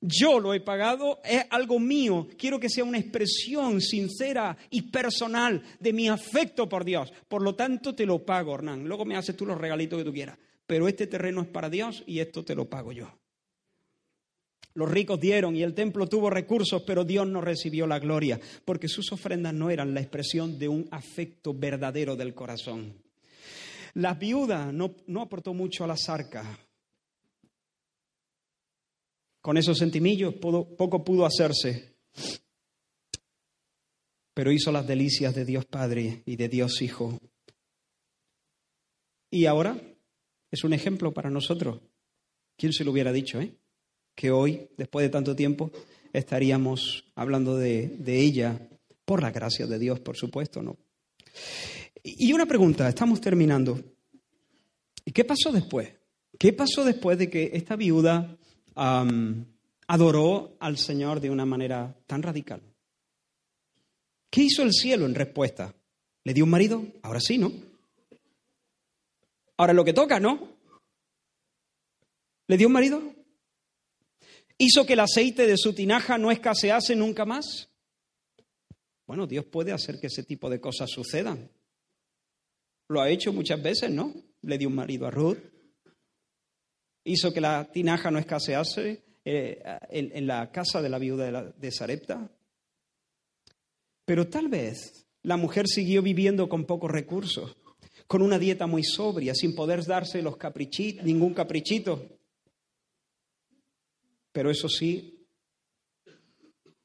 Yo 0.00 0.40
lo 0.40 0.54
he 0.54 0.60
pagado, 0.60 1.20
es 1.24 1.44
algo 1.50 1.78
mío. 1.78 2.28
Quiero 2.38 2.60
que 2.60 2.68
sea 2.68 2.84
una 2.84 2.98
expresión 2.98 3.80
sincera 3.80 4.56
y 4.70 4.82
personal 4.82 5.62
de 5.80 5.92
mi 5.92 6.08
afecto 6.08 6.68
por 6.68 6.84
Dios. 6.84 7.12
Por 7.28 7.42
lo 7.42 7.54
tanto, 7.54 7.94
te 7.94 8.06
lo 8.06 8.24
pago, 8.24 8.54
Hernán. 8.54 8.86
Luego 8.86 9.04
me 9.04 9.16
haces 9.16 9.36
tú 9.36 9.46
los 9.46 9.58
regalitos 9.58 9.98
que 9.98 10.04
tú 10.04 10.12
quieras. 10.12 10.38
Pero 10.66 10.88
este 10.88 11.06
terreno 11.06 11.42
es 11.42 11.48
para 11.48 11.70
Dios 11.70 12.02
y 12.06 12.18
esto 12.18 12.44
te 12.44 12.54
lo 12.54 12.68
pago 12.68 12.92
yo. 12.92 13.12
Los 14.74 14.90
ricos 14.90 15.18
dieron 15.18 15.56
y 15.56 15.62
el 15.62 15.72
templo 15.72 16.06
tuvo 16.06 16.28
recursos, 16.28 16.82
pero 16.86 17.02
Dios 17.02 17.26
no 17.26 17.40
recibió 17.40 17.86
la 17.86 17.98
gloria, 17.98 18.38
porque 18.66 18.88
sus 18.88 19.10
ofrendas 19.10 19.54
no 19.54 19.70
eran 19.70 19.94
la 19.94 20.00
expresión 20.00 20.58
de 20.58 20.68
un 20.68 20.86
afecto 20.90 21.54
verdadero 21.54 22.14
del 22.14 22.34
corazón. 22.34 22.92
La 23.94 24.12
viuda 24.12 24.70
no, 24.72 24.94
no 25.06 25.22
aportó 25.22 25.54
mucho 25.54 25.84
a 25.84 25.86
las 25.86 26.10
arcas, 26.10 26.46
con 29.46 29.56
esos 29.56 29.78
sentimillos 29.78 30.34
poco 30.34 31.04
pudo 31.04 31.24
hacerse, 31.24 31.94
pero 34.34 34.50
hizo 34.50 34.72
las 34.72 34.88
delicias 34.88 35.36
de 35.36 35.44
Dios 35.44 35.64
Padre 35.66 36.24
y 36.26 36.34
de 36.34 36.48
Dios 36.48 36.82
Hijo. 36.82 37.16
Y 39.30 39.46
ahora 39.46 39.80
es 40.50 40.64
un 40.64 40.72
ejemplo 40.72 41.14
para 41.14 41.30
nosotros. 41.30 41.78
¿Quién 42.56 42.72
se 42.72 42.82
lo 42.82 42.90
hubiera 42.90 43.12
dicho, 43.12 43.40
eh? 43.40 43.54
Que 44.16 44.32
hoy, 44.32 44.68
después 44.76 45.04
de 45.06 45.10
tanto 45.10 45.36
tiempo, 45.36 45.70
estaríamos 46.12 47.04
hablando 47.14 47.56
de, 47.56 47.86
de 47.86 48.20
ella, 48.20 48.68
por 49.04 49.22
la 49.22 49.30
gracia 49.30 49.68
de 49.68 49.78
Dios, 49.78 50.00
por 50.00 50.16
supuesto, 50.16 50.60
¿no? 50.60 50.76
Y 52.02 52.32
una 52.32 52.46
pregunta, 52.46 52.88
estamos 52.88 53.20
terminando. 53.20 53.80
¿Y 55.04 55.12
qué 55.12 55.24
pasó 55.24 55.52
después? 55.52 55.92
¿Qué 56.36 56.52
pasó 56.52 56.84
después 56.84 57.16
de 57.16 57.30
que 57.30 57.52
esta 57.54 57.76
viuda 57.76 58.36
adoró 58.76 60.56
al 60.60 60.78
Señor 60.78 61.20
de 61.20 61.30
una 61.30 61.46
manera 61.46 61.96
tan 62.06 62.22
radical. 62.22 62.62
¿Qué 64.30 64.42
hizo 64.42 64.62
el 64.62 64.72
cielo 64.72 65.06
en 65.06 65.14
respuesta? 65.14 65.74
¿Le 66.24 66.34
dio 66.34 66.44
un 66.44 66.50
marido? 66.50 66.84
Ahora 67.02 67.20
sí, 67.20 67.38
¿no? 67.38 67.52
Ahora 69.56 69.72
lo 69.72 69.84
que 69.84 69.92
toca, 69.92 70.20
¿no? 70.20 70.56
¿Le 72.48 72.56
dio 72.56 72.66
un 72.66 72.72
marido? 72.72 73.02
¿Hizo 74.58 74.86
que 74.86 74.94
el 74.94 75.00
aceite 75.00 75.46
de 75.46 75.56
su 75.56 75.72
tinaja 75.72 76.18
no 76.18 76.30
escasease 76.30 76.94
nunca 76.94 77.24
más? 77.24 77.68
Bueno, 79.06 79.26
Dios 79.26 79.44
puede 79.44 79.72
hacer 79.72 80.00
que 80.00 80.08
ese 80.08 80.24
tipo 80.24 80.50
de 80.50 80.60
cosas 80.60 80.90
sucedan. 80.90 81.50
Lo 82.88 83.00
ha 83.00 83.08
hecho 83.08 83.32
muchas 83.32 83.62
veces, 83.62 83.90
¿no? 83.90 84.14
Le 84.42 84.58
dio 84.58 84.68
un 84.68 84.74
marido 84.74 85.06
a 85.06 85.10
Ruth, 85.10 85.38
hizo 87.06 87.32
que 87.32 87.40
la 87.40 87.70
tinaja 87.72 88.10
no 88.10 88.18
escasease 88.18 89.02
eh, 89.24 89.62
en, 89.90 90.26
la 90.26 90.50
casa 90.50 90.82
de 90.82 90.88
la 90.88 90.98
viuda 90.98 91.52
de, 91.56 91.72
Sarepta. 91.72 92.30
Pero 94.04 94.28
tal 94.28 94.48
vez 94.48 95.06
la 95.22 95.36
mujer 95.36 95.66
siguió 95.68 96.02
viviendo 96.02 96.48
con 96.48 96.64
pocos 96.64 96.90
recursos, 96.90 97.56
con 98.06 98.22
una 98.22 98.38
dieta 98.38 98.66
muy 98.66 98.84
sobria, 98.84 99.34
sin 99.34 99.54
poder 99.54 99.84
darse 99.84 100.20
los 100.22 100.36
caprichitos, 100.36 101.04
ningún 101.04 101.32
caprichito. 101.32 102.06
Pero 104.32 104.50
eso 104.50 104.68
sí, 104.68 105.26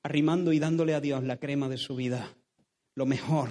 arrimando 0.04 0.54
y 0.54 0.60
dándole 0.60 0.94
a 0.94 1.02
Dios 1.02 1.24
la 1.24 1.38
crema 1.38 1.68
de 1.68 1.78
su 1.78 1.96
vida, 1.96 2.36
lo 2.96 3.06
mejor 3.06 3.50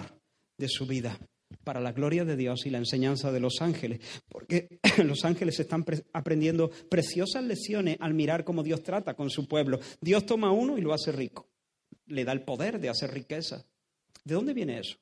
de 0.56 0.68
su 0.68 0.86
vida, 0.86 1.18
para 1.64 1.80
la 1.80 1.92
gloria 1.92 2.24
de 2.24 2.36
Dios 2.36 2.66
y 2.66 2.70
la 2.70 2.78
enseñanza 2.78 3.30
de 3.32 3.40
los 3.40 3.60
ángeles. 3.60 4.00
Porque 4.28 4.80
los 5.04 5.24
ángeles 5.24 5.58
están 5.60 5.84
pre- 5.84 6.04
aprendiendo 6.12 6.70
preciosas 6.88 7.44
lecciones 7.44 7.96
al 8.00 8.14
mirar 8.14 8.44
cómo 8.44 8.62
Dios 8.62 8.82
trata 8.82 9.14
con 9.14 9.30
su 9.30 9.46
pueblo. 9.46 9.78
Dios 10.00 10.26
toma 10.26 10.50
uno 10.52 10.78
y 10.78 10.80
lo 10.80 10.92
hace 10.92 11.12
rico. 11.12 11.48
Le 12.06 12.24
da 12.24 12.32
el 12.32 12.42
poder 12.42 12.80
de 12.80 12.88
hacer 12.88 13.12
riqueza. 13.12 13.64
¿De 14.24 14.34
dónde 14.34 14.52
viene 14.54 14.78
eso? 14.78 14.96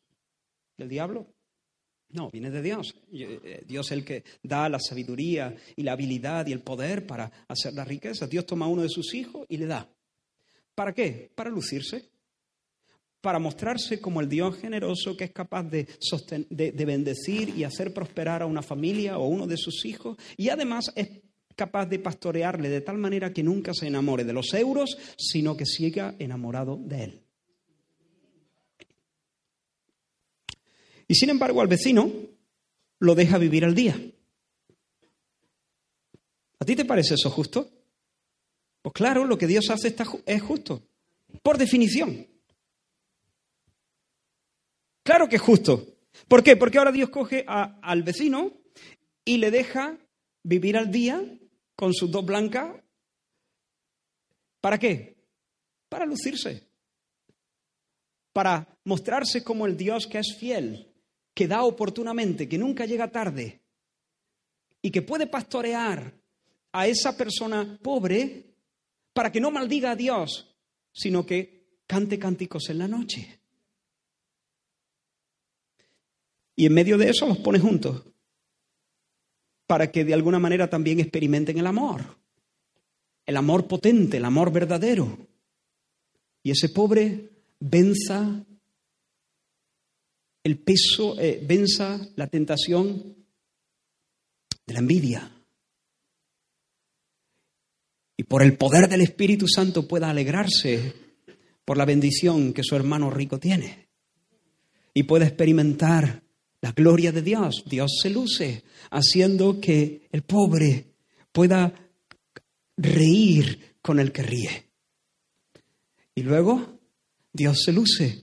¿Del 0.76 0.88
diablo? 0.88 1.26
No, 2.10 2.30
viene 2.30 2.50
de 2.50 2.62
Dios. 2.62 2.94
Eh, 3.12 3.62
Dios 3.66 3.86
es 3.86 3.92
el 3.92 4.04
que 4.04 4.24
da 4.42 4.68
la 4.68 4.78
sabiduría 4.80 5.54
y 5.76 5.82
la 5.82 5.92
habilidad 5.92 6.46
y 6.46 6.52
el 6.52 6.60
poder 6.60 7.06
para 7.06 7.30
hacer 7.48 7.74
la 7.74 7.84
riqueza. 7.84 8.26
Dios 8.26 8.46
toma 8.46 8.66
a 8.66 8.68
uno 8.68 8.82
de 8.82 8.88
sus 8.88 9.12
hijos 9.14 9.44
y 9.48 9.58
le 9.58 9.66
da. 9.66 9.90
¿Para 10.74 10.92
qué? 10.94 11.30
Para 11.34 11.50
lucirse. 11.50 12.08
Para 13.20 13.38
mostrarse 13.38 14.00
como 14.00 14.20
el 14.20 14.28
Dios 14.28 14.56
generoso 14.56 15.16
que 15.16 15.24
es 15.24 15.32
capaz 15.32 15.64
de, 15.64 15.88
de, 16.50 16.72
de 16.72 16.84
bendecir 16.84 17.50
y 17.56 17.64
hacer 17.64 17.92
prosperar 17.92 18.42
a 18.42 18.46
una 18.46 18.62
familia 18.62 19.18
o 19.18 19.26
uno 19.26 19.46
de 19.46 19.56
sus 19.56 19.84
hijos. 19.84 20.16
Y 20.36 20.50
además 20.50 20.92
es 20.94 21.08
capaz 21.58 21.86
de 21.86 21.98
pastorearle 21.98 22.68
de 22.68 22.80
tal 22.80 22.98
manera 22.98 23.32
que 23.32 23.42
nunca 23.42 23.74
se 23.74 23.88
enamore 23.88 24.24
de 24.24 24.32
los 24.32 24.54
euros, 24.54 24.96
sino 25.18 25.56
que 25.56 25.66
siga 25.66 26.14
enamorado 26.20 26.78
de 26.80 27.04
él. 27.04 27.22
Y 31.08 31.14
sin 31.16 31.30
embargo 31.30 31.60
al 31.60 31.66
vecino 31.66 32.12
lo 33.00 33.14
deja 33.14 33.38
vivir 33.38 33.64
al 33.64 33.74
día. 33.74 34.00
¿A 36.60 36.64
ti 36.64 36.76
te 36.76 36.84
parece 36.84 37.14
eso 37.14 37.30
justo? 37.30 37.68
Pues 38.82 38.92
claro, 38.92 39.24
lo 39.24 39.36
que 39.36 39.46
Dios 39.46 39.68
hace 39.70 39.88
está 39.88 40.04
es 40.26 40.42
justo, 40.42 40.82
por 41.42 41.58
definición. 41.58 42.26
Claro 45.08 45.26
que 45.26 45.36
es 45.36 45.42
justo. 45.42 45.86
¿Por 46.28 46.42
qué? 46.44 46.54
Porque 46.54 46.76
ahora 46.76 46.92
Dios 46.92 47.08
coge 47.08 47.42
a- 47.48 47.78
al 47.80 48.02
vecino 48.02 48.52
y 49.24 49.38
le 49.38 49.50
deja 49.50 49.96
vivir 50.42 50.76
al 50.76 50.90
día 50.90 51.24
con 51.74 51.94
sus 51.94 52.10
dos 52.10 52.26
blancas. 52.26 52.76
¿Para 54.60 54.76
qué? 54.78 55.16
Para 55.88 56.04
lucirse. 56.04 56.68
Para 58.34 58.68
mostrarse 58.84 59.42
como 59.42 59.64
el 59.64 59.78
Dios 59.78 60.06
que 60.06 60.18
es 60.18 60.36
fiel, 60.38 60.92
que 61.32 61.48
da 61.48 61.62
oportunamente, 61.62 62.46
que 62.46 62.58
nunca 62.58 62.84
llega 62.84 63.10
tarde 63.10 63.62
y 64.82 64.90
que 64.90 65.00
puede 65.00 65.26
pastorear 65.26 66.12
a 66.72 66.86
esa 66.86 67.16
persona 67.16 67.78
pobre 67.82 68.44
para 69.14 69.32
que 69.32 69.40
no 69.40 69.50
maldiga 69.50 69.92
a 69.92 69.96
Dios, 69.96 70.54
sino 70.92 71.24
que 71.24 71.78
cante 71.86 72.18
cánticos 72.18 72.68
en 72.68 72.76
la 72.76 72.88
noche. 72.88 73.37
Y 76.58 76.66
en 76.66 76.74
medio 76.74 76.98
de 76.98 77.08
eso 77.08 77.24
los 77.28 77.38
pone 77.38 77.60
juntos, 77.60 78.02
para 79.68 79.92
que 79.92 80.04
de 80.04 80.12
alguna 80.12 80.40
manera 80.40 80.68
también 80.68 80.98
experimenten 80.98 81.56
el 81.56 81.68
amor, 81.68 82.02
el 83.24 83.36
amor 83.36 83.68
potente, 83.68 84.16
el 84.16 84.24
amor 84.24 84.52
verdadero. 84.52 85.18
Y 86.42 86.50
ese 86.50 86.70
pobre 86.70 87.30
venza 87.60 88.44
el 90.42 90.58
peso, 90.58 91.16
eh, 91.20 91.40
venza 91.46 92.00
la 92.16 92.26
tentación 92.26 93.14
de 94.66 94.74
la 94.74 94.80
envidia. 94.80 95.30
Y 98.16 98.24
por 98.24 98.42
el 98.42 98.56
poder 98.56 98.88
del 98.88 99.02
Espíritu 99.02 99.46
Santo 99.46 99.86
pueda 99.86 100.10
alegrarse 100.10 100.92
por 101.64 101.76
la 101.76 101.84
bendición 101.84 102.52
que 102.52 102.64
su 102.64 102.74
hermano 102.74 103.10
rico 103.10 103.38
tiene. 103.38 103.90
Y 104.92 105.04
pueda 105.04 105.24
experimentar 105.24 106.26
la 106.60 106.72
gloria 106.72 107.12
de 107.12 107.22
Dios. 107.22 107.64
Dios 107.66 107.98
se 108.02 108.10
luce 108.10 108.64
haciendo 108.90 109.60
que 109.60 110.08
el 110.12 110.22
pobre 110.22 110.86
pueda 111.32 111.72
reír 112.76 113.76
con 113.82 114.00
el 114.00 114.12
que 114.12 114.22
ríe. 114.22 114.64
Y 116.14 116.22
luego 116.22 116.78
Dios 117.32 117.62
se 117.64 117.72
luce 117.72 118.22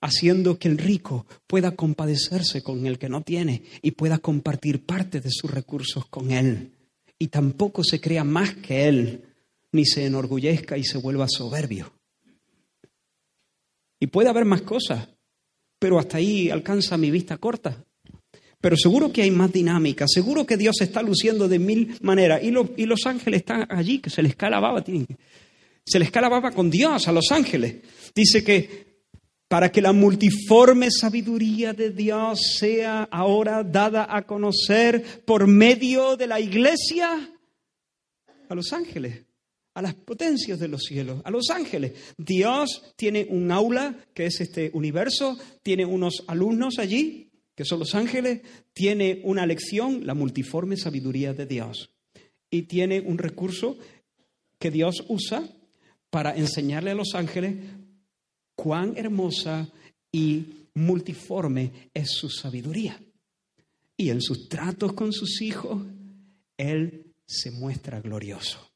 haciendo 0.00 0.58
que 0.58 0.68
el 0.68 0.78
rico 0.78 1.26
pueda 1.46 1.76
compadecerse 1.76 2.62
con 2.62 2.86
el 2.86 2.98
que 2.98 3.08
no 3.08 3.22
tiene 3.22 3.64
y 3.82 3.92
pueda 3.92 4.18
compartir 4.18 4.84
parte 4.84 5.20
de 5.20 5.30
sus 5.30 5.50
recursos 5.50 6.06
con 6.06 6.30
él. 6.30 6.72
Y 7.18 7.28
tampoco 7.28 7.84
se 7.84 8.00
crea 8.00 8.24
más 8.24 8.54
que 8.56 8.88
él, 8.88 9.24
ni 9.72 9.84
se 9.84 10.06
enorgullezca 10.06 10.78
y 10.78 10.84
se 10.84 10.98
vuelva 10.98 11.26
soberbio. 11.28 11.92
Y 13.98 14.06
puede 14.06 14.30
haber 14.30 14.46
más 14.46 14.62
cosas, 14.62 15.08
pero 15.80 15.98
hasta 15.98 16.18
ahí 16.18 16.48
alcanza 16.50 16.96
mi 16.96 17.10
vista 17.10 17.38
corta. 17.38 17.82
Pero 18.60 18.76
seguro 18.76 19.10
que 19.12 19.22
hay 19.22 19.30
más 19.32 19.50
dinámica, 19.52 20.04
seguro 20.06 20.46
que 20.46 20.56
Dios 20.56 20.80
está 20.82 21.02
luciendo 21.02 21.48
de 21.48 21.58
mil 21.58 21.96
maneras. 22.02 22.42
Y, 22.44 22.50
los- 22.52 22.68
y 22.76 22.84
los 22.86 23.06
ángeles 23.06 23.40
están 23.40 23.66
allí, 23.70 23.98
que 23.98 24.10
se 24.10 24.22
les 24.22 24.36
calababa, 24.36 24.84
tienen 24.84 25.06
que- 25.06 25.16
se 25.84 25.98
les 25.98 26.10
calababa 26.12 26.52
con 26.52 26.70
Dios 26.70 27.08
a 27.08 27.12
los 27.12 27.32
ángeles. 27.32 27.76
Dice 28.14 28.44
que 28.44 28.90
para 29.48 29.72
que 29.72 29.80
la 29.80 29.92
multiforme 29.92 30.90
sabiduría 30.92 31.72
de 31.72 31.90
Dios 31.90 32.38
sea 32.58 33.08
ahora 33.10 33.64
dada 33.64 34.06
a 34.14 34.22
conocer 34.26 35.22
por 35.24 35.48
medio 35.48 36.16
de 36.16 36.26
la 36.28 36.38
iglesia 36.38 37.30
a 38.48 38.54
los 38.54 38.72
ángeles, 38.72 39.22
a 39.80 39.82
las 39.82 39.94
potencias 39.94 40.58
de 40.58 40.68
los 40.68 40.82
cielos, 40.82 41.22
a 41.24 41.30
los 41.30 41.48
ángeles. 41.48 41.92
Dios 42.18 42.92
tiene 42.96 43.26
un 43.30 43.50
aula 43.50 43.96
que 44.12 44.26
es 44.26 44.38
este 44.42 44.70
universo, 44.74 45.38
tiene 45.62 45.86
unos 45.86 46.22
alumnos 46.26 46.78
allí, 46.78 47.30
que 47.54 47.64
son 47.64 47.78
los 47.78 47.94
ángeles, 47.94 48.42
tiene 48.74 49.22
una 49.24 49.46
lección, 49.46 50.06
la 50.06 50.12
multiforme 50.12 50.76
sabiduría 50.76 51.32
de 51.32 51.46
Dios, 51.46 51.94
y 52.50 52.62
tiene 52.62 53.00
un 53.00 53.16
recurso 53.16 53.78
que 54.58 54.70
Dios 54.70 55.02
usa 55.08 55.48
para 56.10 56.36
enseñarle 56.36 56.90
a 56.90 56.94
los 56.94 57.14
ángeles 57.14 57.56
cuán 58.54 58.98
hermosa 58.98 59.70
y 60.12 60.44
multiforme 60.74 61.90
es 61.94 62.10
su 62.10 62.28
sabiduría. 62.28 63.00
Y 63.96 64.10
en 64.10 64.20
sus 64.20 64.46
tratos 64.46 64.92
con 64.92 65.14
sus 65.14 65.40
hijos, 65.40 65.82
Él 66.58 67.14
se 67.24 67.50
muestra 67.50 68.00
glorioso. 68.00 68.69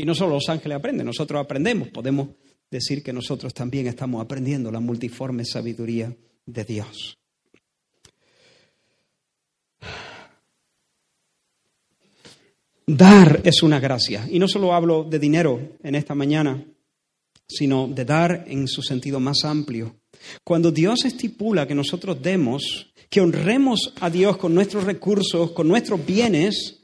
Y 0.00 0.04
no 0.04 0.14
solo 0.14 0.36
los 0.36 0.48
ángeles 0.48 0.78
aprenden, 0.78 1.04
nosotros 1.04 1.38
aprendemos. 1.44 1.88
Podemos 1.88 2.30
decir 2.70 3.02
que 3.02 3.12
nosotros 3.12 3.52
también 3.52 3.86
estamos 3.86 4.24
aprendiendo 4.24 4.72
la 4.72 4.80
multiforme 4.80 5.44
sabiduría 5.44 6.16
de 6.46 6.64
Dios. 6.64 7.18
Dar 12.86 13.42
es 13.44 13.62
una 13.62 13.78
gracia. 13.78 14.26
Y 14.30 14.38
no 14.38 14.48
solo 14.48 14.72
hablo 14.72 15.04
de 15.04 15.18
dinero 15.18 15.76
en 15.82 15.94
esta 15.94 16.14
mañana, 16.14 16.64
sino 17.46 17.86
de 17.86 18.06
dar 18.06 18.46
en 18.48 18.68
su 18.68 18.80
sentido 18.80 19.20
más 19.20 19.44
amplio. 19.44 19.96
Cuando 20.42 20.72
Dios 20.72 21.04
estipula 21.04 21.66
que 21.66 21.74
nosotros 21.74 22.22
demos, 22.22 22.90
que 23.10 23.20
honremos 23.20 23.92
a 24.00 24.08
Dios 24.08 24.38
con 24.38 24.54
nuestros 24.54 24.84
recursos, 24.84 25.50
con 25.50 25.68
nuestros 25.68 26.06
bienes, 26.06 26.79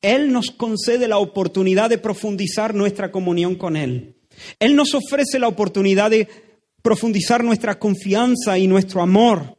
Él 0.00 0.32
nos 0.32 0.50
concede 0.50 1.08
la 1.08 1.18
oportunidad 1.18 1.90
de 1.90 1.98
profundizar 1.98 2.74
nuestra 2.74 3.10
comunión 3.12 3.56
con 3.56 3.76
Él. 3.76 4.16
Él 4.58 4.76
nos 4.76 4.94
ofrece 4.94 5.38
la 5.38 5.48
oportunidad 5.48 6.10
de 6.10 6.28
profundizar 6.82 7.42
nuestra 7.44 7.78
confianza 7.78 8.58
y 8.58 8.66
nuestro 8.66 9.02
amor 9.02 9.56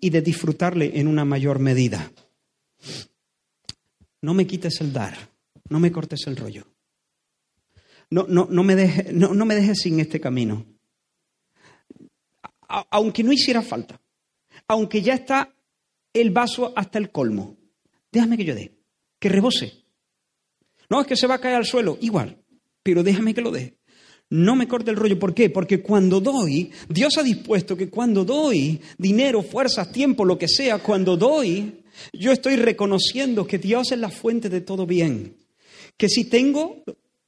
y 0.00 0.10
de 0.10 0.22
disfrutarle 0.22 0.98
en 0.98 1.06
una 1.08 1.24
mayor 1.24 1.58
medida. 1.58 2.10
No 4.20 4.34
me 4.34 4.46
quites 4.46 4.80
el 4.80 4.92
dar, 4.92 5.16
no 5.68 5.78
me 5.80 5.92
cortes 5.92 6.26
el 6.26 6.36
rollo. 6.36 6.66
No, 8.10 8.26
no, 8.28 8.48
no, 8.50 8.62
me, 8.64 8.74
deje- 8.74 9.12
no, 9.12 9.34
no 9.34 9.44
me 9.44 9.54
dejes 9.54 9.78
sin 9.82 10.00
este 10.00 10.20
camino. 10.20 10.64
Aunque 12.90 13.22
no 13.22 13.32
hiciera 13.32 13.62
falta, 13.62 14.00
aunque 14.66 15.00
ya 15.02 15.14
está 15.14 15.54
el 16.12 16.30
vaso 16.30 16.72
hasta 16.76 16.98
el 16.98 17.10
colmo, 17.10 17.56
déjame 18.12 18.36
que 18.36 18.44
yo 18.44 18.54
dé, 18.54 18.77
que 19.18 19.28
rebose. 19.28 19.72
No 20.90 21.00
es 21.00 21.06
que 21.06 21.16
se 21.16 21.26
va 21.26 21.34
a 21.34 21.40
caer 21.40 21.56
al 21.56 21.66
suelo, 21.66 21.98
igual, 22.00 22.36
pero 22.82 23.02
déjame 23.02 23.34
que 23.34 23.40
lo 23.42 23.50
dé. 23.50 23.74
No 24.30 24.56
me 24.56 24.68
corte 24.68 24.90
el 24.90 24.96
rollo. 24.96 25.18
¿Por 25.18 25.34
qué? 25.34 25.48
Porque 25.48 25.80
cuando 25.80 26.20
doy, 26.20 26.70
Dios 26.88 27.16
ha 27.18 27.22
dispuesto 27.22 27.76
que 27.76 27.88
cuando 27.88 28.24
doy 28.24 28.78
dinero, 28.98 29.42
fuerzas, 29.42 29.90
tiempo, 29.90 30.24
lo 30.24 30.36
que 30.36 30.48
sea, 30.48 30.78
cuando 30.78 31.16
doy, 31.16 31.82
yo 32.12 32.32
estoy 32.32 32.56
reconociendo 32.56 33.46
que 33.46 33.58
Dios 33.58 33.90
es 33.92 33.98
la 33.98 34.10
fuente 34.10 34.48
de 34.50 34.60
todo 34.60 34.86
bien. 34.86 35.34
Que 35.96 36.08
si 36.10 36.24
tengo, 36.24 36.82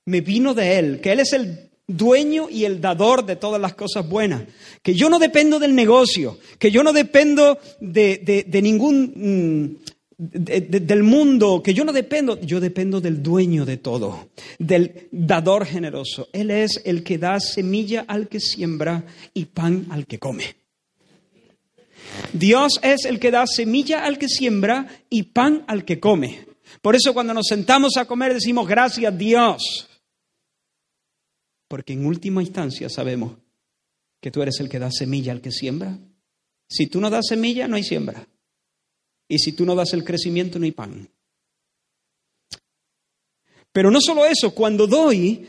me 0.04 0.20
vino 0.20 0.52
de 0.52 0.78
Él, 0.78 1.00
que 1.00 1.12
Él 1.12 1.20
es 1.20 1.32
el 1.32 1.70
dueño 1.86 2.48
y 2.50 2.64
el 2.66 2.80
dador 2.82 3.24
de 3.24 3.34
todas 3.36 3.60
las 3.60 3.74
cosas 3.74 4.06
buenas, 4.08 4.42
que 4.82 4.94
yo 4.94 5.08
no 5.08 5.18
dependo 5.18 5.58
del 5.58 5.74
negocio, 5.74 6.38
que 6.58 6.70
yo 6.70 6.82
no 6.82 6.92
dependo 6.92 7.58
de, 7.80 8.18
de- 8.18 8.44
de 8.46 8.62
ningún... 8.62 9.78
de- 10.22 10.60
de- 10.60 10.80
del 10.80 11.02
mundo, 11.02 11.62
que 11.62 11.72
yo 11.72 11.84
no 11.84 11.92
dependo, 11.92 12.38
yo 12.40 12.60
dependo 12.60 13.00
del 13.00 13.22
dueño 13.22 13.64
de 13.64 13.78
todo, 13.78 14.28
del 14.58 15.08
dador 15.10 15.64
generoso. 15.64 16.28
Él 16.32 16.50
es 16.50 16.82
el 16.84 17.02
que 17.02 17.16
da 17.16 17.40
semilla 17.40 18.04
al 18.06 18.28
que 18.28 18.38
siembra 18.40 19.04
y 19.32 19.46
pan 19.46 19.86
al 19.90 20.06
que 20.06 20.18
come. 20.18 20.56
Dios 22.32 22.80
es 22.82 23.04
el 23.06 23.18
que 23.18 23.30
da 23.30 23.46
semilla 23.46 24.04
al 24.04 24.18
que 24.18 24.28
siembra 24.28 24.86
y 25.08 25.22
pan 25.24 25.64
al 25.66 25.84
que 25.84 26.00
come. 26.00 26.44
Por 26.82 26.94
eso 26.94 27.14
cuando 27.14 27.32
nos 27.32 27.46
sentamos 27.46 27.96
a 27.96 28.04
comer 28.04 28.34
decimos 28.34 28.68
gracias 28.68 29.16
Dios. 29.16 29.88
Porque 31.66 31.92
en 31.92 32.04
última 32.04 32.42
instancia 32.42 32.88
sabemos 32.88 33.32
que 34.20 34.30
tú 34.30 34.42
eres 34.42 34.60
el 34.60 34.68
que 34.68 34.78
da 34.78 34.90
semilla 34.90 35.32
al 35.32 35.40
que 35.40 35.52
siembra. 35.52 35.96
Si 36.68 36.86
tú 36.88 37.00
no 37.00 37.10
das 37.10 37.26
semilla, 37.28 37.66
no 37.68 37.76
hay 37.76 37.84
siembra. 37.84 38.26
Y 39.30 39.38
si 39.38 39.52
tú 39.52 39.64
no 39.64 39.76
das 39.76 39.92
el 39.92 40.02
crecimiento, 40.02 40.58
no 40.58 40.64
hay 40.64 40.72
pan. 40.72 41.08
Pero 43.72 43.88
no 43.88 44.00
solo 44.00 44.26
eso, 44.26 44.52
cuando 44.52 44.88
doy, 44.88 45.46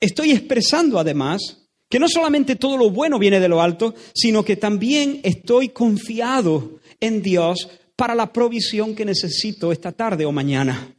estoy 0.00 0.32
expresando 0.32 0.98
además 0.98 1.68
que 1.88 2.00
no 2.00 2.08
solamente 2.08 2.56
todo 2.56 2.76
lo 2.76 2.90
bueno 2.90 3.20
viene 3.20 3.38
de 3.38 3.48
lo 3.48 3.62
alto, 3.62 3.94
sino 4.12 4.44
que 4.44 4.56
también 4.56 5.20
estoy 5.22 5.68
confiado 5.68 6.80
en 6.98 7.22
Dios 7.22 7.68
para 7.94 8.16
la 8.16 8.32
provisión 8.32 8.96
que 8.96 9.04
necesito 9.04 9.70
esta 9.70 9.92
tarde 9.92 10.24
o 10.24 10.32
mañana. 10.32 10.92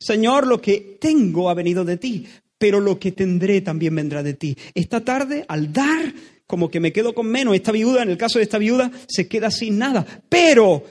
Señor, 0.00 0.44
lo 0.48 0.60
que 0.60 0.98
tengo 1.00 1.50
ha 1.50 1.54
venido 1.54 1.84
de 1.84 1.98
ti, 1.98 2.26
pero 2.58 2.80
lo 2.80 2.98
que 2.98 3.12
tendré 3.12 3.60
también 3.60 3.94
vendrá 3.94 4.24
de 4.24 4.34
ti. 4.34 4.56
Esta 4.74 5.04
tarde, 5.04 5.44
al 5.46 5.72
dar, 5.72 6.12
como 6.50 6.68
que 6.68 6.80
me 6.80 6.92
quedo 6.92 7.14
con 7.14 7.28
menos, 7.28 7.54
esta 7.54 7.70
viuda, 7.70 8.02
en 8.02 8.10
el 8.10 8.18
caso 8.18 8.40
de 8.40 8.42
esta 8.42 8.58
viuda, 8.58 8.90
se 9.06 9.28
queda 9.28 9.52
sin 9.52 9.78
nada, 9.78 10.04
pero 10.28 10.82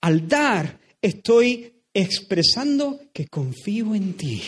al 0.00 0.26
dar 0.26 0.80
estoy 1.02 1.74
expresando 1.92 2.98
que 3.12 3.26
confío 3.28 3.94
en 3.94 4.14
ti. 4.14 4.42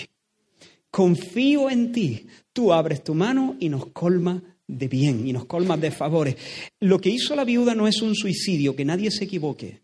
Confío 0.90 1.68
en 1.68 1.92
ti. 1.92 2.26
Tú 2.51 2.72
abres 2.72 3.05
tu 3.05 3.14
mano 3.14 3.57
y 3.61 3.68
nos 3.68 3.88
colma 3.88 4.42
de 4.66 4.88
bien 4.88 5.28
y 5.28 5.34
nos 5.34 5.44
colma 5.44 5.76
de 5.76 5.90
favores. 5.90 6.34
Lo 6.80 6.98
que 6.98 7.11
hizo 7.11 7.36
la 7.36 7.44
viuda 7.44 7.74
no 7.74 7.86
es 7.86 8.01
un 8.01 8.14
suicidio, 8.14 8.74
que 8.74 8.86
nadie 8.86 9.11
se 9.11 9.24
equivoque. 9.24 9.82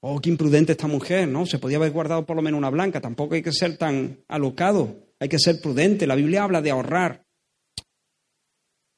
Oh, 0.00 0.18
qué 0.18 0.30
imprudente 0.30 0.72
esta 0.72 0.86
mujer, 0.86 1.28
¿no? 1.28 1.44
Se 1.44 1.58
podía 1.58 1.76
haber 1.76 1.90
guardado 1.90 2.24
por 2.24 2.36
lo 2.36 2.40
menos 2.40 2.56
una 2.56 2.70
blanca. 2.70 3.02
Tampoco 3.02 3.34
hay 3.34 3.42
que 3.42 3.52
ser 3.52 3.76
tan 3.76 4.24
alocado. 4.28 5.10
Hay 5.18 5.28
que 5.28 5.38
ser 5.38 5.60
prudente. 5.60 6.06
La 6.06 6.14
Biblia 6.14 6.42
habla 6.42 6.62
de 6.62 6.70
ahorrar. 6.70 7.26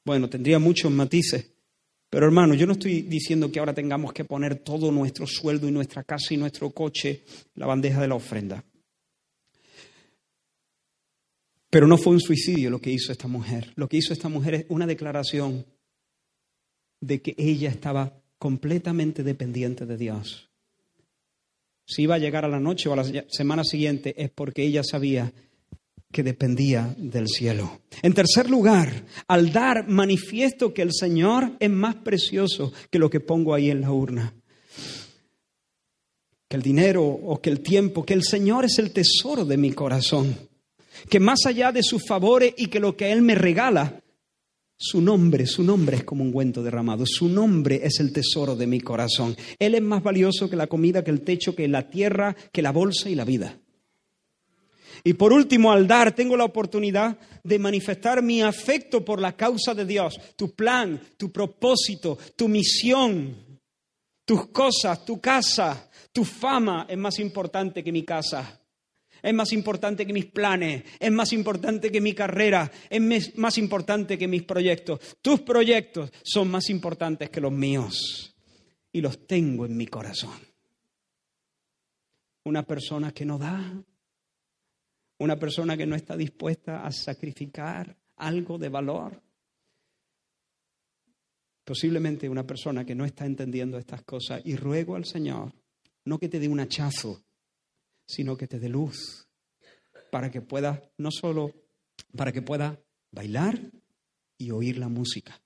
Bueno, 0.05 0.29
tendría 0.29 0.59
muchos 0.59 0.91
matices. 0.91 1.51
Pero 2.09 2.25
hermano, 2.25 2.53
yo 2.53 2.67
no 2.67 2.73
estoy 2.73 3.01
diciendo 3.01 3.51
que 3.51 3.59
ahora 3.59 3.73
tengamos 3.73 4.13
que 4.13 4.25
poner 4.25 4.57
todo 4.57 4.91
nuestro 4.91 5.25
sueldo 5.25 5.67
y 5.67 5.71
nuestra 5.71 6.03
casa 6.03 6.33
y 6.33 6.37
nuestro 6.37 6.69
coche 6.69 7.23
en 7.27 7.51
la 7.55 7.65
bandeja 7.65 8.01
de 8.01 8.07
la 8.07 8.15
ofrenda. 8.15 8.63
Pero 11.69 11.87
no 11.87 11.97
fue 11.97 12.13
un 12.13 12.19
suicidio 12.19 12.69
lo 12.69 12.79
que 12.79 12.91
hizo 12.91 13.11
esta 13.11 13.27
mujer. 13.27 13.73
Lo 13.75 13.87
que 13.87 13.97
hizo 13.97 14.13
esta 14.13 14.29
mujer 14.29 14.53
es 14.53 14.65
una 14.69 14.85
declaración 14.85 15.65
de 17.01 17.19
que 17.21 17.33
ella 17.35 17.69
estaba 17.69 18.21
completamente 18.37 19.23
dependiente 19.23 19.87
de 19.87 19.97
Dios. 19.97 20.51
Si 21.85 22.03
iba 22.03 22.15
a 22.15 22.19
llegar 22.19 22.45
a 22.45 22.49
la 22.49 22.59
noche 22.59 22.89
o 22.89 22.93
a 22.93 22.97
la 22.97 23.25
semana 23.27 23.63
siguiente 23.63 24.13
es 24.21 24.29
porque 24.29 24.63
ella 24.63 24.83
sabía 24.83 25.33
que 26.13 26.23
dependía 26.23 26.95
del 26.97 27.27
cielo. 27.27 27.81
En 28.01 28.13
tercer 28.13 28.49
lugar, 28.49 29.03
al 29.27 29.51
dar 29.51 29.89
manifiesto 29.89 30.73
que 30.73 30.83
el 30.83 30.93
Señor 30.93 31.57
es 31.59 31.69
más 31.69 31.95
precioso 31.95 32.71
que 32.89 32.99
lo 32.99 33.09
que 33.09 33.19
pongo 33.19 33.53
ahí 33.53 33.69
en 33.69 33.81
la 33.81 33.91
urna. 33.91 34.33
Que 36.47 36.55
el 36.55 36.61
dinero 36.61 37.03
o 37.03 37.41
que 37.41 37.49
el 37.49 37.61
tiempo, 37.61 38.05
que 38.05 38.13
el 38.13 38.23
Señor 38.23 38.63
es 38.63 38.77
el 38.79 38.93
tesoro 38.93 39.43
de 39.43 39.57
mi 39.57 39.73
corazón. 39.73 40.37
Que 41.09 41.19
más 41.19 41.45
allá 41.45 41.71
de 41.71 41.83
sus 41.83 42.05
favores 42.07 42.53
y 42.55 42.67
que 42.67 42.79
lo 42.79 42.95
que 42.95 43.11
Él 43.11 43.23
me 43.23 43.35
regala, 43.35 43.99
su 44.77 45.01
nombre, 45.01 45.47
su 45.47 45.63
nombre 45.63 45.97
es 45.97 46.03
como 46.03 46.21
un 46.21 46.27
ungüento 46.27 46.61
derramado. 46.61 47.05
Su 47.07 47.27
nombre 47.27 47.81
es 47.83 47.99
el 47.99 48.13
tesoro 48.13 48.55
de 48.55 48.67
mi 48.67 48.81
corazón. 48.81 49.35
Él 49.57 49.73
es 49.73 49.81
más 49.81 50.03
valioso 50.03 50.49
que 50.49 50.55
la 50.55 50.67
comida, 50.67 51.03
que 51.03 51.11
el 51.11 51.21
techo, 51.21 51.55
que 51.55 51.67
la 51.67 51.89
tierra, 51.89 52.35
que 52.51 52.61
la 52.61 52.71
bolsa 52.71 53.09
y 53.09 53.15
la 53.15 53.25
vida. 53.25 53.57
Y 55.03 55.13
por 55.13 55.33
último, 55.33 55.71
al 55.71 55.85
dar, 55.85 56.15
tengo 56.15 56.37
la 56.37 56.45
oportunidad 56.45 57.17
de 57.43 57.59
manifestar 57.59 58.21
mi 58.21 58.41
afecto 58.41 59.03
por 59.03 59.19
la 59.19 59.35
causa 59.35 59.73
de 59.73 59.85
Dios, 59.85 60.17
tu 60.37 60.55
plan, 60.55 60.99
tu 61.17 61.31
propósito, 61.31 62.17
tu 62.37 62.47
misión, 62.47 63.59
tus 64.23 64.47
cosas, 64.47 65.03
tu 65.03 65.19
casa, 65.19 65.89
tu 66.13 66.23
fama 66.23 66.85
es 66.89 66.97
más 66.97 67.19
importante 67.19 67.83
que 67.83 67.91
mi 67.91 68.03
casa. 68.03 68.59
Es 69.21 69.33
más 69.33 69.53
importante 69.53 70.05
que 70.05 70.11
mis 70.11 70.25
planes, 70.25 70.83
es 70.99 71.11
más 71.11 71.31
importante 71.31 71.89
que 71.89 72.01
mi 72.01 72.13
carrera, 72.13 72.69
es 72.89 73.37
más 73.37 73.57
importante 73.57 74.17
que 74.17 74.27
mis 74.27 74.43
proyectos. 74.43 74.99
Tus 75.21 75.39
proyectos 75.39 76.11
son 76.23 76.51
más 76.51 76.69
importantes 76.69 77.29
que 77.29 77.39
los 77.39 77.53
míos 77.53 78.35
y 78.91 78.99
los 78.99 79.25
tengo 79.25 79.65
en 79.65 79.77
mi 79.77 79.87
corazón. 79.87 80.37
Una 82.43 82.63
persona 82.63 83.13
que 83.13 83.23
no 83.23 83.37
da, 83.37 83.81
una 85.23 85.39
persona 85.39 85.77
que 85.77 85.85
no 85.85 85.95
está 85.95 86.17
dispuesta 86.17 86.85
a 86.85 86.91
sacrificar 86.91 87.95
algo 88.17 88.57
de 88.57 88.69
valor. 88.69 89.21
Posiblemente 91.63 92.27
una 92.27 92.45
persona 92.45 92.85
que 92.85 92.93
no 92.93 93.05
está 93.05 93.25
entendiendo 93.25 93.77
estas 93.77 94.03
cosas. 94.03 94.41
Y 94.43 94.55
ruego 94.55 94.95
al 94.95 95.05
Señor, 95.05 95.53
no 96.05 96.19
que 96.19 96.27
te 96.27 96.39
dé 96.39 96.49
un 96.49 96.59
hachazo, 96.59 97.23
sino 98.05 98.35
que 98.35 98.47
te 98.47 98.59
dé 98.59 98.67
luz, 98.67 99.27
para 100.11 100.29
que 100.29 100.41
puedas, 100.41 100.81
no 100.97 101.09
solo, 101.09 101.53
para 102.15 102.31
que 102.33 102.41
puedas 102.41 102.77
bailar 103.11 103.71
y 104.37 104.51
oír 104.51 104.77
la 104.77 104.89
música. 104.89 105.39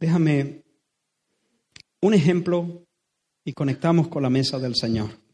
Déjame 0.00 0.62
un 2.00 2.14
ejemplo 2.14 2.84
y 3.44 3.52
conectamos 3.52 4.08
con 4.08 4.22
la 4.22 4.30
mesa 4.30 4.58
del 4.58 4.74
Señor. 4.74 5.27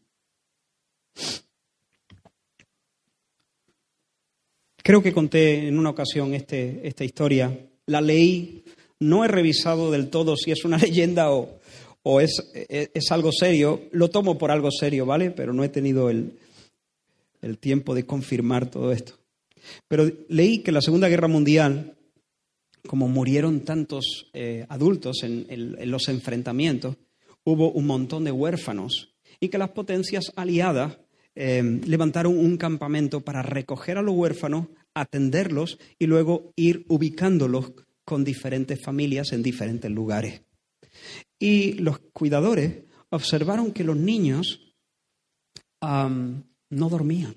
Creo 4.85 5.01
que 5.01 5.13
conté 5.13 5.67
en 5.67 5.79
una 5.79 5.89
ocasión 5.89 6.35
este, 6.35 6.87
esta 6.87 7.03
historia. 7.03 7.57
La 7.87 8.01
leí, 8.01 8.63
no 8.99 9.25
he 9.25 9.27
revisado 9.27 9.89
del 9.89 10.11
todo 10.11 10.37
si 10.37 10.51
es 10.51 10.63
una 10.63 10.77
leyenda 10.77 11.31
o, 11.31 11.59
o 12.03 12.21
es, 12.21 12.39
algo 13.09 13.31
serio. 13.31 13.89
Lo 13.93 14.11
tomo 14.11 14.37
por 14.37 14.51
algo 14.51 14.69
serio, 14.69 15.07
¿vale? 15.07 15.31
Pero 15.31 15.53
no 15.53 15.63
he 15.63 15.69
tenido 15.69 16.11
el, 16.11 16.37
el 17.41 17.57
tiempo 17.57 17.95
de 17.95 18.05
confirmar 18.05 18.69
todo 18.69 18.91
esto. 18.91 19.13
Pero 19.87 20.11
leí 20.29 20.59
que 20.59 20.71
la 20.71 20.81
Segunda 20.81 21.09
Guerra 21.09 21.27
Mundial, 21.27 21.97
como 22.85 23.07
murieron 23.07 23.61
tantos 23.61 24.29
eh, 24.33 24.67
adultos 24.69 25.23
en, 25.23 25.47
en, 25.49 25.81
en 25.81 25.89
los 25.89 26.07
enfrentamientos, 26.09 26.95
hubo 27.43 27.71
un 27.71 27.87
montón 27.87 28.23
de 28.23 28.31
huérfanos 28.31 29.15
y 29.39 29.49
que 29.49 29.57
las 29.57 29.69
potencias 29.69 30.31
aliadas 30.35 30.99
eh, 31.35 31.81
levantaron 31.85 32.37
un 32.37 32.57
campamento 32.57 33.21
para 33.21 33.41
recoger 33.41 33.97
a 33.97 34.01
los 34.01 34.15
huérfanos, 34.15 34.67
atenderlos 34.93 35.77
y 35.99 36.07
luego 36.07 36.53
ir 36.55 36.85
ubicándolos 36.87 37.73
con 38.05 38.23
diferentes 38.23 38.81
familias 38.81 39.33
en 39.33 39.43
diferentes 39.43 39.91
lugares. 39.91 40.41
Y 41.37 41.73
los 41.73 41.99
cuidadores 42.13 42.83
observaron 43.09 43.71
que 43.71 43.83
los 43.83 43.97
niños 43.97 44.61
no 45.81 46.89
dormían, 46.89 47.35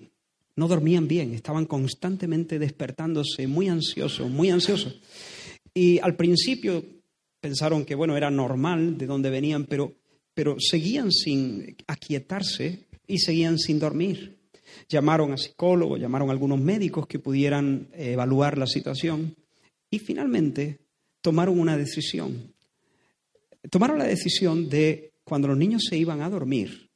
no 0.56 0.68
dormían 0.68 1.06
bien, 1.06 1.34
estaban 1.34 1.66
constantemente 1.66 2.58
despertándose, 2.58 3.46
muy 3.46 3.68
ansiosos, 3.68 4.30
muy 4.30 4.48
ansiosos. 4.48 5.00
Y 5.74 5.98
al 5.98 6.16
principio 6.16 6.82
pensaron 7.40 7.84
que, 7.84 7.94
bueno, 7.94 8.16
era 8.16 8.30
normal 8.30 8.96
de 8.96 9.06
dónde 9.06 9.28
venían, 9.28 9.66
pero, 9.66 9.96
pero 10.32 10.56
seguían 10.58 11.12
sin 11.12 11.76
aquietarse 11.86 12.87
y 13.08 13.18
seguían 13.18 13.58
sin 13.58 13.80
dormir. 13.80 14.38
Llamaron 14.88 15.32
a 15.32 15.36
psicólogos, 15.36 15.98
llamaron 15.98 16.28
a 16.28 16.32
algunos 16.32 16.60
médicos 16.60 17.08
que 17.08 17.18
pudieran 17.18 17.88
evaluar 17.94 18.56
la 18.56 18.66
situación 18.66 19.34
y 19.90 19.98
finalmente 19.98 20.78
tomaron 21.20 21.58
una 21.58 21.76
decisión. 21.76 22.54
Tomaron 23.70 23.98
la 23.98 24.04
decisión 24.04 24.68
de, 24.68 25.14
cuando 25.24 25.48
los 25.48 25.58
niños 25.58 25.86
se 25.88 25.96
iban 25.96 26.22
a 26.22 26.30
dormir, 26.30 26.90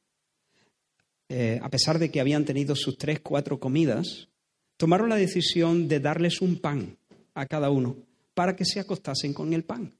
eh, 1.29 1.59
a 1.61 1.69
pesar 1.69 1.99
de 1.99 2.09
que 2.11 2.21
habían 2.21 2.45
tenido 2.45 2.75
sus 2.75 2.97
tres, 2.97 3.19
cuatro 3.19 3.59
comidas, 3.59 4.29
tomaron 4.77 5.09
la 5.09 5.15
decisión 5.15 5.87
de 5.87 5.99
darles 5.99 6.41
un 6.41 6.59
pan 6.59 6.97
a 7.33 7.47
cada 7.47 7.69
uno 7.69 7.97
para 8.33 8.55
que 8.55 8.65
se 8.65 8.79
acostasen 8.79 9.33
con 9.33 9.53
el 9.53 9.63
pan. 9.63 9.93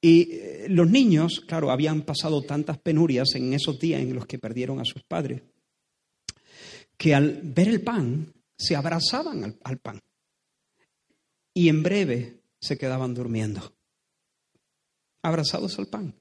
Y 0.00 0.32
eh, 0.32 0.66
los 0.68 0.88
niños, 0.90 1.40
claro, 1.46 1.70
habían 1.70 2.02
pasado 2.02 2.42
tantas 2.42 2.78
penurias 2.78 3.34
en 3.34 3.52
esos 3.52 3.78
días 3.78 4.00
en 4.00 4.14
los 4.14 4.26
que 4.26 4.38
perdieron 4.38 4.80
a 4.80 4.84
sus 4.84 5.02
padres, 5.02 5.42
que 6.96 7.14
al 7.14 7.40
ver 7.42 7.68
el 7.68 7.82
pan 7.82 8.32
se 8.56 8.76
abrazaban 8.76 9.44
al, 9.44 9.58
al 9.62 9.78
pan 9.78 10.00
y 11.54 11.68
en 11.68 11.82
breve 11.82 12.40
se 12.60 12.78
quedaban 12.78 13.14
durmiendo, 13.14 13.74
abrazados 15.22 15.78
al 15.78 15.88
pan. 15.88 16.14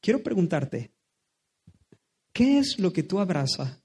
Quiero 0.00 0.22
preguntarte, 0.22 0.92
¿qué 2.32 2.58
es 2.58 2.78
lo 2.78 2.92
que 2.92 3.02
tú 3.02 3.18
abrazas 3.18 3.78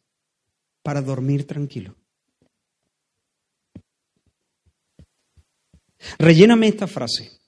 para 0.82 1.02
dormir 1.02 1.46
tranquilo? 1.46 1.96
Relléname 6.18 6.68
esta 6.68 6.88
frase. 6.88 7.45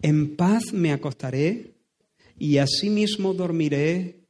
En 0.00 0.36
paz 0.36 0.72
me 0.72 0.92
acostaré 0.92 1.74
y 2.38 2.58
asimismo 2.58 3.34
dormiré, 3.34 4.20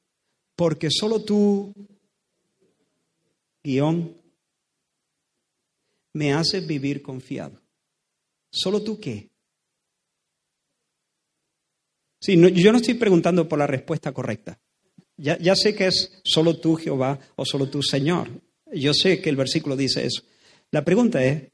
porque 0.57 0.89
solo 0.91 1.23
tú, 1.23 1.73
guion, 3.63 4.17
me 6.15 6.33
haces 6.33 6.67
vivir 6.67 7.03
confiado. 7.03 7.61
¿Solo 8.51 8.83
tú 8.83 8.99
qué? 8.99 9.31
Sí, 12.21 12.37
yo 12.55 12.73
no 12.73 12.79
estoy 12.79 12.95
preguntando 12.95 13.49
por 13.49 13.59
la 13.59 13.67
respuesta 13.67 14.13
correcta. 14.13 14.59
Ya, 15.17 15.39
ya 15.39 15.55
sé 15.55 15.75
que 15.75 15.87
es 15.87 16.21
solo 16.25 16.59
tú 16.59 16.77
Jehová 16.77 17.19
o 17.37 17.45
solo 17.45 17.69
tú 17.69 17.83
Señor. 17.83 18.29
Yo 18.73 18.93
sé 18.95 19.21
que 19.21 19.31
el 19.31 19.37
versículo 19.37 19.77
dice 19.77 20.05
eso. 20.05 20.23
La 20.71 20.85
pregunta 20.85 21.23
es, 21.25 21.51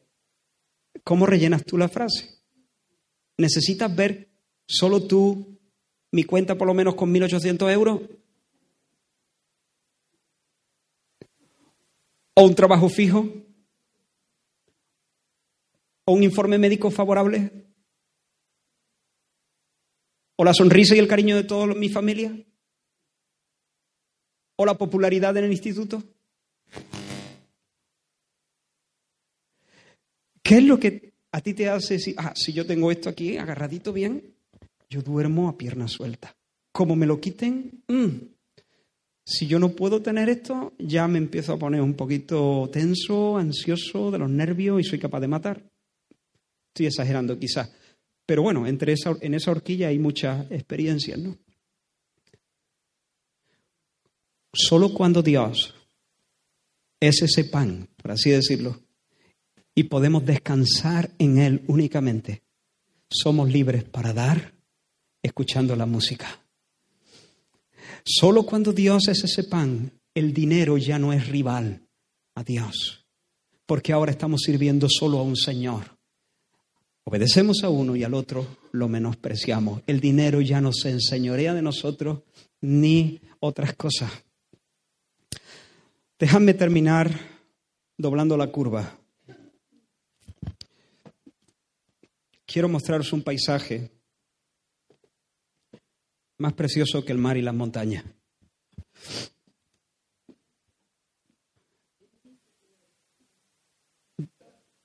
¿cómo 1.03 1.27
rellenas 1.27 1.65
tú 1.65 1.77
la 1.77 1.89
frase? 1.89 2.44
¿Necesitas 3.37 3.95
ver 3.95 4.31
solo 4.67 5.07
tú 5.07 5.59
mi 6.13 6.25
cuenta 6.25 6.57
por 6.57 6.67
lo 6.67 6.75
menos 6.75 6.95
con 6.95 7.13
1.800 7.13 7.73
euros? 7.73 8.01
¿O 12.35 12.45
un 12.45 12.55
trabajo 12.55 12.89
fijo? 12.89 13.27
¿O 16.05 16.13
un 16.13 16.23
informe 16.23 16.59
médico 16.59 16.91
favorable? 16.91 17.51
¿O 20.37 20.45
la 20.45 20.53
sonrisa 20.53 20.95
y 20.95 20.99
el 20.99 21.09
cariño 21.09 21.37
de 21.37 21.45
toda 21.45 21.67
mi 21.67 21.89
familia? 21.89 22.37
¿O 24.57 24.67
la 24.67 24.75
popularidad 24.75 25.37
en 25.37 25.45
el 25.45 25.53
instituto? 25.53 26.03
¿Qué 30.43 30.59
es 30.59 30.65
lo 30.65 30.79
que 30.79 31.14
a 31.35 31.41
ti 31.41 31.53
te 31.53 31.69
hace 31.69 31.95
decir, 31.95 32.15
ah, 32.17 32.33
si 32.37 32.53
yo 32.53 32.65
tengo 32.65 32.93
esto 32.93 33.09
aquí 33.09 33.39
agarradito 33.39 33.93
bien, 33.93 34.23
yo 34.89 35.03
duermo 35.03 35.49
a 35.49 35.59
pierna 35.59 35.89
suelta? 35.89 36.37
Como 36.71 36.95
me 36.95 37.07
lo 37.07 37.21
quiten, 37.21 37.83
mm, 37.89 38.09
si 39.27 39.49
yo 39.49 39.59
no 39.59 39.71
puedo 39.71 40.01
tener 40.01 40.29
esto, 40.29 40.75
ya 40.79 41.09
me 41.09 41.19
empiezo 41.19 41.55
a 41.55 41.59
poner 41.59 41.81
un 41.81 41.95
poquito 41.95 42.71
tenso, 42.73 43.37
ansioso 43.37 44.13
de 44.13 44.19
los 44.21 44.31
nervios 44.31 44.81
y 44.81 44.85
soy 44.85 45.01
capaz 45.01 45.19
de 45.19 45.27
matar. 45.27 45.69
Estoy 46.69 46.87
exagerando 46.87 47.37
quizás. 47.37 47.69
Pero 48.25 48.43
bueno, 48.43 48.65
entre 48.69 48.93
esa, 48.93 49.17
en 49.21 49.35
esa 49.35 49.51
horquilla 49.51 49.89
hay 49.89 49.99
muchas 49.99 50.49
experiencias, 50.53 51.19
¿no? 51.19 51.37
Solo 54.53 54.95
cuando 54.95 55.21
Dios 55.21 55.75
es 57.01 57.23
ese 57.23 57.43
pan, 57.47 57.89
por 57.97 58.13
así 58.13 58.31
decirlo, 58.31 58.84
y 59.75 59.85
podemos 59.85 60.25
descansar 60.25 61.11
en 61.19 61.39
Él 61.39 61.63
únicamente, 61.67 62.43
somos 63.09 63.51
libres 63.51 63.85
para 63.85 64.13
dar 64.13 64.53
escuchando 65.23 65.75
la 65.77 65.87
música. 65.87 66.41
Solo 68.05 68.45
cuando 68.45 68.73
Dios 68.73 69.09
es 69.09 69.25
ese 69.25 69.45
pan, 69.45 69.91
el 70.15 70.33
dinero 70.33 70.77
ya 70.77 70.99
no 70.99 71.13
es 71.13 71.27
rival 71.29 71.81
a 72.35 72.45
Dios, 72.45 73.05
porque 73.67 73.93
ahora 73.93 74.13
estamos 74.13 74.43
sirviendo 74.43 74.89
solo 74.89 75.19
a 75.19 75.23
un 75.23 75.37
Señor. 75.37 75.97
Obedecemos 77.05 77.65
a 77.65 77.69
uno 77.69 77.97
y 77.97 78.05
al 78.05 78.15
otro 78.15 78.47
lo 78.73 78.89
menospreciamos. 78.89 79.83
El 79.87 80.01
dinero 80.01 80.41
ya 80.41 80.61
no 80.61 80.73
se 80.73 80.91
enseñorea 80.91 81.53
de 81.53 81.63
nosotros 81.63 82.21
ni 82.61 83.21
otras 83.41 83.75
cosas. 83.75 84.11
Déjame 86.19 86.55
terminar 86.55 87.11
doblando 87.99 88.37
la 88.37 88.47
curva. 88.47 88.99
Quiero 92.55 92.69
mostraros 92.69 93.13
un 93.13 93.25
paisaje 93.25 93.91
más 96.39 96.53
precioso 96.53 97.05
que 97.05 97.11
el 97.11 97.19
mar 97.19 97.37
y 97.37 97.43
las 97.43 97.53
montañas. 97.53 98.05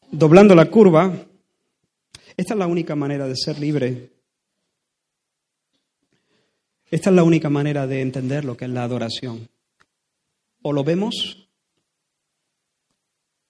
Doblando 0.09 0.55
la 0.55 0.71
curva, 0.71 1.13
esta 2.35 2.53
es 2.55 2.57
la 2.57 2.65
única 2.65 2.95
manera 2.95 3.27
de 3.27 3.35
ser 3.35 3.59
libre. 3.59 4.13
Esta 6.89 7.11
es 7.11 7.15
la 7.15 7.21
única 7.21 7.51
manera 7.51 7.85
de 7.85 8.01
entender 8.01 8.45
lo 8.45 8.57
que 8.57 8.65
es 8.65 8.71
la 8.71 8.83
adoración. 8.83 9.47
O 10.63 10.73
lo 10.73 10.83
vemos 10.83 11.47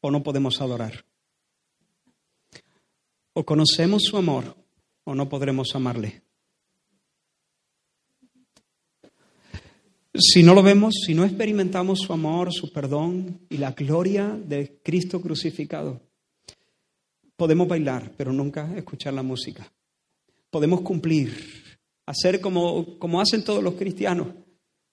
o 0.02 0.12
no 0.12 0.22
podemos 0.24 0.60
adorar. 0.60 1.09
O 3.40 3.46
conocemos 3.46 4.04
su 4.04 4.18
amor 4.18 4.54
o 5.06 5.16
no 5.16 5.30
podremos 5.30 5.74
amarle. 5.74 6.24
Si 10.14 10.44
no 10.44 10.54
lo 10.54 10.62
vemos, 10.62 10.94
si 11.06 11.14
no 11.14 11.24
experimentamos 11.24 12.00
su 12.00 12.12
amor, 12.12 12.52
su 12.52 12.74
perdón 12.74 13.40
y 13.48 13.56
la 13.56 13.72
gloria 13.72 14.28
de 14.28 14.82
Cristo 14.84 15.22
crucificado, 15.22 16.02
Podemos 17.38 17.70
bailar, 17.70 18.12
pero 18.18 18.34
nunca 18.34 18.76
escuchar 18.76 19.14
la 19.14 19.24
música. 19.24 19.72
Podemos 20.50 20.82
cumplir, 20.82 21.80
hacer 22.06 22.42
como, 22.42 23.00
como 23.00 23.22
hacen 23.22 23.46
todos 23.46 23.64
los 23.64 23.76
cristianos, 23.76 24.28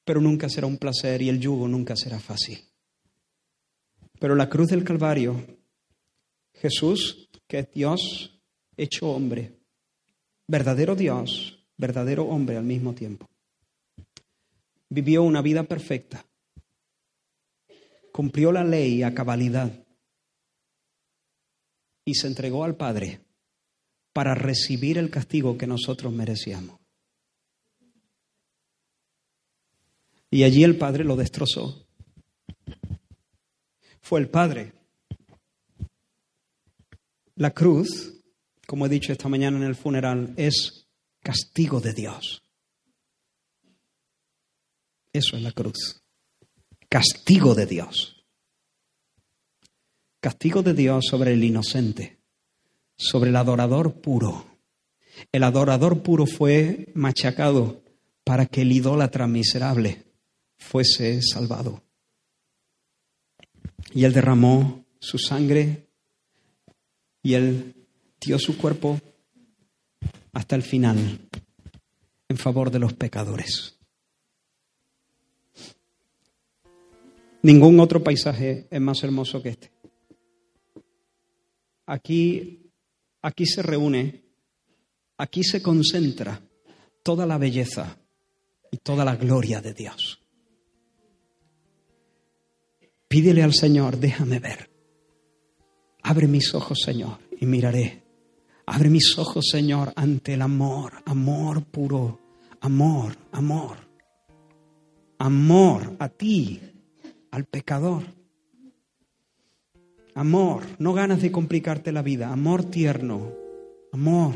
pero 0.05 0.21
nunca 0.21 0.49
será 0.49 0.69
un 0.69 0.79
placer 0.79 1.21
y 1.23 1.29
el 1.29 1.41
yugo 1.41 1.67
nunca 1.67 1.97
será 1.97 2.21
fácil. 2.21 2.61
Pero 4.21 4.37
la 4.37 4.49
cruz 4.49 4.69
del 4.69 4.85
Calvario, 4.85 5.45
Jesús, 6.55 7.29
que 7.49 7.59
es 7.59 7.71
Dios 7.73 8.36
hecho 8.77 9.11
hombre, 9.11 9.53
verdadero 10.47 10.95
Dios, 10.95 11.59
verdadero 11.77 12.25
hombre 12.25 12.57
al 12.57 12.65
mismo 12.65 12.95
tiempo, 12.95 13.29
vivió 14.89 15.23
una 15.23 15.43
vida 15.43 15.63
perfecta, 15.63 16.25
cumplió 18.13 18.53
la 18.53 18.65
ley 18.65 19.03
a 19.03 19.15
cabalidad 19.15 19.73
y 22.05 22.15
se 22.15 22.27
entregó 22.27 22.65
al 22.65 22.77
Padre 22.77 23.21
para 24.13 24.35
recibir 24.35 24.97
el 24.97 25.11
castigo 25.11 25.59
que 25.59 25.67
nosotros 25.67 26.13
merecíamos. 26.13 26.79
Y 30.31 30.45
allí 30.45 30.65
el 30.65 30.77
Padre 30.77 31.05
lo 31.05 31.17
destrozó. 31.17 31.87
Fue 34.01 34.21
el 34.21 34.29
Padre. 34.29 34.73
La 37.35 37.51
cruz, 37.51 38.16
como 38.67 38.87
he 38.87 38.89
dicho 38.89 39.13
esta 39.13 39.29
mañana 39.29 39.57
en 39.59 39.65
el 39.65 39.77
funeral, 39.77 40.35
es 40.37 40.87
castigo 41.21 41.81
de 41.81 41.95
Dios. 41.95 42.43
Eso 45.13 45.37
es 45.37 45.43
la 45.43 45.53
cruz. 45.53 46.03
Castigo 46.89 47.55
de 47.55 47.67
Dios 47.67 48.17
castigo 50.27 50.65
de 50.65 50.75
Dios 50.75 51.05
sobre 51.09 51.35
el 51.35 51.45
inocente, 51.45 52.19
sobre 52.97 53.31
el 53.31 53.37
adorador 53.37 54.01
puro. 54.01 54.45
El 55.31 55.45
adorador 55.45 56.03
puro 56.03 56.27
fue 56.27 56.89
machacado 56.95 57.85
para 58.25 58.47
que 58.47 58.63
el 58.63 58.73
idólatra 58.73 59.29
miserable 59.29 60.03
fuese 60.59 61.23
salvado. 61.23 61.85
Y 63.95 64.03
él 64.03 64.13
derramó 64.13 64.85
su 64.99 65.17
sangre 65.17 65.87
y 67.23 67.35
él 67.35 67.86
su 68.39 68.59
cuerpo 68.59 69.01
hasta 70.33 70.57
el 70.57 70.63
final 70.63 71.19
en 72.29 72.37
favor 72.37 72.71
de 72.71 72.79
los 72.79 72.93
pecadores. 72.93 73.79
Ningún 77.43 77.79
otro 77.81 78.03
paisaje 78.03 78.67
es 78.71 78.81
más 78.81 79.03
hermoso 79.05 79.41
que 79.43 79.51
este 79.51 79.77
aquí, 81.87 82.73
aquí 83.23 83.47
se 83.47 83.63
reúne, 83.63 84.25
aquí 85.17 85.43
se 85.45 85.63
concentra 85.63 86.41
toda 87.03 87.25
la 87.25 87.39
belleza 87.39 87.97
y 88.71 88.79
toda 88.79 89.05
la 89.05 89.17
gloria 89.17 89.61
de 89.61 89.73
Dios. 89.73 90.21
Pídele 93.09 93.43
al 93.43 93.55
Señor, 93.55 93.99
déjame 93.99 94.41
ver. 94.41 94.69
Abre 96.03 96.27
mis 96.27 96.55
ojos, 96.55 96.81
Señor, 96.85 97.19
y 97.41 97.47
miraré 97.47 98.03
Abre 98.69 98.91
mis 98.91 99.17
ojos, 99.17 99.47
Señor, 99.49 99.93
ante 99.95 100.35
el 100.35 100.43
amor, 100.43 100.95
amor 101.05 101.63
puro, 101.63 102.19
amor, 102.61 103.17
amor, 103.31 103.77
amor 105.19 105.97
a 106.01 106.09
ti, 106.09 106.61
al 107.31 107.45
pecador. 107.45 108.03
Amor, 110.17 110.65
no 110.81 110.95
ganas 110.95 111.23
de 111.23 111.31
complicarte 111.31 111.93
la 111.93 112.03
vida, 112.03 112.33
amor 112.33 112.65
tierno, 112.65 113.33
amor. 113.93 114.35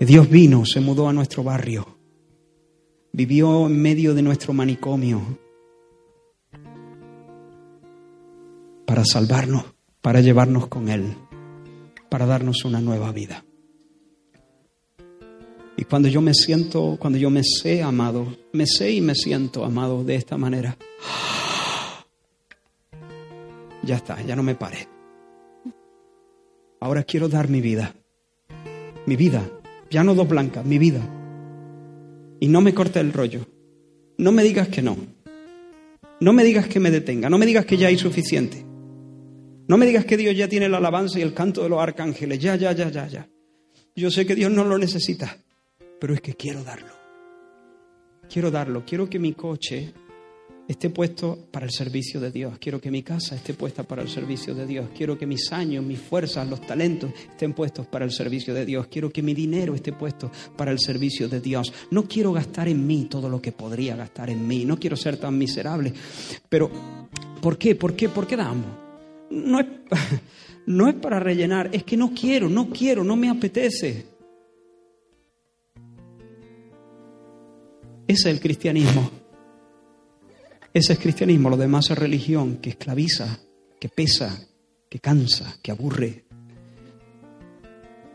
Dios 0.00 0.30
vino, 0.30 0.64
se 0.64 0.80
mudó 0.80 1.08
a 1.08 1.12
nuestro 1.12 1.44
barrio, 1.44 1.98
vivió 3.12 3.66
en 3.66 3.80
medio 3.80 4.14
de 4.14 4.22
nuestro 4.22 4.54
manicomio 4.54 5.41
para 8.92 9.06
salvarnos, 9.06 9.64
para 10.02 10.20
llevarnos 10.20 10.66
con 10.66 10.90
Él, 10.90 11.16
para 12.10 12.26
darnos 12.26 12.66
una 12.66 12.78
nueva 12.78 13.10
vida. 13.10 13.42
Y 15.78 15.84
cuando 15.84 16.08
yo 16.08 16.20
me 16.20 16.34
siento, 16.34 16.98
cuando 17.00 17.18
yo 17.18 17.30
me 17.30 17.40
sé 17.42 17.82
amado, 17.82 18.36
me 18.52 18.66
sé 18.66 18.92
y 18.92 19.00
me 19.00 19.14
siento 19.14 19.64
amado 19.64 20.04
de 20.04 20.16
esta 20.16 20.36
manera, 20.36 20.76
ya 23.82 23.96
está, 23.96 24.20
ya 24.20 24.36
no 24.36 24.42
me 24.42 24.56
pare. 24.56 24.86
Ahora 26.78 27.02
quiero 27.04 27.30
dar 27.30 27.48
mi 27.48 27.62
vida, 27.62 27.94
mi 29.06 29.16
vida 29.16 29.42
ya 29.88 30.04
no 30.04 30.14
dos 30.14 30.28
blancas, 30.28 30.66
mi 30.66 30.76
vida. 30.76 31.00
Y 32.40 32.48
no 32.48 32.60
me 32.60 32.74
corte 32.74 33.00
el 33.00 33.14
rollo. 33.14 33.46
No 34.18 34.32
me 34.32 34.42
digas 34.42 34.68
que 34.68 34.82
no. 34.82 34.98
No 36.20 36.34
me 36.34 36.44
digas 36.44 36.66
que 36.66 36.78
me 36.78 36.90
detenga. 36.90 37.30
No 37.30 37.38
me 37.38 37.46
digas 37.46 37.64
que 37.64 37.78
ya 37.78 37.88
hay 37.88 37.96
suficiente. 37.96 38.66
No 39.68 39.76
me 39.76 39.86
digas 39.86 40.04
que 40.04 40.16
Dios 40.16 40.36
ya 40.36 40.48
tiene 40.48 40.68
la 40.68 40.78
alabanza 40.78 41.18
y 41.18 41.22
el 41.22 41.34
canto 41.34 41.62
de 41.62 41.68
los 41.68 41.80
arcángeles. 41.80 42.38
Ya, 42.38 42.56
ya, 42.56 42.72
ya, 42.72 42.90
ya, 42.90 43.06
ya. 43.06 43.28
Yo 43.94 44.10
sé 44.10 44.26
que 44.26 44.34
Dios 44.34 44.50
no 44.50 44.64
lo 44.64 44.78
necesita, 44.78 45.36
pero 46.00 46.14
es 46.14 46.20
que 46.20 46.34
quiero 46.34 46.64
darlo. 46.64 46.92
Quiero 48.32 48.50
darlo. 48.50 48.84
Quiero 48.86 49.08
que 49.08 49.18
mi 49.18 49.34
coche 49.34 49.92
esté 50.66 50.90
puesto 50.90 51.48
para 51.50 51.66
el 51.66 51.72
servicio 51.72 52.18
de 52.18 52.30
Dios. 52.30 52.58
Quiero 52.58 52.80
que 52.80 52.90
mi 52.90 53.02
casa 53.02 53.34
esté 53.34 53.54
puesta 53.54 53.82
para 53.82 54.02
el 54.02 54.08
servicio 54.08 54.54
de 54.54 54.66
Dios. 54.66 54.88
Quiero 54.96 55.18
que 55.18 55.26
mis 55.26 55.52
años, 55.52 55.84
mis 55.84 56.00
fuerzas, 56.00 56.48
los 56.48 56.60
talentos 56.62 57.12
estén 57.30 57.52
puestos 57.52 57.86
para 57.86 58.04
el 58.04 58.10
servicio 58.10 58.54
de 58.54 58.64
Dios. 58.64 58.86
Quiero 58.86 59.10
que 59.10 59.22
mi 59.22 59.34
dinero 59.34 59.74
esté 59.74 59.92
puesto 59.92 60.30
para 60.56 60.70
el 60.70 60.78
servicio 60.78 61.28
de 61.28 61.40
Dios. 61.40 61.72
No 61.90 62.04
quiero 62.04 62.32
gastar 62.32 62.68
en 62.68 62.86
mí 62.86 63.06
todo 63.10 63.28
lo 63.28 63.40
que 63.42 63.52
podría 63.52 63.96
gastar 63.96 64.30
en 64.30 64.46
mí. 64.46 64.64
No 64.64 64.78
quiero 64.78 64.96
ser 64.96 65.18
tan 65.18 65.36
miserable. 65.36 65.92
Pero, 66.48 66.70
¿por 67.40 67.58
qué? 67.58 67.74
¿Por 67.74 67.94
qué? 67.94 68.08
¿Por 68.08 68.26
qué 68.26 68.36
damos? 68.36 68.91
No 69.32 69.60
es, 69.60 69.66
no 70.66 70.88
es 70.88 70.94
para 70.94 71.18
rellenar. 71.18 71.70
Es 71.72 71.84
que 71.84 71.96
no 71.96 72.12
quiero, 72.14 72.48
no 72.48 72.68
quiero, 72.68 73.02
no 73.02 73.16
me 73.16 73.30
apetece. 73.30 74.06
Ese 78.06 78.28
es 78.28 78.34
el 78.34 78.40
cristianismo. 78.40 79.10
Ese 80.74 80.94
es 80.94 80.98
cristianismo, 80.98 81.50
lo 81.50 81.56
demás 81.56 81.90
es 81.90 81.98
religión 81.98 82.56
que 82.56 82.70
esclaviza, 82.70 83.40
que 83.78 83.90
pesa, 83.90 84.46
que 84.88 85.00
cansa, 85.00 85.58
que 85.62 85.70
aburre. 85.70 86.24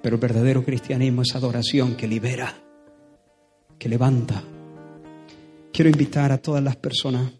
Pero 0.01 0.15
el 0.15 0.21
verdadero 0.21 0.63
cristianismo 0.63 1.21
es 1.21 1.35
adoración 1.35 1.95
que 1.95 2.07
libera, 2.07 2.55
que 3.77 3.89
levanta. 3.89 4.43
Quiero 5.71 5.89
invitar 5.89 6.31
a 6.31 6.39
todas 6.39 6.63
las 6.63 6.77
personas 6.77 7.31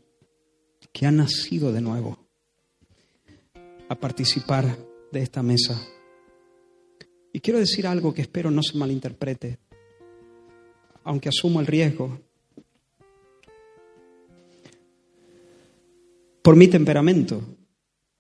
que 0.92 1.08
han 1.08 1.18
nacido 1.18 1.72
de 1.72 1.82
nuevo 1.82 2.27
a 3.90 3.96
participar 3.96 4.78
de 5.12 5.22
esta 5.22 5.42
mesa. 5.44 5.80
Y 7.34 7.40
quiero 7.40 7.60
decir 7.60 7.88
algo 7.88 8.14
que 8.14 8.22
espero 8.22 8.52
no 8.52 8.64
se 8.64 8.78
malinterprete, 8.78 9.60
aunque 11.04 11.30
asumo 11.30 11.60
el 11.60 11.68
riesgo 11.68 12.20
Por 16.48 16.56
mi 16.56 16.70
temperamento, 16.70 17.42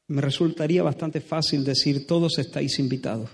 me 0.09 0.20
resultaría 0.20 0.84
bastante 0.84 1.22
fácil 1.22 1.63
decir, 1.63 2.05
todos 2.05 2.38
estáis 2.39 2.78
invitados. 2.78 3.30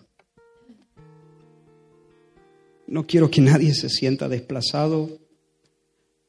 No 2.86 3.08
quiero 3.08 3.32
que 3.32 3.42
nadie 3.42 3.74
se 3.74 3.90
sienta 3.90 4.30
desplazado, 4.30 5.18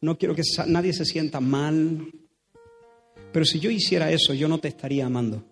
no 0.00 0.16
quiero 0.16 0.34
que 0.34 0.40
nadie 0.66 0.94
se 0.94 1.04
sienta 1.04 1.40
mal, 1.40 2.10
pero 3.34 3.44
si 3.44 3.60
yo 3.60 3.70
hiciera 3.70 4.10
eso, 4.10 4.32
yo 4.32 4.48
no 4.48 4.56
te 4.56 4.68
estaría 4.68 5.04
amando. 5.04 5.44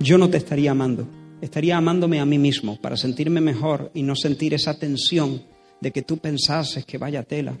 Yo 0.00 0.16
no 0.16 0.30
te 0.30 0.36
estaría 0.36 0.70
amando, 0.70 1.08
estaría 1.40 1.76
amándome 1.76 2.20
a 2.20 2.24
mí 2.24 2.38
mismo 2.38 2.80
para 2.80 2.96
sentirme 2.96 3.40
mejor 3.40 3.90
y 3.94 4.02
no 4.02 4.14
sentir 4.14 4.54
esa 4.54 4.78
tensión 4.78 5.42
de 5.80 5.90
que 5.90 6.02
tú 6.02 6.18
pensases 6.18 6.84
que 6.84 6.98
vaya 6.98 7.22
tela, 7.24 7.58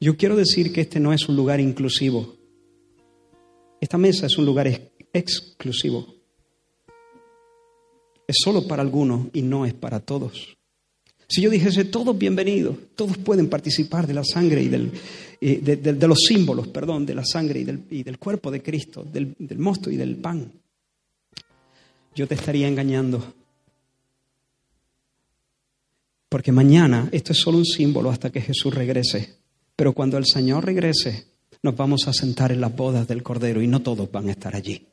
yo 0.00 0.16
quiero 0.16 0.34
decir 0.34 0.72
que 0.72 0.80
este 0.80 0.98
no 0.98 1.12
es 1.12 1.28
un 1.28 1.36
lugar 1.36 1.60
inclusivo. 1.60 2.36
Esta 3.80 3.98
mesa 3.98 4.26
es 4.26 4.38
un 4.38 4.46
lugar 4.46 4.66
exclusivo. 5.12 6.14
Es 8.26 8.36
solo 8.42 8.66
para 8.66 8.82
algunos 8.82 9.26
y 9.32 9.42
no 9.42 9.66
es 9.66 9.74
para 9.74 10.00
todos. 10.00 10.56
Si 11.30 11.42
yo 11.42 11.48
dijese 11.48 11.84
todos 11.84 12.18
bienvenidos, 12.18 12.76
todos 12.96 13.16
pueden 13.16 13.48
participar 13.48 14.04
de 14.04 14.14
la 14.14 14.24
sangre 14.24 14.64
y 14.64 14.68
del, 14.68 14.90
de, 15.40 16.08
los 16.08 16.18
símbolos, 16.26 16.66
perdón, 16.66 17.06
de 17.06 17.14
la 17.14 17.24
sangre 17.24 17.60
y 17.60 17.64
del, 17.64 17.84
y 17.88 18.02
del 18.02 18.18
cuerpo 18.18 18.50
de 18.50 18.60
Cristo, 18.60 19.04
del, 19.04 19.36
del 19.38 19.58
mosto 19.60 19.92
y 19.92 19.96
del 19.96 20.16
pan, 20.16 20.50
yo 22.16 22.26
te 22.26 22.34
estaría 22.34 22.66
engañando. 22.66 23.32
Porque 26.28 26.50
mañana 26.50 27.08
esto 27.12 27.32
es 27.32 27.38
solo 27.38 27.58
un 27.58 27.64
símbolo 27.64 28.10
hasta 28.10 28.30
que 28.30 28.40
Jesús 28.40 28.74
regrese. 28.74 29.36
Pero 29.76 29.92
cuando 29.92 30.18
el 30.18 30.26
Señor 30.26 30.64
regrese, 30.64 31.26
nos 31.62 31.76
vamos 31.76 32.08
a 32.08 32.12
sentar 32.12 32.50
en 32.50 32.60
las 32.60 32.74
bodas 32.74 33.06
del 33.06 33.22
Cordero 33.22 33.62
y 33.62 33.68
no 33.68 33.82
todos 33.82 34.10
van 34.10 34.28
a 34.28 34.32
estar 34.32 34.56
allí. 34.56 34.84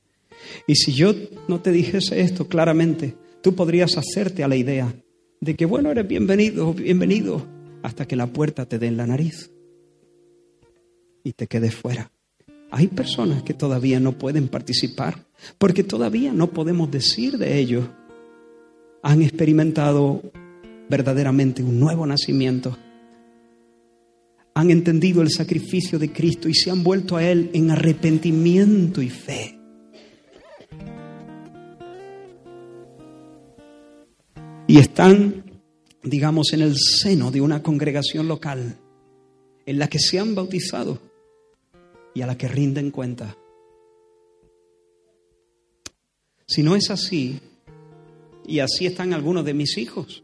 Y 0.68 0.76
si 0.76 0.94
yo 0.94 1.16
no 1.48 1.62
te 1.62 1.72
dijese 1.72 2.22
esto 2.22 2.48
claramente, 2.48 3.16
tú 3.42 3.56
podrías 3.56 3.98
hacerte 3.98 4.44
a 4.44 4.48
la 4.48 4.56
idea 4.56 4.94
de 5.42 5.56
que, 5.56 5.66
bueno, 5.66 5.92
eres 5.92 6.08
bienvenido, 6.08 6.74
bienvenido, 6.74 7.46
hasta 7.84 8.08
que 8.08 8.16
la 8.16 8.28
puerta 8.28 8.66
te 8.66 8.80
dé 8.80 8.88
en 8.88 8.98
la 8.98 9.08
nariz 9.08 9.52
y 11.24 11.34
te 11.34 11.48
quedes 11.48 11.76
fuera. 11.76 12.12
Hay 12.72 12.88
personas 12.88 13.44
que 13.44 13.54
todavía 13.54 14.00
no 14.00 14.18
pueden 14.18 14.48
participar 14.48 15.26
porque 15.58 15.84
todavía 15.84 16.34
no 16.34 16.52
podemos 16.52 16.92
decir 16.92 17.38
de 17.38 17.60
ellos, 17.60 17.86
han 19.04 19.22
experimentado 19.22 20.22
verdaderamente 20.90 21.64
un 21.64 21.80
nuevo 21.80 22.06
nacimiento 22.06 22.78
han 24.58 24.72
entendido 24.72 25.22
el 25.22 25.30
sacrificio 25.30 26.00
de 26.00 26.12
Cristo 26.12 26.50
y 26.50 26.56
se 26.56 26.72
han 26.72 26.84
vuelto 26.84 27.16
a 27.16 27.24
Él 27.24 27.52
en 27.54 27.70
arrepentimiento 27.70 29.04
y 29.04 29.10
fe. 29.12 29.57
Y 34.68 34.80
están, 34.80 35.62
digamos, 36.04 36.52
en 36.52 36.62
el 36.62 36.76
seno 36.78 37.32
de 37.32 37.40
una 37.40 37.64
congregación 37.64 38.28
local 38.28 38.78
en 39.66 39.80
la 39.80 39.88
que 39.88 39.98
se 39.98 40.20
han 40.20 40.36
bautizado 40.36 41.00
y 42.14 42.22
a 42.22 42.28
la 42.28 42.38
que 42.38 42.50
rinden 42.50 42.92
cuenta. 42.92 43.38
Si 46.46 46.64
no 46.64 46.76
es 46.76 46.90
así, 46.92 47.40
y 48.46 48.60
así 48.60 48.86
están 48.86 49.14
algunos 49.14 49.46
de 49.46 49.54
mis 49.54 49.78
hijos, 49.78 50.24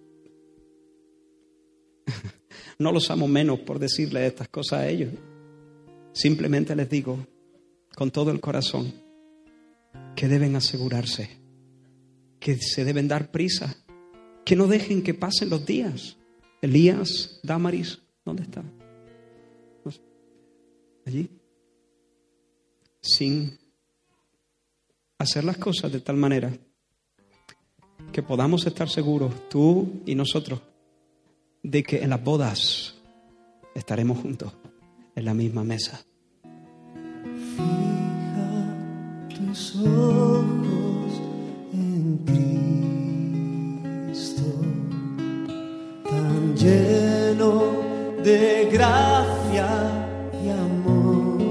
no 2.80 2.92
los 2.92 3.10
amo 3.12 3.28
menos 3.28 3.60
por 3.60 3.80
decirle 3.80 4.26
estas 4.26 4.50
cosas 4.50 4.80
a 4.80 4.90
ellos. 4.90 5.14
Simplemente 6.14 6.76
les 6.76 6.90
digo 6.90 7.26
con 7.96 8.12
todo 8.12 8.32
el 8.32 8.40
corazón 8.40 8.94
que 10.16 10.28
deben 10.28 10.56
asegurarse, 10.56 11.30
que 12.40 12.58
se 12.58 12.86
deben 12.86 13.08
dar 13.08 13.32
prisa, 13.32 13.83
que 14.46 14.56
no 14.56 14.68
dejen 14.68 15.04
que 15.04 15.14
pasen 15.14 15.50
los 15.50 15.66
días. 15.66 16.18
Elías, 16.62 17.40
Damaris, 17.44 18.00
¿dónde 18.26 18.44
está? 18.44 18.64
Allí. 21.06 21.30
Sin 23.02 23.58
hacer 25.18 25.44
las 25.44 25.58
cosas 25.58 25.92
de 25.92 26.00
tal 26.00 26.16
manera 26.16 26.58
que 28.12 28.24
podamos 28.24 28.66
estar 28.66 28.90
seguros, 28.90 29.50
tú 29.50 30.02
y 30.06 30.16
nosotros, 30.16 30.62
de 31.64 31.84
que 31.84 32.04
en 32.04 32.12
las 32.12 32.24
bodas 32.24 32.96
estaremos 33.76 34.20
juntos 34.20 34.54
en 35.16 35.26
la 35.26 35.34
misma 35.34 35.64
mesa. 35.64 36.06
Fija 37.56 39.28
tus 39.30 39.76
ojos 39.76 40.73
lleno 46.56 47.74
de 48.24 48.70
gracia 48.72 49.68
y 50.44 50.50
amor. 50.50 51.42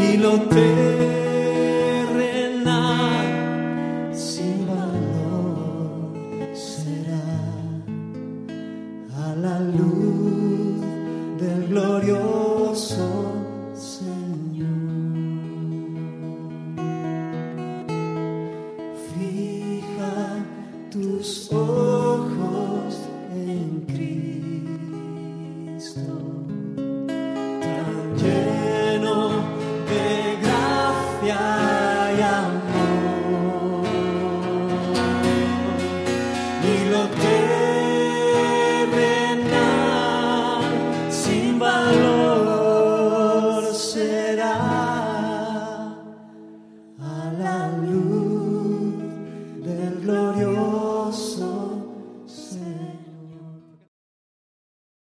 Y 0.00 0.16
lo 0.16 0.40
tengo 0.42 1.01